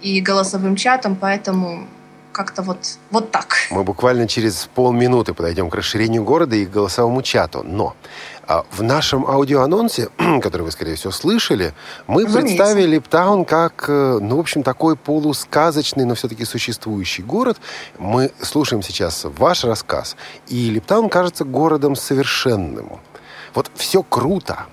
и 0.03 0.21
голосовым 0.21 0.77
чатом, 0.77 1.17
поэтому 1.17 1.87
как-то 2.41 2.63
вот, 2.63 2.79
вот 3.11 3.31
так. 3.31 3.55
Мы 3.71 3.85
буквально 3.85 4.27
через 4.27 4.67
полминуты 4.75 5.35
подойдем 5.35 5.69
к 5.69 5.75
расширению 5.75 6.25
города 6.25 6.57
и 6.57 6.65
к 6.65 6.71
голосовому 6.71 7.21
чату. 7.21 7.63
Но 7.63 7.95
а 8.47 8.65
в 8.71 8.83
нашем 8.83 9.27
аудиоанонсе, 9.27 10.09
который 10.43 10.63
вы, 10.63 10.71
скорее 10.71 10.95
всего, 10.95 11.13
слышали, 11.13 11.75
мы 12.07 12.25
Разумеется. 12.25 12.57
представили 12.57 12.95
Липтаун 12.95 13.45
как, 13.45 13.85
э, 13.89 14.19
ну, 14.23 14.39
в 14.39 14.41
общем, 14.41 14.63
такой 14.63 14.97
полусказочный, 14.97 16.07
но 16.07 16.15
все-таки 16.15 16.47
существующий 16.47 17.23
город. 17.23 17.59
Мы 17.99 18.33
слушаем 18.41 18.83
сейчас 18.83 19.25
ваш 19.25 19.65
рассказ, 19.65 20.17
и 20.49 20.71
Липтаун 20.71 21.11
кажется 21.11 21.45
городом 21.45 21.95
совершенным. 21.95 23.01
Вот 23.55 23.71
все 23.75 24.03
круто, 24.03 24.67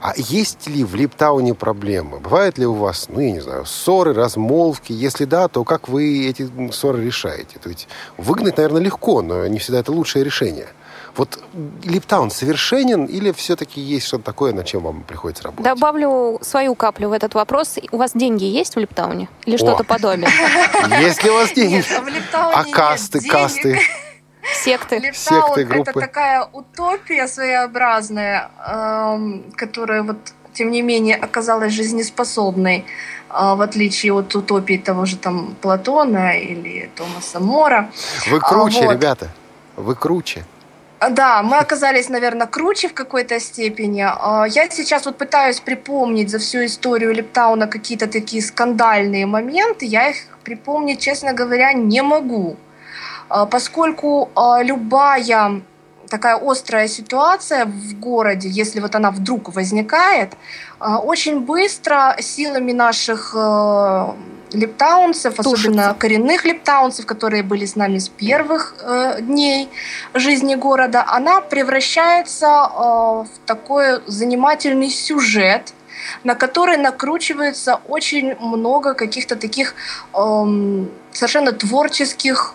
а 0.00 0.12
есть 0.16 0.68
ли 0.68 0.84
в 0.84 0.94
Липтауне 0.94 1.54
проблемы? 1.54 2.20
Бывает 2.20 2.58
ли 2.58 2.66
у 2.66 2.74
вас, 2.74 3.08
ну, 3.08 3.20
я 3.20 3.32
не 3.32 3.40
знаю, 3.40 3.64
ссоры, 3.66 4.14
размолвки? 4.14 4.92
Если 4.92 5.24
да, 5.24 5.48
то 5.48 5.64
как 5.64 5.88
вы 5.88 6.28
эти 6.28 6.48
ссоры 6.72 7.04
решаете? 7.04 7.58
То 7.58 7.68
есть 7.68 7.88
выгнать, 8.16 8.56
наверное, 8.56 8.82
легко, 8.82 9.22
но 9.22 9.46
не 9.46 9.58
всегда 9.58 9.80
это 9.80 9.92
лучшее 9.92 10.24
решение. 10.24 10.68
Вот 11.16 11.40
Липтаун 11.82 12.30
совершенен 12.30 13.06
или 13.06 13.32
все-таки 13.32 13.80
есть 13.80 14.06
что-то 14.06 14.24
такое, 14.24 14.52
над 14.52 14.66
чем 14.66 14.82
вам 14.82 15.02
приходится 15.02 15.42
работать? 15.42 15.64
Добавлю 15.64 16.38
свою 16.42 16.76
каплю 16.76 17.08
в 17.08 17.12
этот 17.12 17.34
вопрос. 17.34 17.76
У 17.90 17.96
вас 17.96 18.12
деньги 18.14 18.44
есть 18.44 18.76
в 18.76 18.78
Липтауне? 18.78 19.28
Или 19.44 19.56
что-то 19.56 19.82
подобное? 19.82 20.30
Есть 21.00 21.24
ли 21.24 21.30
у 21.30 21.34
вас 21.34 21.52
деньги? 21.52 21.84
А 22.32 22.62
касты, 22.64 23.20
касты? 23.20 23.80
Секты. 24.54 25.00
Группы. 25.64 25.90
это 25.90 25.92
такая 25.92 26.48
утопия 26.52 27.26
своеобразная, 27.26 28.50
эм, 28.66 29.44
которая 29.56 30.02
вот 30.02 30.16
тем 30.52 30.70
не 30.70 30.82
менее 30.82 31.16
оказалась 31.16 31.72
жизнеспособной, 31.72 32.78
э, 32.78 33.54
в 33.54 33.60
отличие 33.60 34.12
от 34.12 34.34
утопии 34.34 34.76
того 34.76 35.06
же 35.06 35.16
там 35.16 35.54
Платона 35.60 36.38
или 36.38 36.90
Томаса 36.96 37.40
Мора. 37.40 37.90
Вы 38.30 38.40
круче, 38.40 38.80
а, 38.80 38.86
вот. 38.86 38.92
ребята, 38.92 39.28
вы 39.76 39.94
круче. 39.94 40.44
Да, 41.10 41.42
мы 41.42 41.58
оказались, 41.58 42.08
наверное, 42.08 42.48
круче 42.48 42.88
в 42.88 42.92
какой-то 42.92 43.38
степени. 43.38 44.04
А, 44.04 44.46
я 44.48 44.68
сейчас 44.70 45.06
вот 45.06 45.16
пытаюсь 45.16 45.60
припомнить 45.60 46.28
за 46.28 46.38
всю 46.38 46.64
историю 46.64 47.14
Липтауна 47.14 47.68
какие-то 47.68 48.08
такие 48.08 48.42
скандальные 48.42 49.26
моменты. 49.26 49.86
Я 49.86 50.10
их 50.10 50.16
припомнить, 50.42 51.00
честно 51.00 51.32
говоря, 51.32 51.72
не 51.72 52.02
могу. 52.02 52.56
А, 53.28 53.46
поскольку 53.46 54.30
а, 54.34 54.62
любая 54.62 55.62
такая 56.10 56.36
острая 56.36 56.88
ситуация 56.88 57.66
в 57.66 58.00
городе, 58.00 58.48
если 58.48 58.80
вот 58.80 58.94
она 58.94 59.10
вдруг 59.10 59.54
возникает, 59.54 60.32
очень 60.80 61.40
быстро 61.40 62.16
силами 62.18 62.72
наших 62.72 63.34
липтаунцев, 64.52 65.34
Тушится. 65.36 65.52
особенно 65.52 65.94
коренных 65.94 66.44
липтаунцев, 66.44 67.06
которые 67.06 67.42
были 67.42 67.64
с 67.64 67.76
нами 67.76 67.98
с 67.98 68.08
первых 68.08 68.74
э, 68.80 69.20
дней 69.20 69.68
жизни 70.14 70.54
города, 70.54 71.04
она 71.06 71.40
превращается 71.40 72.46
э, 72.46 72.80
в 72.80 73.28
такой 73.46 74.00
занимательный 74.06 74.90
сюжет, 74.90 75.72
на 76.24 76.34
который 76.34 76.76
накручивается 76.76 77.80
очень 77.88 78.36
много 78.36 78.94
каких-то 78.94 79.36
таких 79.36 79.74
э, 80.14 80.86
совершенно 81.12 81.52
творческих 81.52 82.54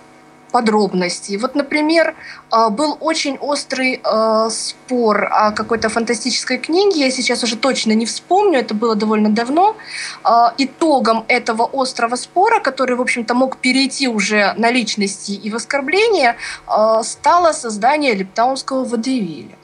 подробностей. 0.53 1.37
Вот, 1.37 1.55
например, 1.55 2.15
а, 2.51 2.69
был 2.69 2.95
очень 3.01 3.37
острый 3.41 3.99
а, 4.03 4.49
спор 4.49 5.27
о 5.31 5.51
какой-то 5.51 5.89
фантастической 5.89 6.59
книге, 6.59 6.99
я 6.99 7.11
сейчас 7.11 7.43
уже 7.43 7.57
точно 7.57 7.93
не 7.93 8.05
вспомню, 8.05 8.59
это 8.59 8.75
было 8.75 8.95
довольно 8.95 9.29
давно. 9.29 9.75
А, 10.23 10.53
итогом 10.59 11.25
этого 11.27 11.69
острого 11.73 12.15
спора, 12.15 12.59
который, 12.59 12.95
в 12.95 13.01
общем-то, 13.01 13.33
мог 13.33 13.57
перейти 13.57 14.07
уже 14.07 14.53
на 14.57 14.71
личности 14.71 15.31
и 15.31 15.49
в 15.49 15.55
оскорбление, 15.55 16.35
стало 17.03 17.51
создание 17.53 18.13
Лептаунского 18.13 18.83
водевиля. 18.83 19.55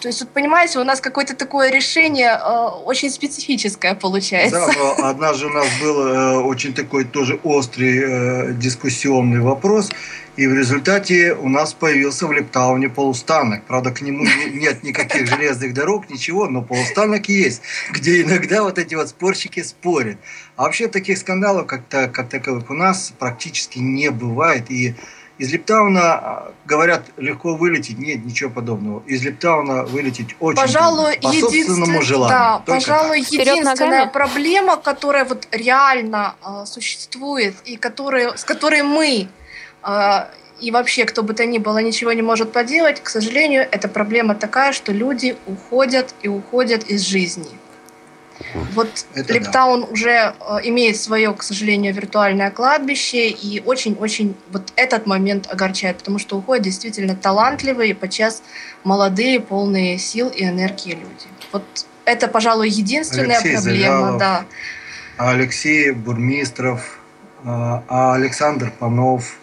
То 0.00 0.08
есть, 0.08 0.20
вот 0.20 0.30
понимаете, 0.30 0.78
у 0.78 0.84
нас 0.84 1.00
какое-то 1.00 1.34
такое 1.34 1.70
решение 1.70 2.30
э, 2.30 2.68
очень 2.84 3.10
специфическое 3.10 3.94
получается. 3.94 4.60
Да, 4.66 4.72
но 4.78 5.08
однажды 5.08 5.46
у 5.46 5.50
нас 5.50 5.66
был 5.80 6.06
э, 6.06 6.36
очень 6.42 6.72
такой 6.72 7.04
тоже 7.04 7.40
острый 7.42 7.98
э, 7.98 8.52
дискуссионный 8.52 9.40
вопрос, 9.40 9.90
и 10.36 10.46
в 10.46 10.54
результате 10.54 11.34
у 11.34 11.48
нас 11.48 11.74
появился 11.74 12.28
в 12.28 12.32
Лептауне 12.32 12.88
полустанок. 12.88 13.64
Правда, 13.64 13.90
к 13.90 14.00
нему 14.02 14.24
нет 14.52 14.84
никаких 14.84 15.26
железных 15.26 15.74
дорог, 15.74 16.08
ничего, 16.08 16.46
но 16.46 16.62
полустанок 16.62 17.28
есть, 17.28 17.62
где 17.90 18.22
иногда 18.22 18.62
вот 18.62 18.78
эти 18.78 18.94
вот 18.94 19.08
спорщики 19.08 19.64
спорят. 19.64 20.18
А 20.54 20.62
вообще 20.62 20.86
таких 20.86 21.18
скандалов 21.18 21.66
как, 21.66 21.80
-то, 21.90 22.08
как 22.08 22.28
таковых 22.28 22.70
у 22.70 22.74
нас 22.74 23.12
практически 23.18 23.80
не 23.80 24.12
бывает, 24.12 24.70
и 24.70 24.94
из 25.38 25.52
Липтауна, 25.52 26.00
а, 26.00 26.52
говорят, 26.66 27.02
легко 27.16 27.54
вылететь. 27.54 27.98
Нет, 27.98 28.24
ничего 28.24 28.50
подобного. 28.50 29.02
Из 29.06 29.24
Липтауна 29.24 29.84
вылететь 29.84 30.34
очень 30.40 30.56
пожалуй, 30.56 31.16
трудно, 31.16 31.30
по 31.30 31.36
собственному 31.36 32.02
желанию. 32.02 32.38
Да, 32.38 32.62
пожалуй, 32.66 33.22
так. 33.22 33.32
единственная 33.32 34.06
проблема, 34.06 34.76
которая 34.76 35.24
вот 35.24 35.46
реально 35.52 36.34
э, 36.44 36.66
существует 36.66 37.54
и 37.64 37.76
которая, 37.76 38.36
с 38.36 38.44
которой 38.44 38.82
мы 38.82 39.28
э, 39.84 40.26
и 40.60 40.70
вообще 40.72 41.04
кто 41.04 41.22
бы 41.22 41.34
то 41.34 41.46
ни 41.46 41.58
было 41.58 41.78
ничего 41.78 42.12
не 42.12 42.22
может 42.22 42.52
поделать, 42.52 43.00
к 43.00 43.08
сожалению, 43.08 43.66
эта 43.70 43.88
проблема 43.88 44.34
такая, 44.34 44.72
что 44.72 44.92
люди 44.92 45.36
уходят 45.46 46.14
и 46.22 46.28
уходят 46.28 46.84
из 46.84 47.02
жизни. 47.02 47.48
Вот 48.74 49.06
Это 49.14 49.32
Липтаун 49.32 49.82
да. 49.82 49.86
уже 49.88 50.10
э, 50.10 50.32
имеет 50.64 50.96
свое, 50.96 51.32
к 51.34 51.42
сожалению, 51.42 51.92
виртуальное 51.92 52.50
кладбище, 52.50 53.28
и 53.28 53.60
очень-очень 53.64 54.36
вот 54.50 54.72
этот 54.76 55.06
момент 55.06 55.48
огорчает, 55.50 55.98
потому 55.98 56.18
что 56.18 56.36
уходят 56.36 56.64
действительно 56.64 57.16
талантливые, 57.16 57.94
подчас 57.94 58.42
молодые, 58.84 59.40
полные 59.40 59.98
сил 59.98 60.28
и 60.28 60.44
энергии 60.44 60.92
люди. 60.92 61.26
Вот 61.52 61.64
это, 62.04 62.28
пожалуй, 62.28 62.68
единственная 62.68 63.38
Алексей 63.38 63.54
проблема, 63.54 63.86
Завялов, 63.86 64.18
да. 64.18 64.44
Алексей 65.18 65.90
Бурмистров, 65.90 66.98
а, 67.44 67.82
а 67.88 68.14
Александр 68.14 68.72
Панов, 68.78 69.36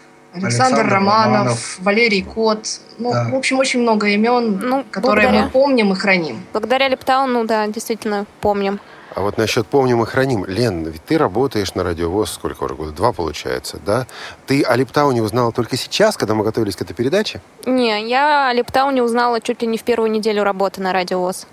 Александр, 0.44 0.80
Александр 0.80 0.92
Романов, 0.94 1.32
Романов, 1.32 1.78
Валерий 1.80 2.22
Кот. 2.22 2.66
Ну, 2.98 3.12
да. 3.12 3.28
в 3.30 3.34
общем, 3.34 3.58
очень 3.58 3.80
много 3.80 4.08
имен, 4.08 4.58
ну, 4.62 4.84
которые 4.90 5.26
благодаря... 5.26 5.44
мы 5.44 5.50
помним 5.50 5.92
и 5.92 5.96
храним. 5.96 6.44
Благодаря 6.52 6.88
Лептауну, 6.88 7.44
да, 7.44 7.66
действительно 7.66 8.26
помним. 8.40 8.80
А 9.14 9.22
вот 9.22 9.38
насчет 9.38 9.66
«помним 9.66 10.02
и 10.02 10.06
храним». 10.06 10.44
Лен, 10.44 10.84
ведь 10.84 11.02
ты 11.02 11.16
работаешь 11.16 11.74
на 11.74 11.82
радиовоз 11.82 12.30
сколько 12.30 12.64
уже 12.64 12.74
года? 12.74 12.92
Два, 12.92 13.12
получается, 13.12 13.78
да? 13.84 14.06
Ты 14.46 14.62
о 14.62 14.76
Лептауне 14.76 15.22
узнала 15.22 15.52
только 15.52 15.78
сейчас, 15.78 16.18
когда 16.18 16.34
мы 16.34 16.44
готовились 16.44 16.76
к 16.76 16.82
этой 16.82 16.92
передаче? 16.92 17.40
Не, 17.64 18.06
я 18.06 18.50
о 18.50 18.52
Лептауне 18.52 19.02
узнала 19.02 19.40
чуть 19.40 19.62
ли 19.62 19.68
не 19.68 19.78
в 19.78 19.84
первую 19.84 20.10
неделю 20.10 20.44
работы 20.44 20.82
на 20.82 20.92
радиовоз. 20.92 21.46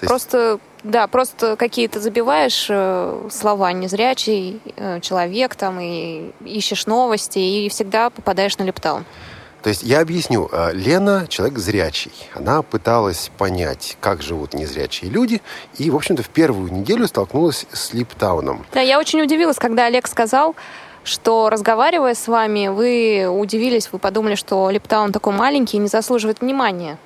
Есть... 0.00 0.08
Просто, 0.08 0.60
да, 0.84 1.06
просто 1.06 1.56
какие-то 1.56 2.00
забиваешь 2.00 2.66
э, 2.68 3.28
слова 3.30 3.72
незрячий 3.72 4.60
э, 4.76 5.00
человек 5.00 5.54
там 5.54 5.78
и 5.80 6.32
ищешь 6.44 6.86
новости 6.86 7.38
и 7.38 7.68
всегда 7.68 8.10
попадаешь 8.10 8.58
на 8.58 8.64
Лептаун. 8.64 9.04
То 9.62 9.68
есть 9.68 9.84
я 9.84 10.00
объясню. 10.00 10.48
Э, 10.50 10.72
Лена 10.72 11.26
человек 11.28 11.58
зрячий. 11.58 12.12
Она 12.34 12.62
пыталась 12.62 13.30
понять, 13.38 13.96
как 14.00 14.22
живут 14.22 14.54
незрячие 14.54 15.10
люди, 15.10 15.40
и, 15.78 15.88
в 15.88 15.94
общем-то, 15.94 16.24
в 16.24 16.28
первую 16.28 16.72
неделю 16.72 17.06
столкнулась 17.06 17.66
с 17.72 17.92
Липтауном. 17.92 18.66
Да, 18.72 18.80
я 18.80 18.98
очень 18.98 19.22
удивилась, 19.22 19.58
когда 19.58 19.86
Олег 19.86 20.08
сказал, 20.08 20.56
что 21.04 21.48
разговаривая 21.48 22.14
с 22.14 22.26
вами, 22.26 22.68
вы 22.68 23.28
удивились, 23.28 23.88
вы 23.92 24.00
подумали, 24.00 24.34
что 24.34 24.68
Липтаун 24.70 25.12
такой 25.12 25.32
маленький 25.32 25.76
и 25.76 25.80
не 25.80 25.88
заслуживает 25.88 26.40
внимания. 26.40 26.98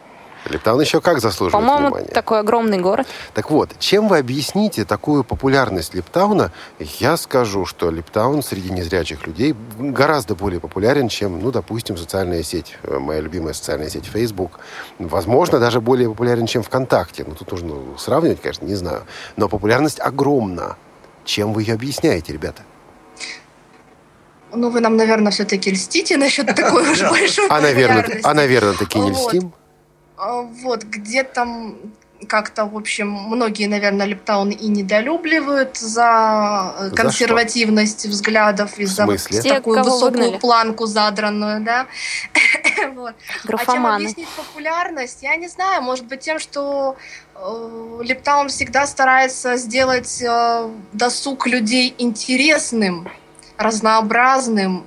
Липтаун 0.49 0.81
еще 0.81 1.01
как 1.01 1.21
заслуживает 1.21 1.53
По-моему, 1.53 1.89
внимания. 1.89 2.13
такой 2.13 2.41
огромный 2.41 2.79
город. 2.79 3.07
Так 3.35 3.51
вот, 3.51 3.71
чем 3.79 4.09
вы 4.09 4.19
объясните 4.19 4.85
такую 4.85 5.25
популярность 5.25 5.95
Липтауна? 5.95 6.53
Я 6.79 7.17
скажу, 7.17 7.67
что 7.67 7.91
Липтаун 7.91 8.43
среди 8.43 8.71
незрячих 8.71 9.27
людей 9.27 9.55
гораздо 9.79 10.35
более 10.35 10.61
популярен, 10.61 11.09
чем, 11.09 11.41
ну, 11.41 11.51
допустим, 11.51 11.97
социальная 11.97 12.43
сеть, 12.43 12.77
э, 12.83 12.99
моя 12.99 13.21
любимая 13.21 13.55
социальная 13.55 13.89
сеть 13.89 14.07
Facebook. 14.07 14.61
Возможно, 14.99 15.59
даже 15.59 15.81
более 15.81 16.09
популярен, 16.09 16.47
чем 16.47 16.63
ВКонтакте. 16.63 17.25
Ну, 17.27 17.35
тут 17.35 17.51
нужно 17.53 17.99
сравнивать, 17.99 18.41
конечно, 18.41 18.65
не 18.65 18.75
знаю. 18.75 19.05
Но 19.37 19.49
популярность 19.49 20.01
огромна. 20.01 20.77
Чем 21.25 21.53
вы 21.53 21.63
ее 21.63 21.75
объясняете, 21.75 22.33
ребята? 22.33 22.63
Ну, 24.53 24.71
вы 24.71 24.81
нам, 24.81 24.97
наверное, 24.97 25.33
все-таки 25.33 25.71
льстите 25.73 26.17
насчет 26.17 26.47
такой 26.55 26.91
уж 26.93 27.01
большой 27.03 27.49
а, 27.49 27.61
наверное, 27.61 28.21
а, 28.23 28.35
наверное, 28.35 28.75
таки 28.75 28.99
не 28.99 29.11
льстим? 29.11 29.53
А, 30.17 30.43
вот, 30.43 30.85
где 30.85 31.23
там 31.23 31.77
как-то, 32.27 32.65
в 32.65 32.77
общем, 32.77 33.11
многие, 33.11 33.67
наверное, 33.67 34.07
Лептаун 34.07 34.51
и 34.51 34.67
недолюбливают 34.69 35.77
за, 35.77 36.75
э, 36.79 36.89
за 36.89 36.97
консервативность 36.97 38.01
что? 38.01 38.09
взглядов 38.09 38.79
и 38.79 38.87
за 38.87 39.07
такую 39.43 39.85
высокую 39.85 40.25
выгнали? 40.25 40.39
планку 40.39 40.87
задранную, 40.87 41.63
да. 41.63 41.87
вот. 42.95 43.15
А 43.47 43.73
чем 43.73 43.87
объяснить 43.87 44.29
популярность? 44.29 45.23
Я 45.23 45.37
не 45.37 45.49
знаю, 45.49 45.83
может 45.83 46.07
быть 46.07 46.21
тем, 46.21 46.39
что 46.39 46.97
э, 47.35 48.01
Лептаун 48.03 48.49
всегда 48.49 48.87
старается 48.87 49.57
сделать 49.57 50.23
э, 50.23 50.71
досуг 50.93 51.47
людей 51.47 51.95
интересным, 51.99 53.09
разнообразным, 53.59 54.87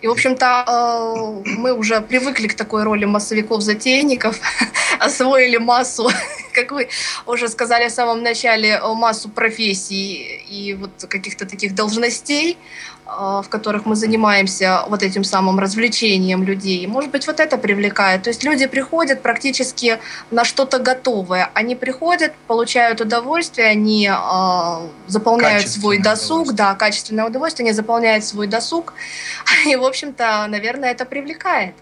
и, 0.00 0.06
в 0.06 0.12
общем-то, 0.12 0.64
э, 0.66 1.50
мы 1.58 1.72
уже 1.72 2.00
привыкли 2.00 2.46
к 2.46 2.54
такой 2.54 2.84
роли 2.84 3.04
массовиков-затейников, 3.04 4.38
освоили 5.00 5.56
массу, 5.56 6.08
как 6.52 6.70
вы 6.70 6.88
уже 7.26 7.48
сказали 7.48 7.88
в 7.88 7.92
самом 7.92 8.22
начале, 8.22 8.80
массу 8.80 9.28
профессий 9.28 10.42
и 10.48 10.74
вот 10.74 10.90
каких-то 11.08 11.46
таких 11.46 11.74
должностей, 11.74 12.58
а, 12.97 12.97
в 13.08 13.46
которых 13.48 13.86
мы 13.86 13.96
занимаемся 13.96 14.84
вот 14.88 15.02
этим 15.02 15.24
самым 15.24 15.58
развлечением 15.58 16.42
людей. 16.42 16.86
Может 16.86 17.10
быть, 17.10 17.26
вот 17.26 17.40
это 17.40 17.56
привлекает. 17.56 18.22
То 18.22 18.30
есть 18.30 18.44
люди 18.44 18.66
приходят 18.66 19.22
практически 19.22 19.98
на 20.30 20.44
что-то 20.44 20.78
готовое. 20.78 21.50
Они 21.54 21.74
приходят, 21.74 22.34
получают 22.46 23.00
удовольствие, 23.00 23.68
они 23.68 24.08
э, 24.08 24.88
заполняют 25.06 25.68
свой 25.68 25.98
досуг, 25.98 26.52
да, 26.52 26.74
качественное 26.74 27.26
удовольствие, 27.26 27.64
они 27.64 27.72
заполняют 27.72 28.24
свой 28.24 28.46
досуг. 28.46 28.92
И, 29.66 29.74
в 29.74 29.84
общем-то, 29.84 30.46
наверное, 30.48 30.90
это 30.90 31.04
привлекает. 31.06 31.74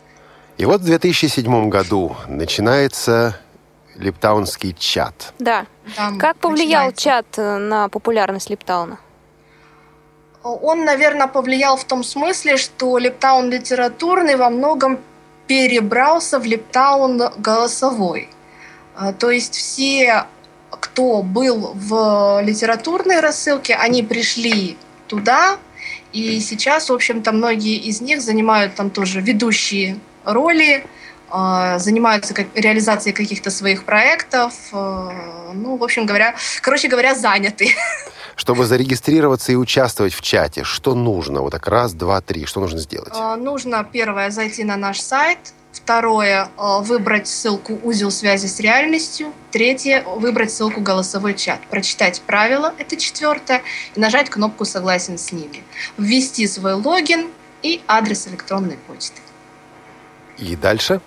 И 0.58 0.64
вот 0.64 0.80
в 0.80 0.84
2007 0.84 1.68
году 1.68 2.16
начинается 2.28 3.38
Липтаунский 3.96 4.74
чат. 4.78 5.32
Да. 5.38 5.66
да 5.96 6.12
как 6.18 6.36
повлиял 6.36 6.86
начинается. 6.86 7.02
чат 7.02 7.26
э, 7.38 7.58
на 7.58 7.88
популярность 7.88 8.48
Липтауна? 8.48 8.98
Он, 10.54 10.84
наверное, 10.84 11.26
повлиял 11.26 11.76
в 11.76 11.84
том 11.84 12.04
смысле, 12.04 12.56
что 12.56 12.98
Лептаун 12.98 13.50
литературный 13.50 14.36
во 14.36 14.50
многом 14.50 14.98
перебрался 15.46 16.38
в 16.38 16.44
Лептаун 16.44 17.20
голосовой. 17.38 18.28
А, 18.94 19.12
то 19.12 19.30
есть 19.30 19.54
все, 19.54 20.24
кто 20.70 21.22
был 21.22 21.72
в 21.74 22.40
литературной 22.42 23.20
рассылке, 23.20 23.74
они 23.74 24.02
пришли 24.02 24.76
туда, 25.06 25.58
и 26.12 26.40
сейчас, 26.40 26.88
в 26.88 26.94
общем-то, 26.94 27.32
многие 27.32 27.76
из 27.76 28.00
них 28.00 28.22
занимают 28.22 28.74
там 28.74 28.90
тоже 28.90 29.20
ведущие 29.20 29.98
роли 30.24 30.84
э, 31.30 31.78
занимаются 31.78 32.34
реализацией 32.54 33.14
каких-то 33.14 33.50
своих 33.50 33.84
проектов. 33.84 34.54
Э, 34.72 35.10
ну, 35.52 35.76
в 35.76 35.84
общем 35.84 36.06
говоря, 36.06 36.34
короче 36.62 36.88
говоря, 36.88 37.14
заняты. 37.14 37.74
Чтобы 38.36 38.66
зарегистрироваться 38.66 39.52
и 39.52 39.56
участвовать 39.56 40.12
в 40.12 40.20
чате, 40.20 40.62
что 40.62 40.94
нужно? 40.94 41.40
Вот 41.40 41.52
так 41.52 41.66
раз, 41.66 41.94
два, 41.94 42.20
три. 42.20 42.44
Что 42.44 42.60
нужно 42.60 42.78
сделать? 42.78 43.14
Э, 43.16 43.34
нужно, 43.36 43.82
первое, 43.82 44.30
зайти 44.30 44.62
на 44.62 44.76
наш 44.76 45.00
сайт. 45.00 45.38
Второе, 45.72 46.48
э, 46.56 46.80
выбрать 46.82 47.28
ссылку 47.28 47.80
«Узел 47.82 48.10
связи 48.10 48.46
с 48.46 48.60
реальностью». 48.60 49.32
Третье, 49.50 50.04
выбрать 50.04 50.52
ссылку 50.52 50.82
«Голосовой 50.82 51.34
чат». 51.34 51.60
Прочитать 51.70 52.20
правила, 52.20 52.74
это 52.78 52.96
четвертое, 52.96 53.62
и 53.94 54.00
нажать 54.00 54.28
кнопку 54.28 54.66
«Согласен 54.66 55.16
с 55.16 55.32
ними». 55.32 55.64
Ввести 55.96 56.46
свой 56.46 56.74
логин 56.74 57.30
и 57.62 57.80
адрес 57.88 58.28
электронной 58.28 58.76
почты. 58.86 59.20
И 60.36 60.56
дальше? 60.56 61.00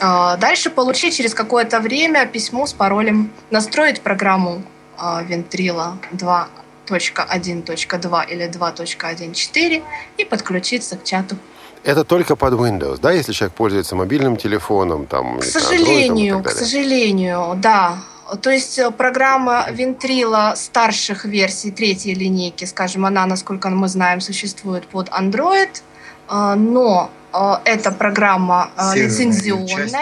А, 0.00 0.36
дальше 0.38 0.70
получить 0.70 1.16
через 1.16 1.34
какое-то 1.34 1.80
время 1.80 2.26
письмо 2.26 2.66
с 2.66 2.72
паролем, 2.72 3.30
настроить 3.50 4.00
программу 4.00 4.62
Ventrilo 4.98 5.96
2.1.2 6.12 8.30
или 8.30 8.48
2.1.4 8.48 9.82
и 10.18 10.24
подключиться 10.24 10.96
к 10.96 11.04
чату. 11.04 11.36
Это 11.84 12.04
только 12.04 12.34
под 12.34 12.54
Windows, 12.54 12.98
да, 13.00 13.12
если 13.12 13.32
человек 13.32 13.54
пользуется 13.54 13.94
мобильным 13.94 14.36
телефоном, 14.36 15.06
там, 15.06 15.38
к 15.40 15.44
сожалению, 15.44 16.42
к 16.42 16.50
сожалению, 16.50 17.54
да. 17.56 17.98
То 18.40 18.50
есть 18.50 18.78
э, 18.78 18.90
программа 18.90 19.66
Ventrilo 19.70 20.56
старших 20.56 21.26
версий 21.26 21.70
третьей 21.70 22.14
линейки, 22.14 22.64
скажем, 22.64 23.04
она, 23.04 23.26
насколько 23.26 23.68
мы 23.68 23.86
знаем, 23.88 24.22
существует 24.22 24.86
под 24.86 25.10
Android, 25.10 25.82
э, 26.30 26.54
но 26.54 27.10
э, 27.34 27.52
эта 27.66 27.92
программа 27.92 28.70
лицензионная. 28.94 29.66
Часть. 29.66 29.94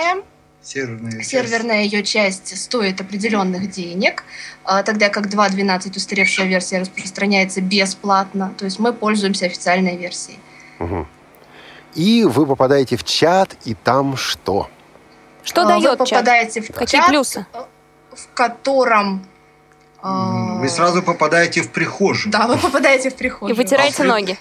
Серверная, 0.63 1.23
Серверная 1.23 1.83
часть. 1.83 1.93
ее 1.93 2.03
часть 2.05 2.57
стоит 2.57 3.01
определенных 3.01 3.71
денег, 3.71 4.25
тогда 4.85 5.09
как 5.09 5.27
2.12 5.27 5.97
устаревшая 5.97 6.47
версия 6.47 6.79
распространяется 6.79 7.61
бесплатно. 7.61 8.55
То 8.57 8.65
есть 8.65 8.79
мы 8.79 8.93
пользуемся 8.93 9.47
официальной 9.47 9.97
версией. 9.97 10.39
Угу. 10.79 11.07
И 11.95 12.25
вы 12.25 12.47
попадаете 12.47 12.97
в 12.97 13.05
чат, 13.05 13.57
и 13.65 13.75
там 13.75 14.17
что? 14.17 14.71
Что 15.43 15.67
дает 15.67 15.91
Вы 15.91 15.97
попадаете 15.97 16.61
чат? 16.61 16.71
в 16.71 16.73
Какие 16.73 17.01
чат, 17.01 17.09
плюсы? 17.09 17.47
в 18.15 18.29
котором 18.35 19.27
вы 20.03 20.69
сразу 20.69 21.03
попадаете 21.03 21.63
в 21.63 21.71
прихожую. 21.71 22.33
Да, 22.33 22.47
вы 22.47 22.57
попадаете 22.57 23.11
в 23.11 23.15
прихожую. 23.15 23.55
И 23.55 23.57
вытираете 23.57 24.03
а 24.03 24.07
ноги. 24.07 24.39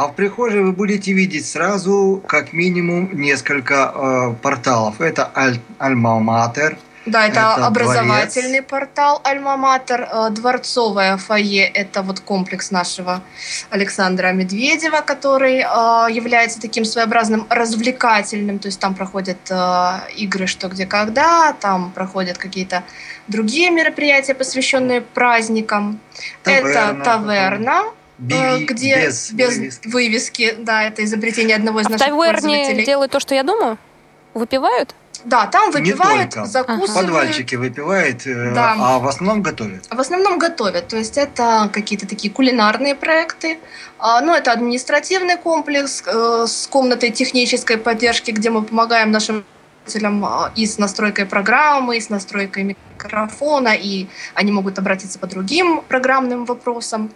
А 0.00 0.06
в 0.06 0.14
прихожей 0.14 0.62
вы 0.62 0.72
будете 0.72 1.12
видеть 1.12 1.46
сразу 1.46 2.22
как 2.26 2.54
минимум 2.54 3.10
несколько 3.12 3.92
э, 3.94 4.34
порталов. 4.40 4.98
Это 4.98 5.30
Аль- 5.36 5.60
Альма-Матер, 5.78 6.78
да, 7.04 7.26
это, 7.26 7.40
это 7.40 7.66
образовательный 7.66 8.60
дворец. 8.60 8.70
портал 8.70 9.20
Альма-Матер. 9.24 10.08
Э, 10.10 10.30
дворцовое 10.30 11.18
фойе– 11.18 11.66
это 11.74 12.00
вот 12.00 12.20
комплекс 12.20 12.70
нашего 12.70 13.20
Александра 13.68 14.32
Медведева, 14.32 15.02
который 15.02 15.58
э, 15.58 16.10
является 16.10 16.62
таким 16.62 16.86
своеобразным 16.86 17.46
развлекательным. 17.50 18.58
То 18.58 18.68
есть 18.68 18.80
там 18.80 18.94
проходят 18.94 19.50
э, 19.50 19.98
игры 20.16 20.46
«Что, 20.46 20.68
где, 20.68 20.86
когда», 20.86 21.52
там 21.52 21.90
проходят 21.90 22.38
какие-то 22.38 22.84
другие 23.28 23.70
мероприятия, 23.70 24.34
посвященные 24.34 25.02
праздникам. 25.02 26.00
Таверна, 26.42 26.68
это 26.68 27.04
таверна, 27.04 27.82
Биви, 28.20 28.64
где 28.66 29.06
без, 29.06 29.32
без 29.32 29.56
вывески. 29.56 29.88
вывески. 29.88 30.54
Да, 30.58 30.84
это 30.84 31.04
изобретение 31.04 31.56
одного 31.56 31.80
из 31.80 31.86
а 31.86 31.90
наших 31.90 32.06
в 32.06 32.10
таверне 32.10 32.84
делают 32.84 33.12
то, 33.12 33.20
что 33.20 33.34
я 33.34 33.42
думаю? 33.42 33.78
Выпивают? 34.34 34.94
Да, 35.24 35.46
там 35.46 35.70
выпивают, 35.70 36.36
Не 36.36 36.46
закусывают. 36.46 36.94
Подвальчики 36.94 37.54
выпивают, 37.54 38.26
э, 38.26 38.54
да. 38.54 38.74
а 38.78 38.98
в 38.98 39.06
основном 39.06 39.42
готовят. 39.42 39.86
В 39.90 40.00
основном 40.00 40.38
готовят. 40.38 40.88
То 40.88 40.96
есть 40.96 41.18
это 41.18 41.68
какие-то 41.72 42.06
такие 42.06 42.32
кулинарные 42.32 42.94
проекты. 42.94 43.58
А, 43.98 44.20
ну, 44.22 44.34
это 44.34 44.52
административный 44.52 45.36
комплекс 45.36 46.02
э, 46.06 46.44
с 46.46 46.66
комнатой 46.66 47.10
технической 47.10 47.76
поддержки, 47.76 48.30
где 48.30 48.48
мы 48.50 48.62
помогаем 48.62 49.10
нашим 49.10 49.44
пользователям 49.84 50.24
а, 50.24 50.52
и 50.54 50.66
с 50.66 50.78
настройкой 50.78 51.26
программы, 51.26 51.96
и 51.96 52.00
с 52.00 52.08
настройкой 52.08 52.76
микрофона, 52.98 53.74
и 53.74 54.06
они 54.34 54.52
могут 54.52 54.78
обратиться 54.78 55.18
по 55.18 55.26
другим 55.26 55.82
программным 55.86 56.44
вопросам. 56.44 57.10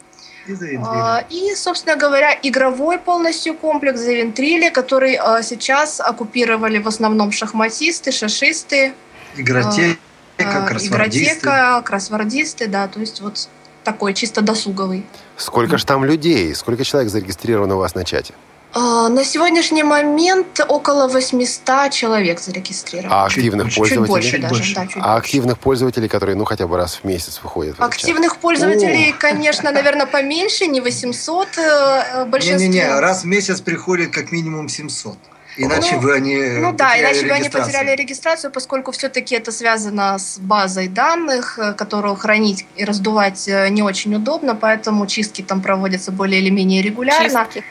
А, 0.84 1.24
и, 1.30 1.55
собственно 1.55 1.97
говоря, 1.97 2.38
игровой 2.42 2.99
полностью 2.99 3.55
комплекс 3.55 4.01
Завентрили, 4.01 4.68
который 4.68 5.14
а, 5.14 5.42
сейчас 5.42 6.01
оккупировали 6.01 6.78
в 6.78 6.88
основном 6.88 7.32
шахматисты, 7.32 8.12
шашисты. 8.12 8.95
Игротека, 9.36 9.99
а, 10.38 10.66
кроссвордисты. 10.66 11.24
Игротека, 11.24 11.82
кроссвордисты, 11.84 12.66
да, 12.66 12.88
то 12.88 13.01
есть 13.01 13.20
вот 13.20 13.49
такой 13.84 14.14
чисто 14.14 14.42
досуговый. 14.42 15.07
Сколько 15.36 15.78
же 15.78 15.86
там 15.86 16.05
людей? 16.05 16.55
Сколько 16.55 16.84
человек 16.84 17.11
зарегистрировано 17.11 17.76
у 17.76 17.78
вас 17.78 17.95
на 17.95 18.05
чате? 18.05 18.34
А, 18.77 19.09
на 19.09 19.25
сегодняшний 19.25 19.85
момент 19.85 20.61
около 20.66 21.07
800 21.07 21.93
человек 21.93 22.41
зарегистрировано. 22.41 23.22
А 23.22 23.27
активных 23.27 23.68
чуть, 23.68 23.77
пользователей? 23.77 24.07
Чуть 24.07 24.11
больше 24.11 24.39
даже, 24.39 24.55
больше. 24.55 24.75
Да, 24.75 24.87
чуть 24.87 25.03
а 25.03 25.16
активных 25.16 25.59
пользователей, 25.59 26.09
которые, 26.09 26.35
ну, 26.35 26.45
хотя 26.45 26.66
бы 26.66 26.77
раз 26.77 26.97
в 26.97 27.05
месяц 27.05 27.41
выходят? 27.43 27.79
В 27.79 27.83
активных 27.83 28.39
пользователей, 28.39 29.12
О! 29.12 29.16
конечно, 29.16 29.70
наверное, 29.70 30.07
поменьше, 30.07 30.66
не 30.66 30.81
800. 30.81 31.49
Э, 31.57 32.25
большинство... 32.25 32.59
Не-не-не, 32.59 32.99
раз 32.99 33.22
в 33.22 33.27
месяц 33.27 33.61
приходит 33.61 34.12
как 34.12 34.33
минимум 34.33 34.68
700. 34.68 35.16
Иначе 35.57 35.95
ну, 35.95 36.03
бы 36.03 36.12
они 36.12 36.37
Ну 36.37 36.72
да, 36.72 37.01
иначе 37.01 37.27
бы 37.27 37.33
они 37.33 37.49
потеряли 37.49 37.95
регистрацию, 37.95 38.51
поскольку 38.51 38.91
все-таки 38.91 39.37
это 39.37 39.53
связано 39.53 40.18
с 40.18 40.39
базой 40.41 40.89
данных, 40.89 41.61
э, 41.61 41.75
которую 41.75 42.16
хранить 42.16 42.66
и 42.75 42.85
раздувать 42.85 43.47
э, 43.47 43.68
не 43.68 43.85
очень 43.85 44.16
удобно, 44.16 44.57
поэтому 44.57 45.07
чистки 45.07 45.43
там 45.43 45.62
проводятся 45.62 46.11
более 46.11 46.41
или 46.41 46.51
менее 46.51 46.83
регулярно. 46.83 47.45
Чистки. 47.45 47.64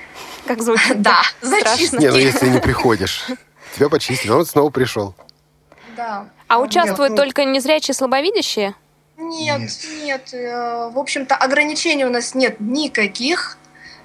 Как 0.46 0.62
звучит? 0.62 1.02
Да, 1.02 1.22
зачистки. 1.42 1.96
Не, 1.96 2.10
ну 2.10 2.18
если 2.18 2.48
не 2.50 2.60
приходишь. 2.60 3.26
Тебя 3.76 3.90
почистили, 3.90 4.32
он 4.32 4.46
снова 4.46 4.70
пришел. 4.70 5.16
Да. 5.96 6.28
А 6.48 6.60
участвуют 6.60 7.12
ну, 7.12 7.18
только 7.18 7.46
незрячие 7.46 7.96
слабовидящие? 7.96 8.76
Нет, 9.18 9.72
нет. 10.04 10.34
Э, 10.34 10.90
в 10.94 11.00
общем-то, 11.00 11.36
ограничений 11.36 12.06
у 12.06 12.10
нас 12.10 12.36
нет 12.36 12.60
никаких. 12.60 13.58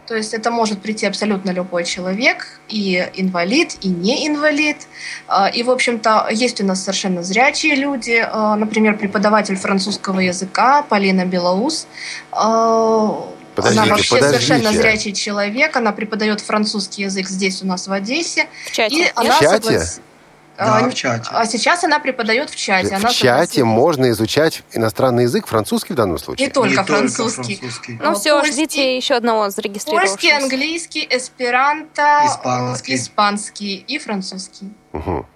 То 0.07 0.17
есть 0.17 0.33
это 0.33 0.51
может 0.51 0.81
прийти 0.81 1.05
абсолютно 1.05 1.51
любой 1.51 1.85
человек, 1.85 2.61
и 2.69 3.07
инвалид, 3.15 3.77
и 3.83 3.89
не 3.89 4.27
инвалид. 4.27 4.79
А, 5.27 5.49
и, 5.49 5.63
в 5.63 5.71
общем-то, 5.71 6.29
есть 6.31 6.63
у 6.63 6.65
нас 6.65 6.81
совершенно 6.81 7.23
зрячие 7.23 7.75
люди. 7.75 8.27
А, 8.27 8.57
например, 8.57 8.97
преподаватель 8.97 9.57
французского 9.57 10.21
языка 10.21 10.83
Полина 10.83 11.27
Белоус. 11.27 11.87
Подождите, 13.59 13.83
она 13.83 13.91
вообще 13.91 14.15
подождите. 14.17 14.47
совершенно 14.47 14.73
зрячий 14.73 15.13
человек. 15.13 15.77
Она 15.77 15.93
преподает 15.93 16.41
французский 16.41 17.03
язык 17.03 17.29
здесь 17.29 17.63
у 17.63 17.67
нас 17.67 17.89
в 17.89 17.93
Одессе. 17.93 18.47
В 18.67 18.71
чате. 18.71 18.95
И 18.95 19.13
она 19.15 19.37
в 19.37 19.41
чате? 19.41 19.63
Соглас... 19.63 20.01
Да, 20.59 20.79
а, 20.79 20.89
в 20.89 20.95
чате. 20.95 21.29
А 21.31 21.47
сейчас 21.47 21.85
она 21.85 22.01
преподает 22.01 22.51
в 22.51 22.57
чате. 22.57 22.89
В 22.89 22.93
она 22.99 23.11
чате 23.11 23.63
можно 23.63 24.11
изучать 24.11 24.63
иностранный 24.73 25.25
язык, 25.25 25.47
французский 25.47 25.93
в 25.93 25.97
данном 25.97 26.19
случае? 26.19 26.49
Не 26.49 26.53
только, 26.53 26.81
Не 26.81 26.85
французский. 26.85 27.57
только 27.57 27.61
французский. 27.61 27.99
Ну 28.03 28.15
все, 28.15 28.37
польский, 28.37 28.53
ждите 28.53 28.97
еще 28.97 29.15
одного 29.15 29.51
зарегистрировавшегося. 29.51 30.17
Польский, 30.17 30.37
английский, 30.37 31.07
эсперанто, 31.11 32.23
испанский, 32.27 32.95
испанский 32.97 33.75
и 33.87 33.99
французский. 33.99 34.73
Угу. 34.93 35.27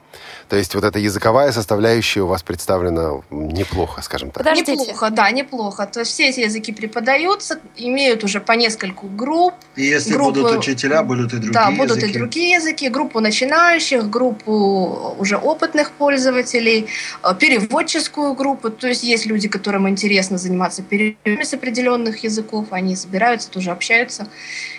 То 0.52 0.58
есть 0.58 0.74
вот 0.74 0.84
эта 0.84 0.98
языковая 0.98 1.50
составляющая 1.50 2.20
у 2.20 2.26
вас 2.26 2.42
представлена 2.42 3.22
неплохо, 3.30 4.02
скажем 4.02 4.30
так. 4.30 4.44
Подождите. 4.44 4.72
Неплохо, 4.72 5.08
да, 5.08 5.30
неплохо. 5.30 5.86
То 5.86 6.00
есть 6.00 6.12
все 6.12 6.28
эти 6.28 6.40
языки 6.40 6.72
преподаются, 6.72 7.58
имеют 7.74 8.22
уже 8.22 8.38
по 8.38 8.52
нескольку 8.52 9.06
групп. 9.06 9.54
И 9.76 9.84
если 9.84 10.12
группы, 10.12 10.42
будут 10.42 10.58
учителя, 10.58 11.02
будут 11.04 11.32
и 11.32 11.36
другие 11.36 11.52
Да, 11.54 11.70
будут 11.70 11.96
языки. 11.96 12.12
и 12.12 12.18
другие 12.18 12.50
языки. 12.56 12.90
Группу 12.90 13.20
начинающих, 13.20 14.10
группу 14.10 15.16
уже 15.18 15.38
опытных 15.38 15.90
пользователей, 15.92 16.86
э, 17.22 17.34
переводческую 17.34 18.34
группу. 18.34 18.68
То 18.68 18.88
есть 18.88 19.04
есть 19.04 19.24
люди, 19.24 19.48
которым 19.48 19.88
интересно 19.88 20.36
заниматься 20.36 20.82
переводами 20.82 21.44
с 21.44 21.54
определенных 21.54 22.24
языков. 22.24 22.66
Они 22.72 22.94
собираются, 22.94 23.48
тоже 23.48 23.70
общаются. 23.70 24.28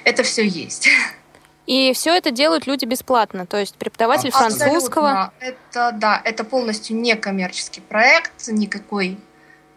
Это 0.03 0.21
все 0.21 0.45
есть. 0.45 0.87
И 1.65 1.93
все 1.93 2.15
это 2.15 2.31
делают 2.31 2.67
люди 2.67 2.85
бесплатно, 2.85 3.45
то 3.45 3.57
есть 3.57 3.75
преподаватель 3.75 4.29
Абсолютно. 4.29 4.57
французского. 4.57 5.33
Это 5.39 5.95
да, 5.97 6.21
это 6.23 6.43
полностью 6.43 6.97
некоммерческий 6.97 7.81
проект, 7.81 8.47
никакой 8.49 9.17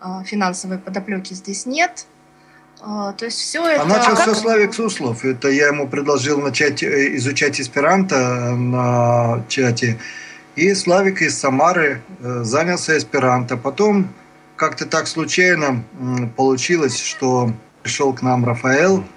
э, 0.01 0.25
финансовой 0.25 0.79
подоплеки 0.79 1.35
здесь 1.35 1.65
нет. 1.65 2.07
Э, 2.81 3.13
то 3.17 3.25
есть 3.25 3.39
все 3.39 3.65
это. 3.65 3.83
А 3.83 3.85
начал 3.85 4.17
все 4.17 4.35
Славик 4.35 4.75
Суслов. 4.75 5.25
Это 5.25 5.49
я 5.49 5.69
ему 5.69 5.87
предложил 5.87 6.41
начать 6.41 6.83
э, 6.83 7.17
изучать 7.17 7.61
эсперанто 7.61 8.51
на 8.57 9.45
чате. 9.49 9.99
И 10.57 10.75
Славик 10.75 11.23
из 11.23 11.39
Самары 11.39 12.03
э, 12.21 12.41
занялся 12.43 12.99
эсперанто. 12.99 13.57
Потом 13.57 14.09
как-то 14.57 14.87
так 14.87 15.07
случайно 15.07 15.85
получилось, 16.37 16.99
что 16.99 17.53
пришел 17.83 18.13
к 18.15 18.23
нам 18.23 18.45
Рафаэл 18.45 18.99
а, 18.99 19.16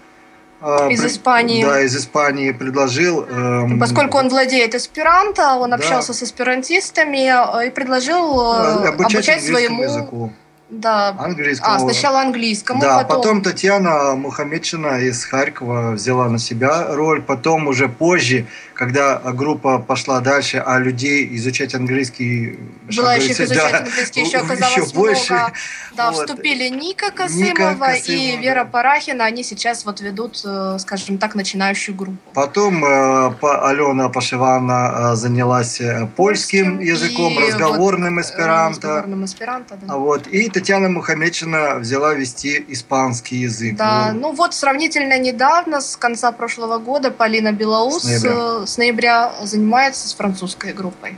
из 0.89 1.05
Испании. 1.05 1.64
Да, 1.64 1.82
из 1.82 1.95
Испании 1.95 2.51
предложил. 2.51 3.24
Эм, 3.24 3.80
Поскольку 3.80 4.18
он 4.18 4.30
владеет 4.30 4.76
эсперанто, 4.76 5.55
он 5.55 5.70
да. 5.70 5.78
общался 5.78 6.14
с 6.14 6.22
эсперантистами 6.22 7.64
э, 7.64 7.68
и 7.68 7.70
предложил 7.70 8.41
э, 8.41 8.88
обучать, 8.89 9.16
обучать 9.16 9.43
своему 9.43 9.84
языку. 9.84 10.34
Да. 10.70 11.15
Английскому. 11.17 11.76
А, 11.76 11.80
сначала 11.80 12.22
английскому, 12.22 12.82
Да, 12.82 12.99
потом... 12.99 13.17
потом 13.17 13.41
Татьяна 13.41 14.15
Мухамедшина 14.15 14.99
из 14.99 15.26
Харькова 15.26 15.91
взяла 15.91 16.30
на 16.30 16.38
себя 16.38 16.93
роль. 16.95 17.22
Потом 17.22 17.67
уже 17.67 17.89
позже, 17.89 18.45
когда 18.76 19.17
группа 19.17 19.80
пошла 19.80 20.20
дальше, 20.20 20.63
а 20.65 20.78
людей 20.78 21.28
изучать 21.38 21.74
английский... 21.74 22.59
Желающих 22.88 23.39
изучать 23.39 23.72
да, 23.72 23.78
английский 23.80 24.22
еще 24.22 24.38
оказалось 24.45 24.78
еще 24.78 24.93
больше. 24.93 25.34
много. 25.34 25.53
Да, 25.97 26.11
вот. 26.11 26.30
вступили 26.30 26.70
Ника 26.70 27.11
Косымова, 27.11 27.45
Ника 27.45 27.76
Косымова 27.76 27.95
и 27.95 28.38
Вера 28.38 28.63
да. 28.63 28.70
Парахина. 28.70 29.26
Они 29.26 29.43
сейчас 29.43 29.86
вот 29.86 30.01
ведут, 30.01 30.41
э, 30.45 30.78
скажем 30.80 31.17
так, 31.17 31.34
начинающую 31.34 31.95
группу. 31.95 32.20
Потом 32.34 32.86
э, 32.86 33.34
Алена 33.41 34.09
Пашевана 34.09 35.13
э, 35.13 35.15
занялась 35.15 35.82
польским, 36.15 36.78
польским 36.78 36.80
языком, 36.80 37.38
разговорным 37.38 38.15
вот, 38.15 38.26
эсперанто. 38.26 38.88
Разговорным 38.88 39.26
эсперанто, 39.26 39.78
да. 39.82 39.95
Вот. 39.95 40.28
И 40.28 40.49
Татьяна 40.60 40.89
Мухамедшина 40.89 41.76
взяла 41.76 42.14
вести 42.14 42.66
испанский 42.68 43.38
язык. 43.38 43.78
Да, 43.78 44.12
ну, 44.14 44.20
ну 44.20 44.32
вот 44.34 44.53
сравнительно 44.53 45.18
недавно, 45.18 45.80
с 45.80 45.95
конца 45.95 46.34
прошлого 46.34 46.80
года, 46.80 47.12
Полина 47.12 47.53
Белоус 47.53 48.03
с 48.03 48.24
ноября, 48.24 48.66
с 48.68 48.78
ноября 48.78 49.32
занимается 49.41 50.10
с 50.10 50.14
французской 50.14 50.74
группой. 50.74 51.18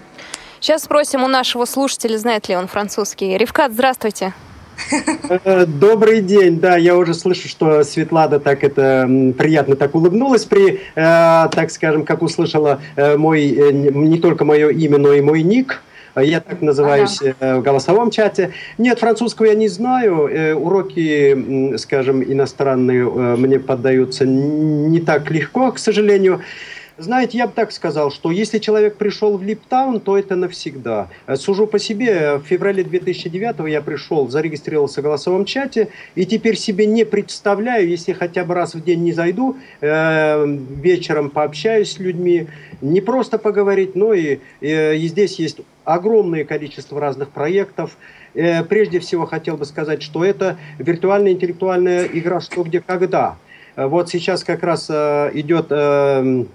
Сейчас 0.59 0.83
спросим 0.83 1.23
у 1.23 1.27
нашего 1.27 1.65
слушателя, 1.65 2.19
знает 2.19 2.49
ли 2.49 2.55
он 2.55 2.67
французский. 2.67 3.35
Ревкат, 3.35 3.73
здравствуйте. 3.73 4.33
Э, 5.43 5.65
добрый 5.65 6.21
день, 6.21 6.59
да, 6.59 6.77
я 6.77 6.95
уже 6.95 7.15
слышу, 7.15 7.47
что 7.47 7.83
Светлана 7.83 8.39
так 8.39 8.63
это 8.63 9.09
приятно 9.39 9.75
так 9.75 9.95
улыбнулась 9.95 10.45
при, 10.45 10.73
э, 10.73 10.79
так 10.93 11.71
скажем, 11.71 12.05
как 12.05 12.21
услышала 12.21 12.79
э, 12.95 13.17
мой, 13.17 13.49
э, 13.49 13.71
не 13.71 14.19
только 14.19 14.45
мое 14.45 14.69
имя, 14.69 14.99
но 14.99 15.13
и 15.13 15.21
мой 15.21 15.41
ник. 15.41 15.81
Я 16.16 16.41
так 16.41 16.62
называюсь 16.62 17.22
ага. 17.22 17.36
Э, 17.39 17.57
в 17.57 17.62
голосовом 17.62 18.12
чате. 18.12 18.51
Нет, 18.78 18.99
французского 18.99 19.45
я 19.45 19.55
не 19.55 19.68
знаю. 19.68 20.28
Э, 20.28 20.53
уроки, 20.53 21.78
скажем, 21.78 22.22
иностранные 22.24 23.01
э, 23.01 23.36
мне 23.38 23.59
поддаются 23.59 24.26
не 24.26 24.99
так 24.99 25.32
легко, 25.32 25.72
к 25.72 25.80
сожалению. 25.80 26.41
Знаете, 27.01 27.39
я 27.39 27.47
бы 27.47 27.53
так 27.53 27.71
сказал, 27.71 28.11
что 28.11 28.29
если 28.29 28.59
человек 28.59 28.95
пришел 28.95 29.35
в 29.35 29.43
Липтаун, 29.43 29.99
то 29.99 30.19
это 30.19 30.35
навсегда. 30.35 31.09
Сужу 31.35 31.65
по 31.65 31.79
себе, 31.79 32.35
в 32.35 32.43
феврале 32.43 32.83
2009 32.83 33.67
я 33.71 33.81
пришел, 33.81 34.29
зарегистрировался 34.29 35.01
в 35.01 35.03
голосовом 35.03 35.45
чате, 35.45 35.87
и 36.13 36.27
теперь 36.27 36.55
себе 36.55 36.85
не 36.85 37.03
представляю, 37.03 37.89
если 37.89 38.13
хотя 38.13 38.45
бы 38.45 38.53
раз 38.53 38.75
в 38.75 38.83
день 38.83 39.01
не 39.03 39.13
зайду, 39.13 39.57
э, 39.81 40.45
вечером 40.45 41.31
пообщаюсь 41.31 41.93
с 41.93 41.97
людьми, 41.99 42.47
не 42.81 43.01
просто 43.01 43.39
поговорить, 43.39 43.95
но 43.95 44.13
и, 44.13 44.37
э, 44.61 44.95
и 44.95 45.07
здесь 45.07 45.39
есть 45.39 45.57
огромное 45.83 46.43
количество 46.43 46.99
разных 47.01 47.29
проектов. 47.29 47.97
Э, 48.35 48.63
прежде 48.63 48.99
всего 48.99 49.25
хотел 49.25 49.57
бы 49.57 49.65
сказать, 49.65 50.03
что 50.03 50.23
это 50.23 50.57
виртуальная 50.77 51.31
интеллектуальная 51.31 52.05
игра 52.05 52.41
«Что, 52.41 52.61
где, 52.61 52.79
когда». 52.79 53.37
Э, 53.76 53.86
вот 53.86 54.09
сейчас 54.09 54.43
как 54.43 54.63
раз 54.63 54.88
э, 54.89 55.32
идет 55.34 55.67
э, 55.69 56.45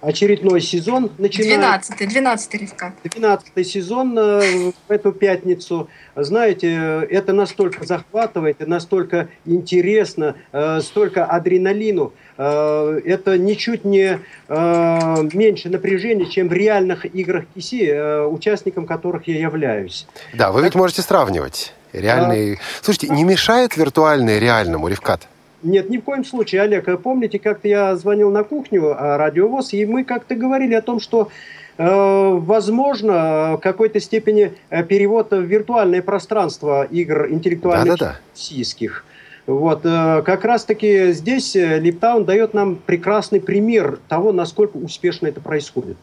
очередной 0.00 0.60
сезон. 0.60 1.10
Начинает. 1.18 1.82
12-й, 1.82 2.06
12 2.06 2.54
Ривка. 2.54 2.94
12 3.04 3.66
сезон 3.66 4.18
э, 4.18 4.72
в 4.88 4.90
эту 4.90 5.12
пятницу. 5.12 5.88
Знаете, 6.16 7.06
это 7.10 7.32
настолько 7.32 7.84
захватывает, 7.84 8.66
настолько 8.66 9.28
интересно, 9.44 10.36
э, 10.52 10.80
столько 10.80 11.24
адреналину. 11.24 12.12
Э, 12.36 13.00
это 13.04 13.38
ничуть 13.38 13.84
не 13.84 14.18
э, 14.48 15.28
меньше 15.32 15.68
напряжения, 15.68 16.26
чем 16.26 16.48
в 16.48 16.52
реальных 16.52 17.04
играх 17.04 17.44
КИСИ, 17.54 17.86
э, 17.86 18.26
участником 18.26 18.86
которых 18.86 19.28
я 19.28 19.38
являюсь. 19.38 20.06
Да, 20.34 20.52
вы 20.52 20.62
ведь 20.62 20.74
можете 20.74 21.02
сравнивать. 21.02 21.74
Реальные... 21.92 22.54
А... 22.54 22.84
Слушайте, 22.84 23.08
не 23.08 23.24
мешает 23.24 23.76
виртуальный 23.76 24.38
реальному, 24.38 24.88
Ревкат? 24.88 25.26
Нет, 25.62 25.90
ни 25.90 25.98
в 25.98 26.02
коем 26.02 26.24
случае, 26.24 26.62
Олег. 26.62 26.86
Помните, 27.02 27.38
как-то 27.38 27.66
я 27.68 27.96
звонил 27.96 28.30
на 28.30 28.44
кухню 28.44 28.94
а, 28.96 29.18
радиовоз, 29.18 29.72
и 29.72 29.84
мы 29.86 30.04
как-то 30.04 30.34
говорили 30.34 30.74
о 30.74 30.82
том, 30.82 31.00
что 31.00 31.30
э, 31.78 31.84
возможно, 31.84 33.56
в 33.56 33.58
какой-то 33.58 33.98
степени 33.98 34.52
э, 34.70 34.84
перевод 34.84 35.32
в 35.32 35.40
виртуальное 35.40 36.00
пространство 36.00 36.84
игр 36.84 37.28
интеллектуальных 37.28 37.98
да, 37.98 38.20
российских. 38.32 39.04
Вот, 39.46 39.80
э, 39.84 40.22
как 40.24 40.44
раз-таки 40.44 41.10
здесь 41.12 41.56
Липтаун 41.56 42.24
дает 42.24 42.54
нам 42.54 42.76
прекрасный 42.76 43.40
пример 43.40 43.98
того, 44.08 44.32
насколько 44.32 44.76
успешно 44.76 45.26
это 45.26 45.40
происходит. 45.40 45.96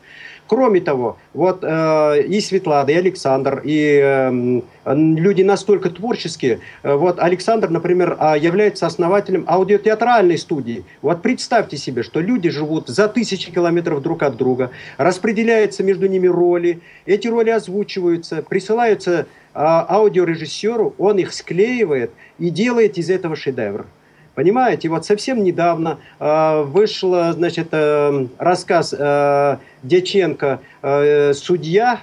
Кроме 0.47 0.79
того, 0.79 1.17
вот 1.33 1.63
э, 1.63 2.21
и 2.21 2.39
Светлана, 2.39 2.91
и 2.91 2.93
Александр, 2.93 3.61
и 3.63 3.99
э, 3.99 4.61
люди 4.85 5.41
настолько 5.41 5.89
творческие. 5.89 6.59
Э, 6.83 6.93
вот 6.93 7.19
Александр, 7.19 7.69
например, 7.69 8.15
э, 8.19 8.35
является 8.39 8.85
основателем 8.85 9.45
аудиотеатральной 9.47 10.37
студии. 10.37 10.85
Вот 11.01 11.23
представьте 11.23 11.77
себе, 11.77 12.03
что 12.03 12.19
люди 12.19 12.49
живут 12.51 12.89
за 12.89 13.07
тысячи 13.07 13.51
километров 13.51 14.03
друг 14.03 14.21
от 14.21 14.37
друга, 14.37 14.69
распределяются 14.97 15.83
между 15.83 16.07
ними 16.07 16.27
роли, 16.27 16.79
эти 17.07 17.27
роли 17.27 17.49
озвучиваются, 17.49 18.43
присылаются 18.47 19.11
э, 19.21 19.25
аудиорежиссеру, 19.55 20.93
он 20.99 21.17
их 21.17 21.33
склеивает 21.33 22.11
и 22.37 22.51
делает 22.51 22.99
из 22.99 23.09
этого 23.09 23.35
шедевр. 23.35 23.87
Понимаете, 24.35 24.89
вот 24.89 25.05
совсем 25.05 25.43
недавно 25.43 25.99
э, 26.19 26.61
вышел, 26.63 27.33
значит, 27.33 27.69
э, 27.71 28.27
рассказ 28.37 28.93
э, 28.97 29.57
Дяченко 29.81 30.59
э, 30.81 31.33
«Судья», 31.33 32.01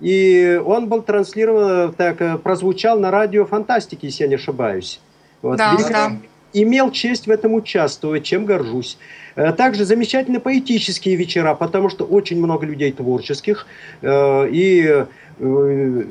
и 0.00 0.60
он 0.64 0.88
был 0.88 1.02
транслирован, 1.02 1.92
так, 1.92 2.20
э, 2.20 2.38
прозвучал 2.38 2.98
на 2.98 3.12
радио 3.12 3.44
«Фантастики», 3.46 4.06
если 4.06 4.24
я 4.24 4.28
не 4.28 4.34
ошибаюсь. 4.34 5.00
Вот. 5.42 5.58
Да, 5.58 5.76
да. 5.88 6.12
Имел 6.52 6.90
честь 6.90 7.28
в 7.28 7.30
этом 7.30 7.54
участвовать, 7.54 8.24
чем 8.24 8.46
горжусь. 8.46 8.98
Э, 9.36 9.52
также 9.52 9.84
замечательные 9.84 10.40
поэтические 10.40 11.14
вечера, 11.14 11.54
потому 11.54 11.88
что 11.88 12.04
очень 12.04 12.38
много 12.38 12.66
людей 12.66 12.90
творческих. 12.90 13.68
Э, 14.02 14.48
и 14.50 15.04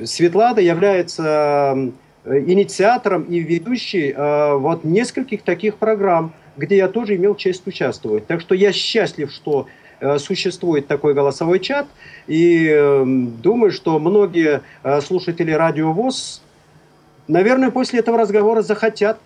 Светлана 0.06 0.58
является 0.60 1.76
Э, 1.76 1.90
инициатором 2.24 3.22
и 3.24 3.40
ведущий 3.40 4.12
э, 4.12 4.54
вот 4.54 4.84
нескольких 4.84 5.42
таких 5.42 5.76
программ, 5.76 6.32
где 6.56 6.76
я 6.76 6.88
тоже 6.88 7.16
имел 7.16 7.34
честь 7.34 7.66
участвовать. 7.66 8.26
Так 8.26 8.40
что 8.40 8.54
я 8.54 8.72
счастлив, 8.72 9.32
что 9.32 9.66
э, 10.00 10.18
существует 10.18 10.86
такой 10.86 11.14
голосовой 11.14 11.60
чат, 11.60 11.86
и 12.26 12.68
эм, 12.68 13.36
думаю, 13.40 13.72
что 13.72 13.98
многие 13.98 14.62
слушатели 15.02 15.52
Радио 15.52 15.92
ВОЗ, 15.92 16.42
наверное, 17.28 17.70
после 17.70 18.00
этого 18.00 18.18
разговора 18.18 18.62
захотят 18.62 19.18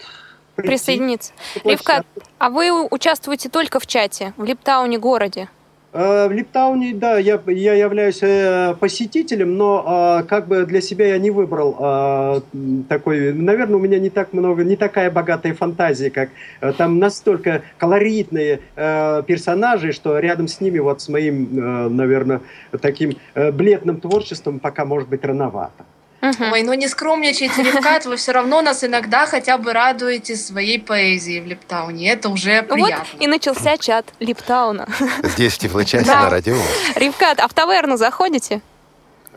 присоединиться. 0.57 1.33
Ливка, 1.65 2.05
а 2.39 2.51
вы 2.51 2.87
участвуете 2.89 3.49
только 3.49 3.81
в 3.81 3.87
чате 3.87 4.35
в 4.37 4.45
Липтауне 4.45 4.99
городе? 4.99 5.49
Э, 5.95 6.27
в 6.27 6.33
Липтауне, 6.33 6.93
да, 6.93 7.19
я, 7.19 7.41
я 7.47 7.75
являюсь 7.75 8.19
э, 8.21 8.75
посетителем, 8.81 9.57
но 9.57 9.85
а, 9.87 10.23
как 10.25 10.49
бы 10.49 10.67
для 10.67 10.81
себя 10.81 11.07
я 11.07 11.19
не 11.19 11.31
выбрал 11.31 12.43
такой, 12.89 13.33
наверное, 13.33 13.77
у 13.77 13.79
меня 13.79 14.01
не 14.01 14.11
так 14.11 14.33
много, 14.33 14.65
не 14.65 14.75
такая 14.75 15.09
богатая 15.13 15.55
фантазия, 15.55 16.11
как 16.11 16.31
э, 16.61 16.73
там 16.73 16.99
настолько 16.99 17.63
колоритные 17.79 18.61
персонажи, 18.75 19.93
что 19.93 20.19
рядом 20.19 20.49
с 20.49 20.61
ними 20.61 20.81
вот 20.81 21.01
с 21.01 21.09
моим, 21.09 21.97
наверное, 21.97 22.41
таким 22.81 23.13
бледным 23.35 24.01
творчеством 24.01 24.59
пока 24.59 24.85
может 24.85 25.09
быть 25.09 25.25
рановато. 25.25 25.85
Угу. 26.25 26.53
Ой, 26.53 26.63
ну 26.63 26.73
не 26.73 26.89
скромничайте, 26.89 27.63
Левкат, 27.63 28.07
вы 28.07 28.17
все 28.17 28.33
равно 28.33 28.63
нас 28.63 28.83
иногда 28.83 29.27
хотя 29.27 29.59
бы 29.59 29.73
радуете 29.75 30.37
своей 30.37 30.81
поэзией 30.81 31.41
в 31.41 31.47
Липтауне. 31.47 32.11
Это 32.11 32.31
уже 32.31 32.63
приятно. 32.63 33.05
Вот 33.13 33.23
и 33.23 33.27
начался 33.27 33.77
чат 33.77 34.07
Липтауна. 34.21 34.89
Здесь 35.23 35.53
в 35.55 35.59
теплочасе 35.59 36.07
на 36.07 36.31
радио. 36.31 36.57
Ревкат, 36.97 37.41
а 37.41 37.49
в 37.49 37.53
таверну 37.53 37.97
заходите? 37.99 38.63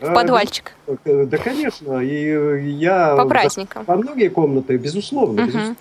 В 0.00 0.14
подвальчик? 0.14 0.72
Э, 1.04 1.24
да, 1.26 1.38
конечно. 1.38 1.98
И 2.00 2.72
я... 2.76 3.16
По 3.16 3.26
праздникам. 3.26 3.84
По 3.84 3.96
многие 3.96 4.28
комнаты, 4.28 4.76
безусловно. 4.76 5.42
безусловно. 5.42 5.76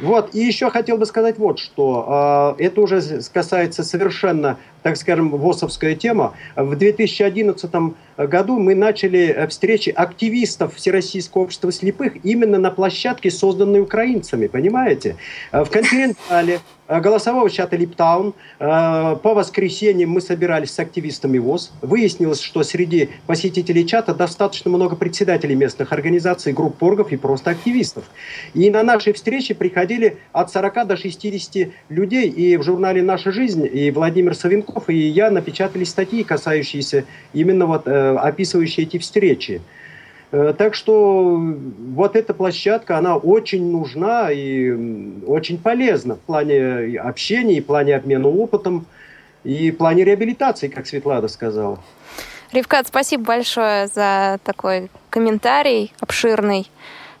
Вот, 0.00 0.34
и 0.34 0.40
еще 0.40 0.70
хотел 0.70 0.96
бы 0.96 1.06
сказать 1.06 1.38
вот 1.38 1.58
что. 1.58 2.54
Э, 2.58 2.62
это 2.62 2.80
уже 2.80 3.00
касается 3.32 3.84
совершенно 3.84 4.58
так 4.88 4.96
скажем, 4.96 5.28
ВОСовская 5.28 5.94
тема. 5.94 6.32
В 6.56 6.74
2011 6.74 7.70
году 8.16 8.58
мы 8.58 8.74
начали 8.74 9.46
встречи 9.50 9.90
активистов 9.90 10.76
Всероссийского 10.76 11.42
общества 11.42 11.70
слепых 11.70 12.24
именно 12.24 12.58
на 12.58 12.70
площадке, 12.70 13.30
созданной 13.30 13.80
украинцами, 13.80 14.46
понимаете? 14.46 15.16
В 15.52 15.66
конференц-зале 15.66 16.60
Э, 16.88 17.00
голосового 17.00 17.50
чата 17.50 17.76
Липтаун. 17.76 18.32
Э, 18.58 19.16
по 19.22 19.34
воскресеньям 19.34 20.10
мы 20.10 20.22
собирались 20.22 20.70
с 20.70 20.78
активистами 20.78 21.36
ВОЗ. 21.38 21.70
Выяснилось, 21.82 22.40
что 22.40 22.62
среди 22.62 23.10
посетителей 23.26 23.86
чата 23.86 24.14
достаточно 24.14 24.70
много 24.70 24.96
председателей 24.96 25.54
местных 25.54 25.92
организаций, 25.92 26.54
групп 26.54 26.82
оргов 26.82 27.12
и 27.12 27.16
просто 27.16 27.50
активистов. 27.50 28.04
И 28.54 28.70
на 28.70 28.82
наши 28.82 29.12
встречи 29.12 29.52
приходили 29.52 30.16
от 30.32 30.50
40 30.50 30.86
до 30.86 30.96
60 30.96 31.68
людей. 31.90 32.30
И 32.30 32.56
в 32.56 32.62
журнале 32.62 33.02
«Наша 33.02 33.32
жизнь» 33.32 33.68
и 33.70 33.90
Владимир 33.90 34.34
Савенков, 34.34 34.77
и 34.86 34.94
я 34.94 35.30
напечатали 35.30 35.84
статьи, 35.84 36.22
касающиеся 36.24 37.04
именно 37.32 37.66
вот, 37.66 37.86
э, 37.86 38.16
описывающие 38.16 38.86
эти 38.86 38.98
встречи. 38.98 39.60
Э, 40.30 40.54
так 40.56 40.74
что 40.74 41.36
вот 41.94 42.16
эта 42.16 42.34
площадка, 42.34 42.98
она 42.98 43.16
очень 43.16 43.70
нужна 43.70 44.30
и 44.30 44.70
очень 45.26 45.58
полезна 45.58 46.16
в 46.16 46.20
плане 46.20 46.98
общения, 47.00 47.60
в 47.60 47.66
плане 47.66 47.96
обмена 47.96 48.28
опытом 48.28 48.86
и 49.44 49.70
в 49.70 49.76
плане 49.76 50.04
реабилитации, 50.04 50.68
как 50.68 50.86
Светлана 50.86 51.28
сказала. 51.28 51.78
Ривкат, 52.52 52.88
спасибо 52.88 53.24
большое 53.24 53.88
за 53.88 54.38
такой 54.42 54.90
комментарий 55.10 55.92
обширный. 56.00 56.70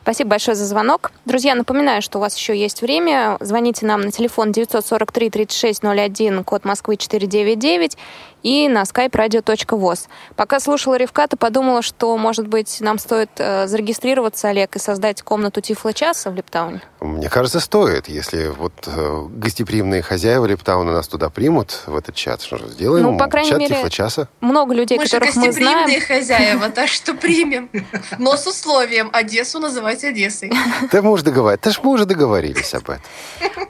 Спасибо 0.08 0.30
большое 0.30 0.54
за 0.54 0.64
звонок. 0.64 1.12
Друзья, 1.26 1.54
напоминаю, 1.54 2.00
что 2.00 2.16
у 2.16 2.22
вас 2.22 2.34
еще 2.34 2.58
есть 2.58 2.80
время. 2.80 3.36
Звоните 3.40 3.84
нам 3.84 4.00
на 4.00 4.10
телефон 4.10 4.52
943 4.52 5.28
36 5.28 5.84
01, 5.84 6.44
код 6.44 6.64
Москвы 6.64 6.96
499 6.96 7.98
и 8.42 8.68
на 8.68 8.82
skype 8.82 9.10
radio.voz. 9.10 10.08
Пока 10.36 10.60
слушала 10.60 10.96
Ревката, 10.96 11.36
подумала, 11.36 11.82
что, 11.82 12.16
может 12.16 12.46
быть, 12.46 12.80
нам 12.80 12.98
стоит 12.98 13.30
э, 13.38 13.66
зарегистрироваться, 13.66 14.48
Олег, 14.48 14.76
и 14.76 14.78
создать 14.78 15.22
комнату 15.22 15.60
Тифло-часа 15.60 16.30
в 16.30 16.34
Липтауне? 16.34 16.80
Мне 17.00 17.28
кажется, 17.28 17.60
стоит. 17.60 18.08
Если 18.08 18.48
вот 18.48 18.72
э, 18.86 19.26
гостеприимные 19.30 20.02
хозяева 20.02 20.46
Липтауна 20.46 20.92
нас 20.92 21.08
туда 21.08 21.30
примут, 21.30 21.82
в 21.86 21.96
этот 21.96 22.14
чат, 22.14 22.42
что 22.42 22.58
же 22.58 22.68
сделаем? 22.68 23.04
Ну, 23.04 23.18
по 23.18 23.26
крайней 23.26 23.50
чат 23.50 23.58
мере, 23.58 23.76
Тифло-часа. 23.76 24.28
много 24.40 24.74
людей, 24.74 24.98
мы 24.98 25.04
которых 25.04 25.34
мы 25.36 25.52
знаем. 25.52 25.88
Мы 25.90 26.00
хозяева, 26.00 26.70
так 26.70 26.88
что 26.88 27.14
примем. 27.14 27.70
Но 28.18 28.36
с 28.36 28.46
условием 28.46 29.10
Одессу 29.12 29.58
называть 29.58 29.97
Одессой. 30.04 30.52
Да 30.92 31.02
мы 31.02 31.10
уже 31.10 31.24
договорились. 31.24 31.62
Да 31.62 31.70
мы 31.82 31.90
уже 31.90 32.04
договорились 32.04 32.74
об 32.74 32.90
этом. 32.90 33.02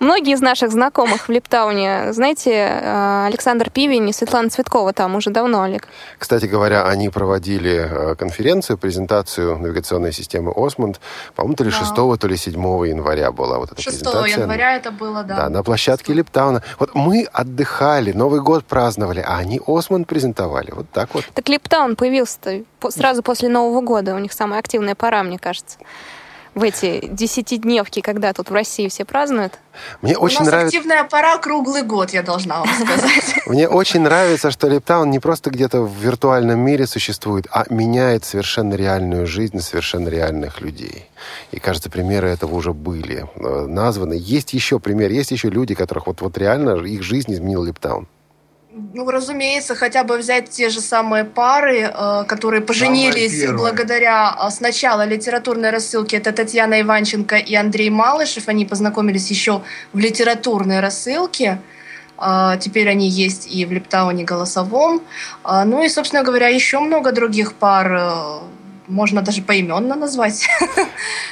Многие 0.00 0.34
из 0.34 0.40
наших 0.40 0.70
знакомых 0.70 1.28
в 1.28 1.32
Липтауне, 1.32 2.12
знаете, 2.12 2.52
э, 2.52 3.24
Александр 3.26 3.70
Пивень 3.70 4.08
и 4.08 4.12
Светлана 4.12 4.48
Цветкова 4.48 4.92
там 4.92 5.16
уже 5.16 5.30
давно, 5.30 5.62
Олег. 5.62 5.88
Кстати 6.18 6.46
говоря, 6.46 6.86
они 6.86 7.08
проводили 7.08 7.88
э, 7.90 8.14
конференцию, 8.14 8.78
презентацию 8.78 9.58
навигационной 9.58 10.12
системы 10.12 10.52
Осмонд. 10.54 11.00
По-моему, 11.34 11.56
то 11.56 11.64
ли 11.64 11.70
да. 11.70 11.76
6, 11.76 11.94
то 11.94 12.28
ли 12.28 12.36
7 12.36 12.52
января 12.86 13.32
была 13.32 13.58
вот 13.58 13.72
эта 13.72 13.82
6 13.82 13.98
презентация. 13.98 14.22
6 14.22 14.36
января 14.38 14.76
это 14.76 14.90
было, 14.90 15.22
да. 15.24 15.36
Да, 15.36 15.48
на 15.48 15.62
площадке 15.62 16.12
Липтауна. 16.12 16.62
Вот 16.78 16.94
мы 16.94 17.26
отдыхали, 17.32 18.12
Новый 18.12 18.40
год 18.40 18.64
праздновали, 18.64 19.24
а 19.26 19.38
они 19.38 19.60
Осмонд 19.66 20.06
презентовали. 20.06 20.70
Вот 20.70 20.86
так 20.90 21.14
вот. 21.14 21.24
Так 21.34 21.48
Липтаун 21.48 21.96
появился 21.96 22.64
сразу 22.90 23.22
после 23.22 23.48
Нового 23.48 23.80
года. 23.80 24.14
У 24.14 24.18
них 24.18 24.32
самая 24.32 24.60
активная 24.60 24.94
пора, 24.94 25.22
мне 25.22 25.38
кажется 25.38 25.78
в 26.58 26.62
эти 26.62 27.06
десятидневки, 27.06 28.00
когда 28.00 28.32
тут 28.32 28.50
в 28.50 28.52
России 28.52 28.88
все 28.88 29.04
празднуют? 29.04 29.58
Мне 30.02 30.16
очень 30.16 30.38
У 30.38 30.40
нас 30.40 30.48
нравится... 30.48 30.76
активная 30.76 31.04
пора 31.04 31.38
круглый 31.38 31.82
год, 31.82 32.10
я 32.10 32.22
должна 32.22 32.60
вам 32.60 32.68
сказать. 32.74 33.34
Мне 33.46 33.68
очень 33.68 34.00
нравится, 34.00 34.50
что 34.50 34.68
Лептаун 34.68 35.10
не 35.10 35.20
просто 35.20 35.50
где-то 35.50 35.82
в 35.82 35.96
виртуальном 35.96 36.58
мире 36.58 36.86
существует, 36.86 37.46
а 37.50 37.64
меняет 37.70 38.24
совершенно 38.24 38.74
реальную 38.74 39.26
жизнь 39.26 39.60
совершенно 39.60 40.08
реальных 40.08 40.60
людей. 40.60 41.08
И, 41.52 41.60
кажется, 41.60 41.90
примеры 41.90 42.28
этого 42.28 42.54
уже 42.54 42.72
были 42.72 43.26
э, 43.36 43.66
названы. 43.66 44.16
Есть 44.18 44.52
еще 44.52 44.80
пример, 44.80 45.10
есть 45.10 45.30
еще 45.30 45.50
люди, 45.50 45.74
которых 45.74 46.08
вот, 46.08 46.20
вот 46.20 46.36
реально 46.36 46.84
их 46.84 47.02
жизнь 47.02 47.32
изменил 47.32 47.62
Лептаун. 47.62 48.08
Ну, 48.94 49.10
разумеется, 49.10 49.74
хотя 49.74 50.04
бы 50.04 50.18
взять 50.18 50.50
те 50.50 50.68
же 50.68 50.80
самые 50.80 51.24
пары, 51.24 51.80
э, 51.92 52.24
которые 52.28 52.60
поженились 52.60 53.50
благодаря 53.50 54.36
э, 54.38 54.50
сначала 54.50 55.04
литературной 55.04 55.70
рассылке. 55.70 56.18
Это 56.18 56.32
Татьяна 56.32 56.80
Иванченко 56.80 57.36
и 57.36 57.54
Андрей 57.54 57.90
Малышев. 57.90 58.48
Они 58.48 58.64
познакомились 58.64 59.30
еще 59.30 59.62
в 59.92 59.98
литературной 59.98 60.80
рассылке. 60.80 61.58
Э, 62.18 62.56
теперь 62.60 62.88
они 62.88 63.08
есть 63.08 63.52
и 63.52 63.64
в 63.64 63.72
Лептауне 63.72 64.24
голосовом. 64.24 65.02
Ну 65.44 65.82
и, 65.82 65.88
собственно 65.88 66.22
говоря, 66.22 66.48
еще 66.48 66.78
много 66.78 67.10
других 67.12 67.54
пар 67.54 68.40
можно 68.86 69.22
даже 69.22 69.42
поименно 69.42 69.96
назвать. 69.96 70.46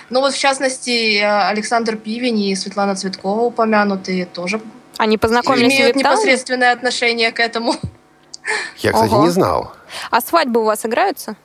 Ну 0.08 0.20
вот, 0.20 0.34
в 0.34 0.38
частности, 0.38 1.18
Александр 1.20 1.96
Пивень 1.96 2.40
и 2.40 2.54
Светлана 2.54 2.94
Цветкова 2.94 3.40
упомянутые 3.40 4.24
тоже 4.24 4.60
они 4.98 5.18
познакомились 5.18 5.74
Имеют 5.74 5.96
непосредственное 5.96 6.72
отношение 6.72 7.32
к 7.32 7.40
этому. 7.40 7.74
Я, 8.78 8.92
кстати, 8.92 9.12
Ого. 9.12 9.24
не 9.24 9.30
знал. 9.30 9.72
А 10.10 10.20
свадьбы 10.20 10.60
у 10.60 10.64
вас 10.64 10.86
играются? 10.86 11.36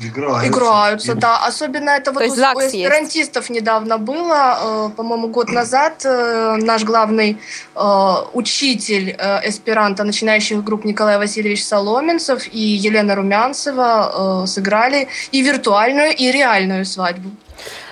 Играются. 0.00 0.48
Играются, 0.48 1.14
да. 1.14 1.46
Особенно 1.46 1.90
это 1.90 2.10
вот 2.10 2.22
у, 2.22 2.26
у 2.26 2.28
эсперантистов 2.28 3.48
недавно 3.48 3.96
было, 3.98 4.58
э, 4.60 4.90
по-моему, 4.96 5.28
год 5.28 5.50
назад 5.50 6.04
э, 6.04 6.56
наш 6.56 6.82
главный 6.82 7.38
э, 7.76 8.14
учитель 8.32 9.14
э, 9.16 9.48
эсперанто 9.48 10.02
начинающих 10.02 10.64
групп 10.64 10.84
Николай 10.84 11.16
Васильевич 11.18 11.64
Соломенцев 11.64 12.52
и 12.52 12.58
Елена 12.58 13.14
Румянцева 13.14 14.42
э, 14.42 14.46
сыграли 14.48 15.06
и 15.30 15.42
виртуальную, 15.42 16.12
и 16.12 16.32
реальную 16.32 16.84
свадьбу. 16.84 17.30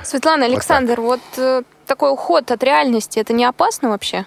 Светлана, 0.02 0.46
Александр, 0.46 1.00
вот, 1.00 1.20
вот 1.36 1.44
э, 1.44 1.62
такой 1.86 2.10
уход 2.10 2.50
от 2.50 2.64
реальности, 2.64 3.20
это 3.20 3.32
не 3.32 3.44
опасно 3.44 3.90
вообще? 3.90 4.26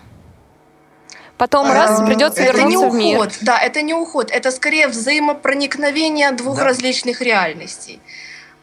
Потом 1.38 1.72
раз 1.72 2.00
а, 2.00 2.06
придется 2.06 2.42
это 2.42 2.58
вернуться 2.58 2.70
не 2.70 2.78
уход, 2.78 2.94
в 2.94 2.96
мир. 2.96 3.32
Да, 3.42 3.58
это 3.60 3.82
не 3.82 3.94
уход, 3.94 4.32
это 4.32 4.52
скорее 4.52 4.88
взаимопроникновение 4.88 6.32
двух 6.32 6.58
да. 6.58 6.66
различных 6.66 7.22
реальностей. 7.22 8.00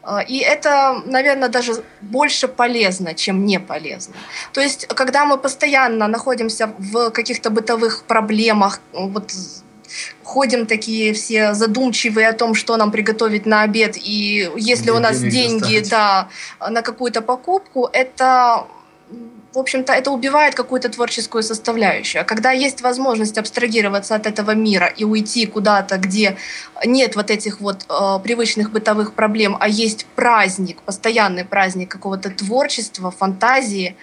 А, 0.03 0.21
и 0.21 0.37
это, 0.37 1.01
наверное, 1.05 1.49
даже 1.49 1.83
больше 2.01 2.47
полезно, 2.47 3.13
чем 3.13 3.45
не 3.45 3.59
полезно. 3.59 4.15
То 4.51 4.61
есть, 4.61 4.85
когда 4.87 5.25
мы 5.25 5.37
постоянно 5.37 6.07
находимся 6.07 6.73
в 6.77 7.09
каких-то 7.11 7.49
бытовых 7.49 8.03
проблемах, 8.03 8.81
вот 8.91 9.31
ходим 10.23 10.65
такие 10.65 11.13
все 11.13 11.53
задумчивые 11.53 12.29
о 12.29 12.33
том, 12.33 12.55
что 12.55 12.77
нам 12.77 12.91
приготовить 12.91 13.45
на 13.45 13.61
обед, 13.61 13.95
и 13.97 14.49
если 14.55 14.83
Где 14.83 14.91
у 14.91 14.99
нас 14.99 15.19
деньги 15.19 15.79
да, 15.89 16.29
на 16.59 16.81
какую-то 16.81 17.21
покупку, 17.21 17.89
это 17.93 18.65
в 19.53 19.59
общем-то, 19.59 19.93
это 19.93 20.11
убивает 20.11 20.55
какую-то 20.55 20.89
творческую 20.89 21.43
составляющую. 21.43 22.21
А 22.21 22.25
когда 22.25 22.51
есть 22.51 22.81
возможность 22.81 23.37
абстрагироваться 23.37 24.15
от 24.15 24.25
этого 24.25 24.55
мира 24.55 24.87
и 24.87 25.03
уйти 25.03 25.45
куда-то, 25.45 25.97
где 25.97 26.37
нет 26.85 27.15
вот 27.15 27.29
этих 27.29 27.61
вот 27.61 27.85
э, 27.87 28.19
привычных 28.23 28.71
бытовых 28.71 29.13
проблем, 29.13 29.55
а 29.59 29.67
есть 29.67 30.07
праздник, 30.15 30.81
постоянный 30.81 31.45
праздник 31.45 31.91
какого-то 31.91 32.31
творчества, 32.31 33.11
фантазии, 33.11 33.95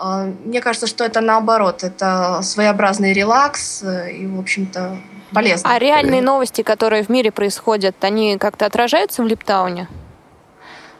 э, 0.00 0.32
мне 0.44 0.60
кажется, 0.60 0.86
что 0.86 1.04
это 1.04 1.20
наоборот, 1.20 1.82
это 1.82 2.40
своеобразный 2.42 3.12
релакс 3.12 3.82
э, 3.82 4.12
и, 4.12 4.26
в 4.26 4.38
общем-то, 4.38 4.96
полезно. 5.32 5.74
А 5.74 5.78
реальные 5.80 6.22
новости, 6.22 6.62
которые 6.62 7.02
в 7.02 7.08
мире 7.08 7.32
происходят, 7.32 7.96
они 8.02 8.38
как-то 8.38 8.66
отражаются 8.66 9.24
в 9.24 9.26
Липтауне? 9.26 9.88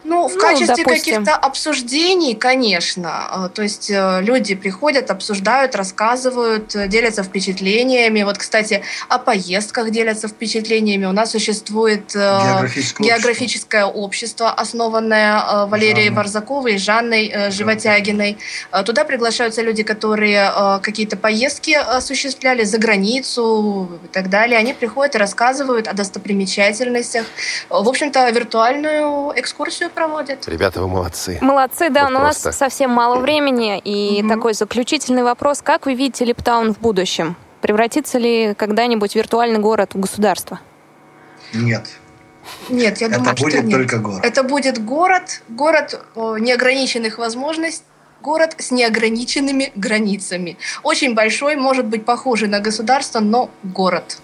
Ну, 0.04 0.28
в 0.28 0.34
ну, 0.34 0.40
качестве 0.40 0.84
каких-то 0.84 1.34
обсуждений, 1.34 2.34
конечно. 2.34 3.10
А, 3.30 3.48
то 3.48 3.62
есть 3.62 3.90
э, 3.90 4.20
люди 4.20 4.54
приходят, 4.54 5.10
обсуждают, 5.10 5.74
рассказывают, 5.74 6.76
э, 6.76 6.88
делятся 6.88 7.22
впечатлениями. 7.22 8.22
Вот, 8.22 8.36
кстати, 8.36 8.82
о 9.08 9.18
поездках 9.18 9.90
делятся 9.90 10.28
впечатлениями. 10.28 11.06
У 11.06 11.12
нас 11.12 11.30
существует 11.30 12.14
э, 12.14 12.18
географическое, 12.18 13.06
географическое 13.06 13.84
общество. 13.86 14.04
общество, 14.04 14.50
основанное 14.52 15.66
Валерией 15.66 16.08
Жанна. 16.08 16.16
Варзаковой 16.16 16.74
и 16.74 16.78
Жанной 16.78 17.50
Животягиной. 17.50 18.36
Туда 18.84 19.04
приглашаются 19.04 19.62
люди, 19.62 19.82
которые 19.82 20.52
какие-то 20.82 21.16
поездки 21.16 21.72
осуществляли 21.72 22.64
за 22.64 22.78
границу 22.78 23.88
и 24.04 24.08
так 24.08 24.28
далее. 24.28 24.58
Они 24.58 24.74
приходят 24.74 25.14
и 25.14 25.18
рассказывают 25.18 25.88
о 25.88 25.94
достопримечательностях. 25.94 27.24
В 27.70 27.88
общем-то, 27.88 28.28
виртуальную 28.30 29.32
экскурсию 29.36 29.90
проводят. 29.94 30.48
Ребята, 30.48 30.80
вы 30.80 30.88
молодцы. 30.88 31.38
Молодцы, 31.40 31.88
да, 31.90 32.10
но 32.10 32.20
у 32.20 32.22
нас 32.22 32.38
совсем 32.38 32.90
мало 32.90 33.20
времени. 33.20 33.78
И 33.78 34.20
угу. 34.20 34.28
такой 34.28 34.54
заключительный 34.54 35.22
вопрос. 35.22 35.62
Как 35.62 35.86
вы 35.86 35.94
видите 35.94 36.24
Липтаун 36.24 36.74
в 36.74 36.78
будущем? 36.78 37.36
Превратится 37.60 38.18
ли 38.18 38.54
когда-нибудь 38.54 39.12
в 39.12 39.14
виртуальный 39.14 39.58
город 39.58 39.92
у 39.94 39.98
государства? 39.98 40.60
Нет. 41.54 41.88
Нет, 42.68 42.98
я 42.98 43.06
Это 43.06 43.16
думаю, 43.16 43.36
будет 43.36 43.52
что 43.52 43.62
нет. 43.62 43.70
только 43.70 43.98
город. 43.98 44.24
Это 44.24 44.42
будет 44.42 44.84
город, 44.84 45.42
город 45.48 46.04
неограниченных 46.14 47.18
возможностей, 47.18 47.84
город 48.20 48.54
с 48.58 48.70
неограниченными 48.70 49.72
границами. 49.74 50.56
Очень 50.82 51.14
большой, 51.14 51.56
может 51.56 51.86
быть 51.86 52.04
похожий 52.04 52.48
на 52.48 52.60
государство, 52.60 53.20
но 53.20 53.50
город. 53.62 54.18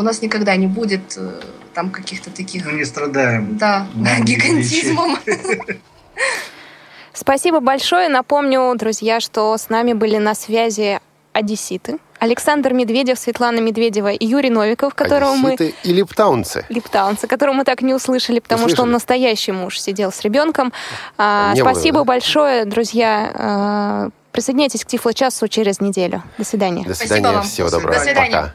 У 0.00 0.02
нас 0.02 0.22
никогда 0.22 0.56
не 0.56 0.66
будет 0.66 1.18
э, 1.18 1.42
там 1.74 1.90
каких-то 1.90 2.30
таких... 2.30 2.64
Мы 2.64 2.72
не 2.72 2.86
страдаем. 2.86 3.58
Да, 3.58 3.86
гигантизмом. 4.22 5.18
Спасибо 7.12 7.60
большое. 7.60 8.08
Напомню, 8.08 8.74
друзья, 8.76 9.20
что 9.20 9.54
с 9.58 9.68
нами 9.68 9.92
были 9.92 10.16
на 10.16 10.34
связи 10.34 11.00
одесситы. 11.34 11.98
Александр 12.18 12.72
Медведев, 12.72 13.18
Светлана 13.18 13.58
Медведева 13.58 14.10
и 14.10 14.24
Юрий 14.24 14.48
Новиков, 14.48 14.94
которого 14.94 15.34
Одесситы 15.34 15.74
мы... 15.84 15.90
и 15.90 15.92
липтаунцы. 15.92 16.64
Липтаунцы, 16.70 17.26
которого 17.26 17.56
мы 17.56 17.64
так 17.64 17.82
не 17.82 17.92
услышали, 17.92 18.40
потому 18.40 18.60
услышали. 18.60 18.76
что 18.76 18.82
он 18.84 18.92
настоящий 18.92 19.52
муж, 19.52 19.78
сидел 19.78 20.12
с 20.12 20.22
ребенком. 20.22 20.72
А, 21.18 21.54
спасибо 21.54 21.98
было, 21.98 22.04
да? 22.06 22.08
большое, 22.08 22.64
друзья. 22.64 23.32
А, 23.34 24.08
присоединяйтесь 24.32 24.82
к 24.82 24.88
Тифло 24.88 25.12
часу 25.12 25.46
через 25.46 25.78
неделю. 25.78 26.22
До 26.38 26.44
свидания. 26.46 26.84
До 26.84 26.94
свидания. 26.94 27.42
Всего 27.42 27.68
доброго. 27.68 27.98
До 27.98 28.00
свидания. 28.00 28.30
Пока. 28.30 28.54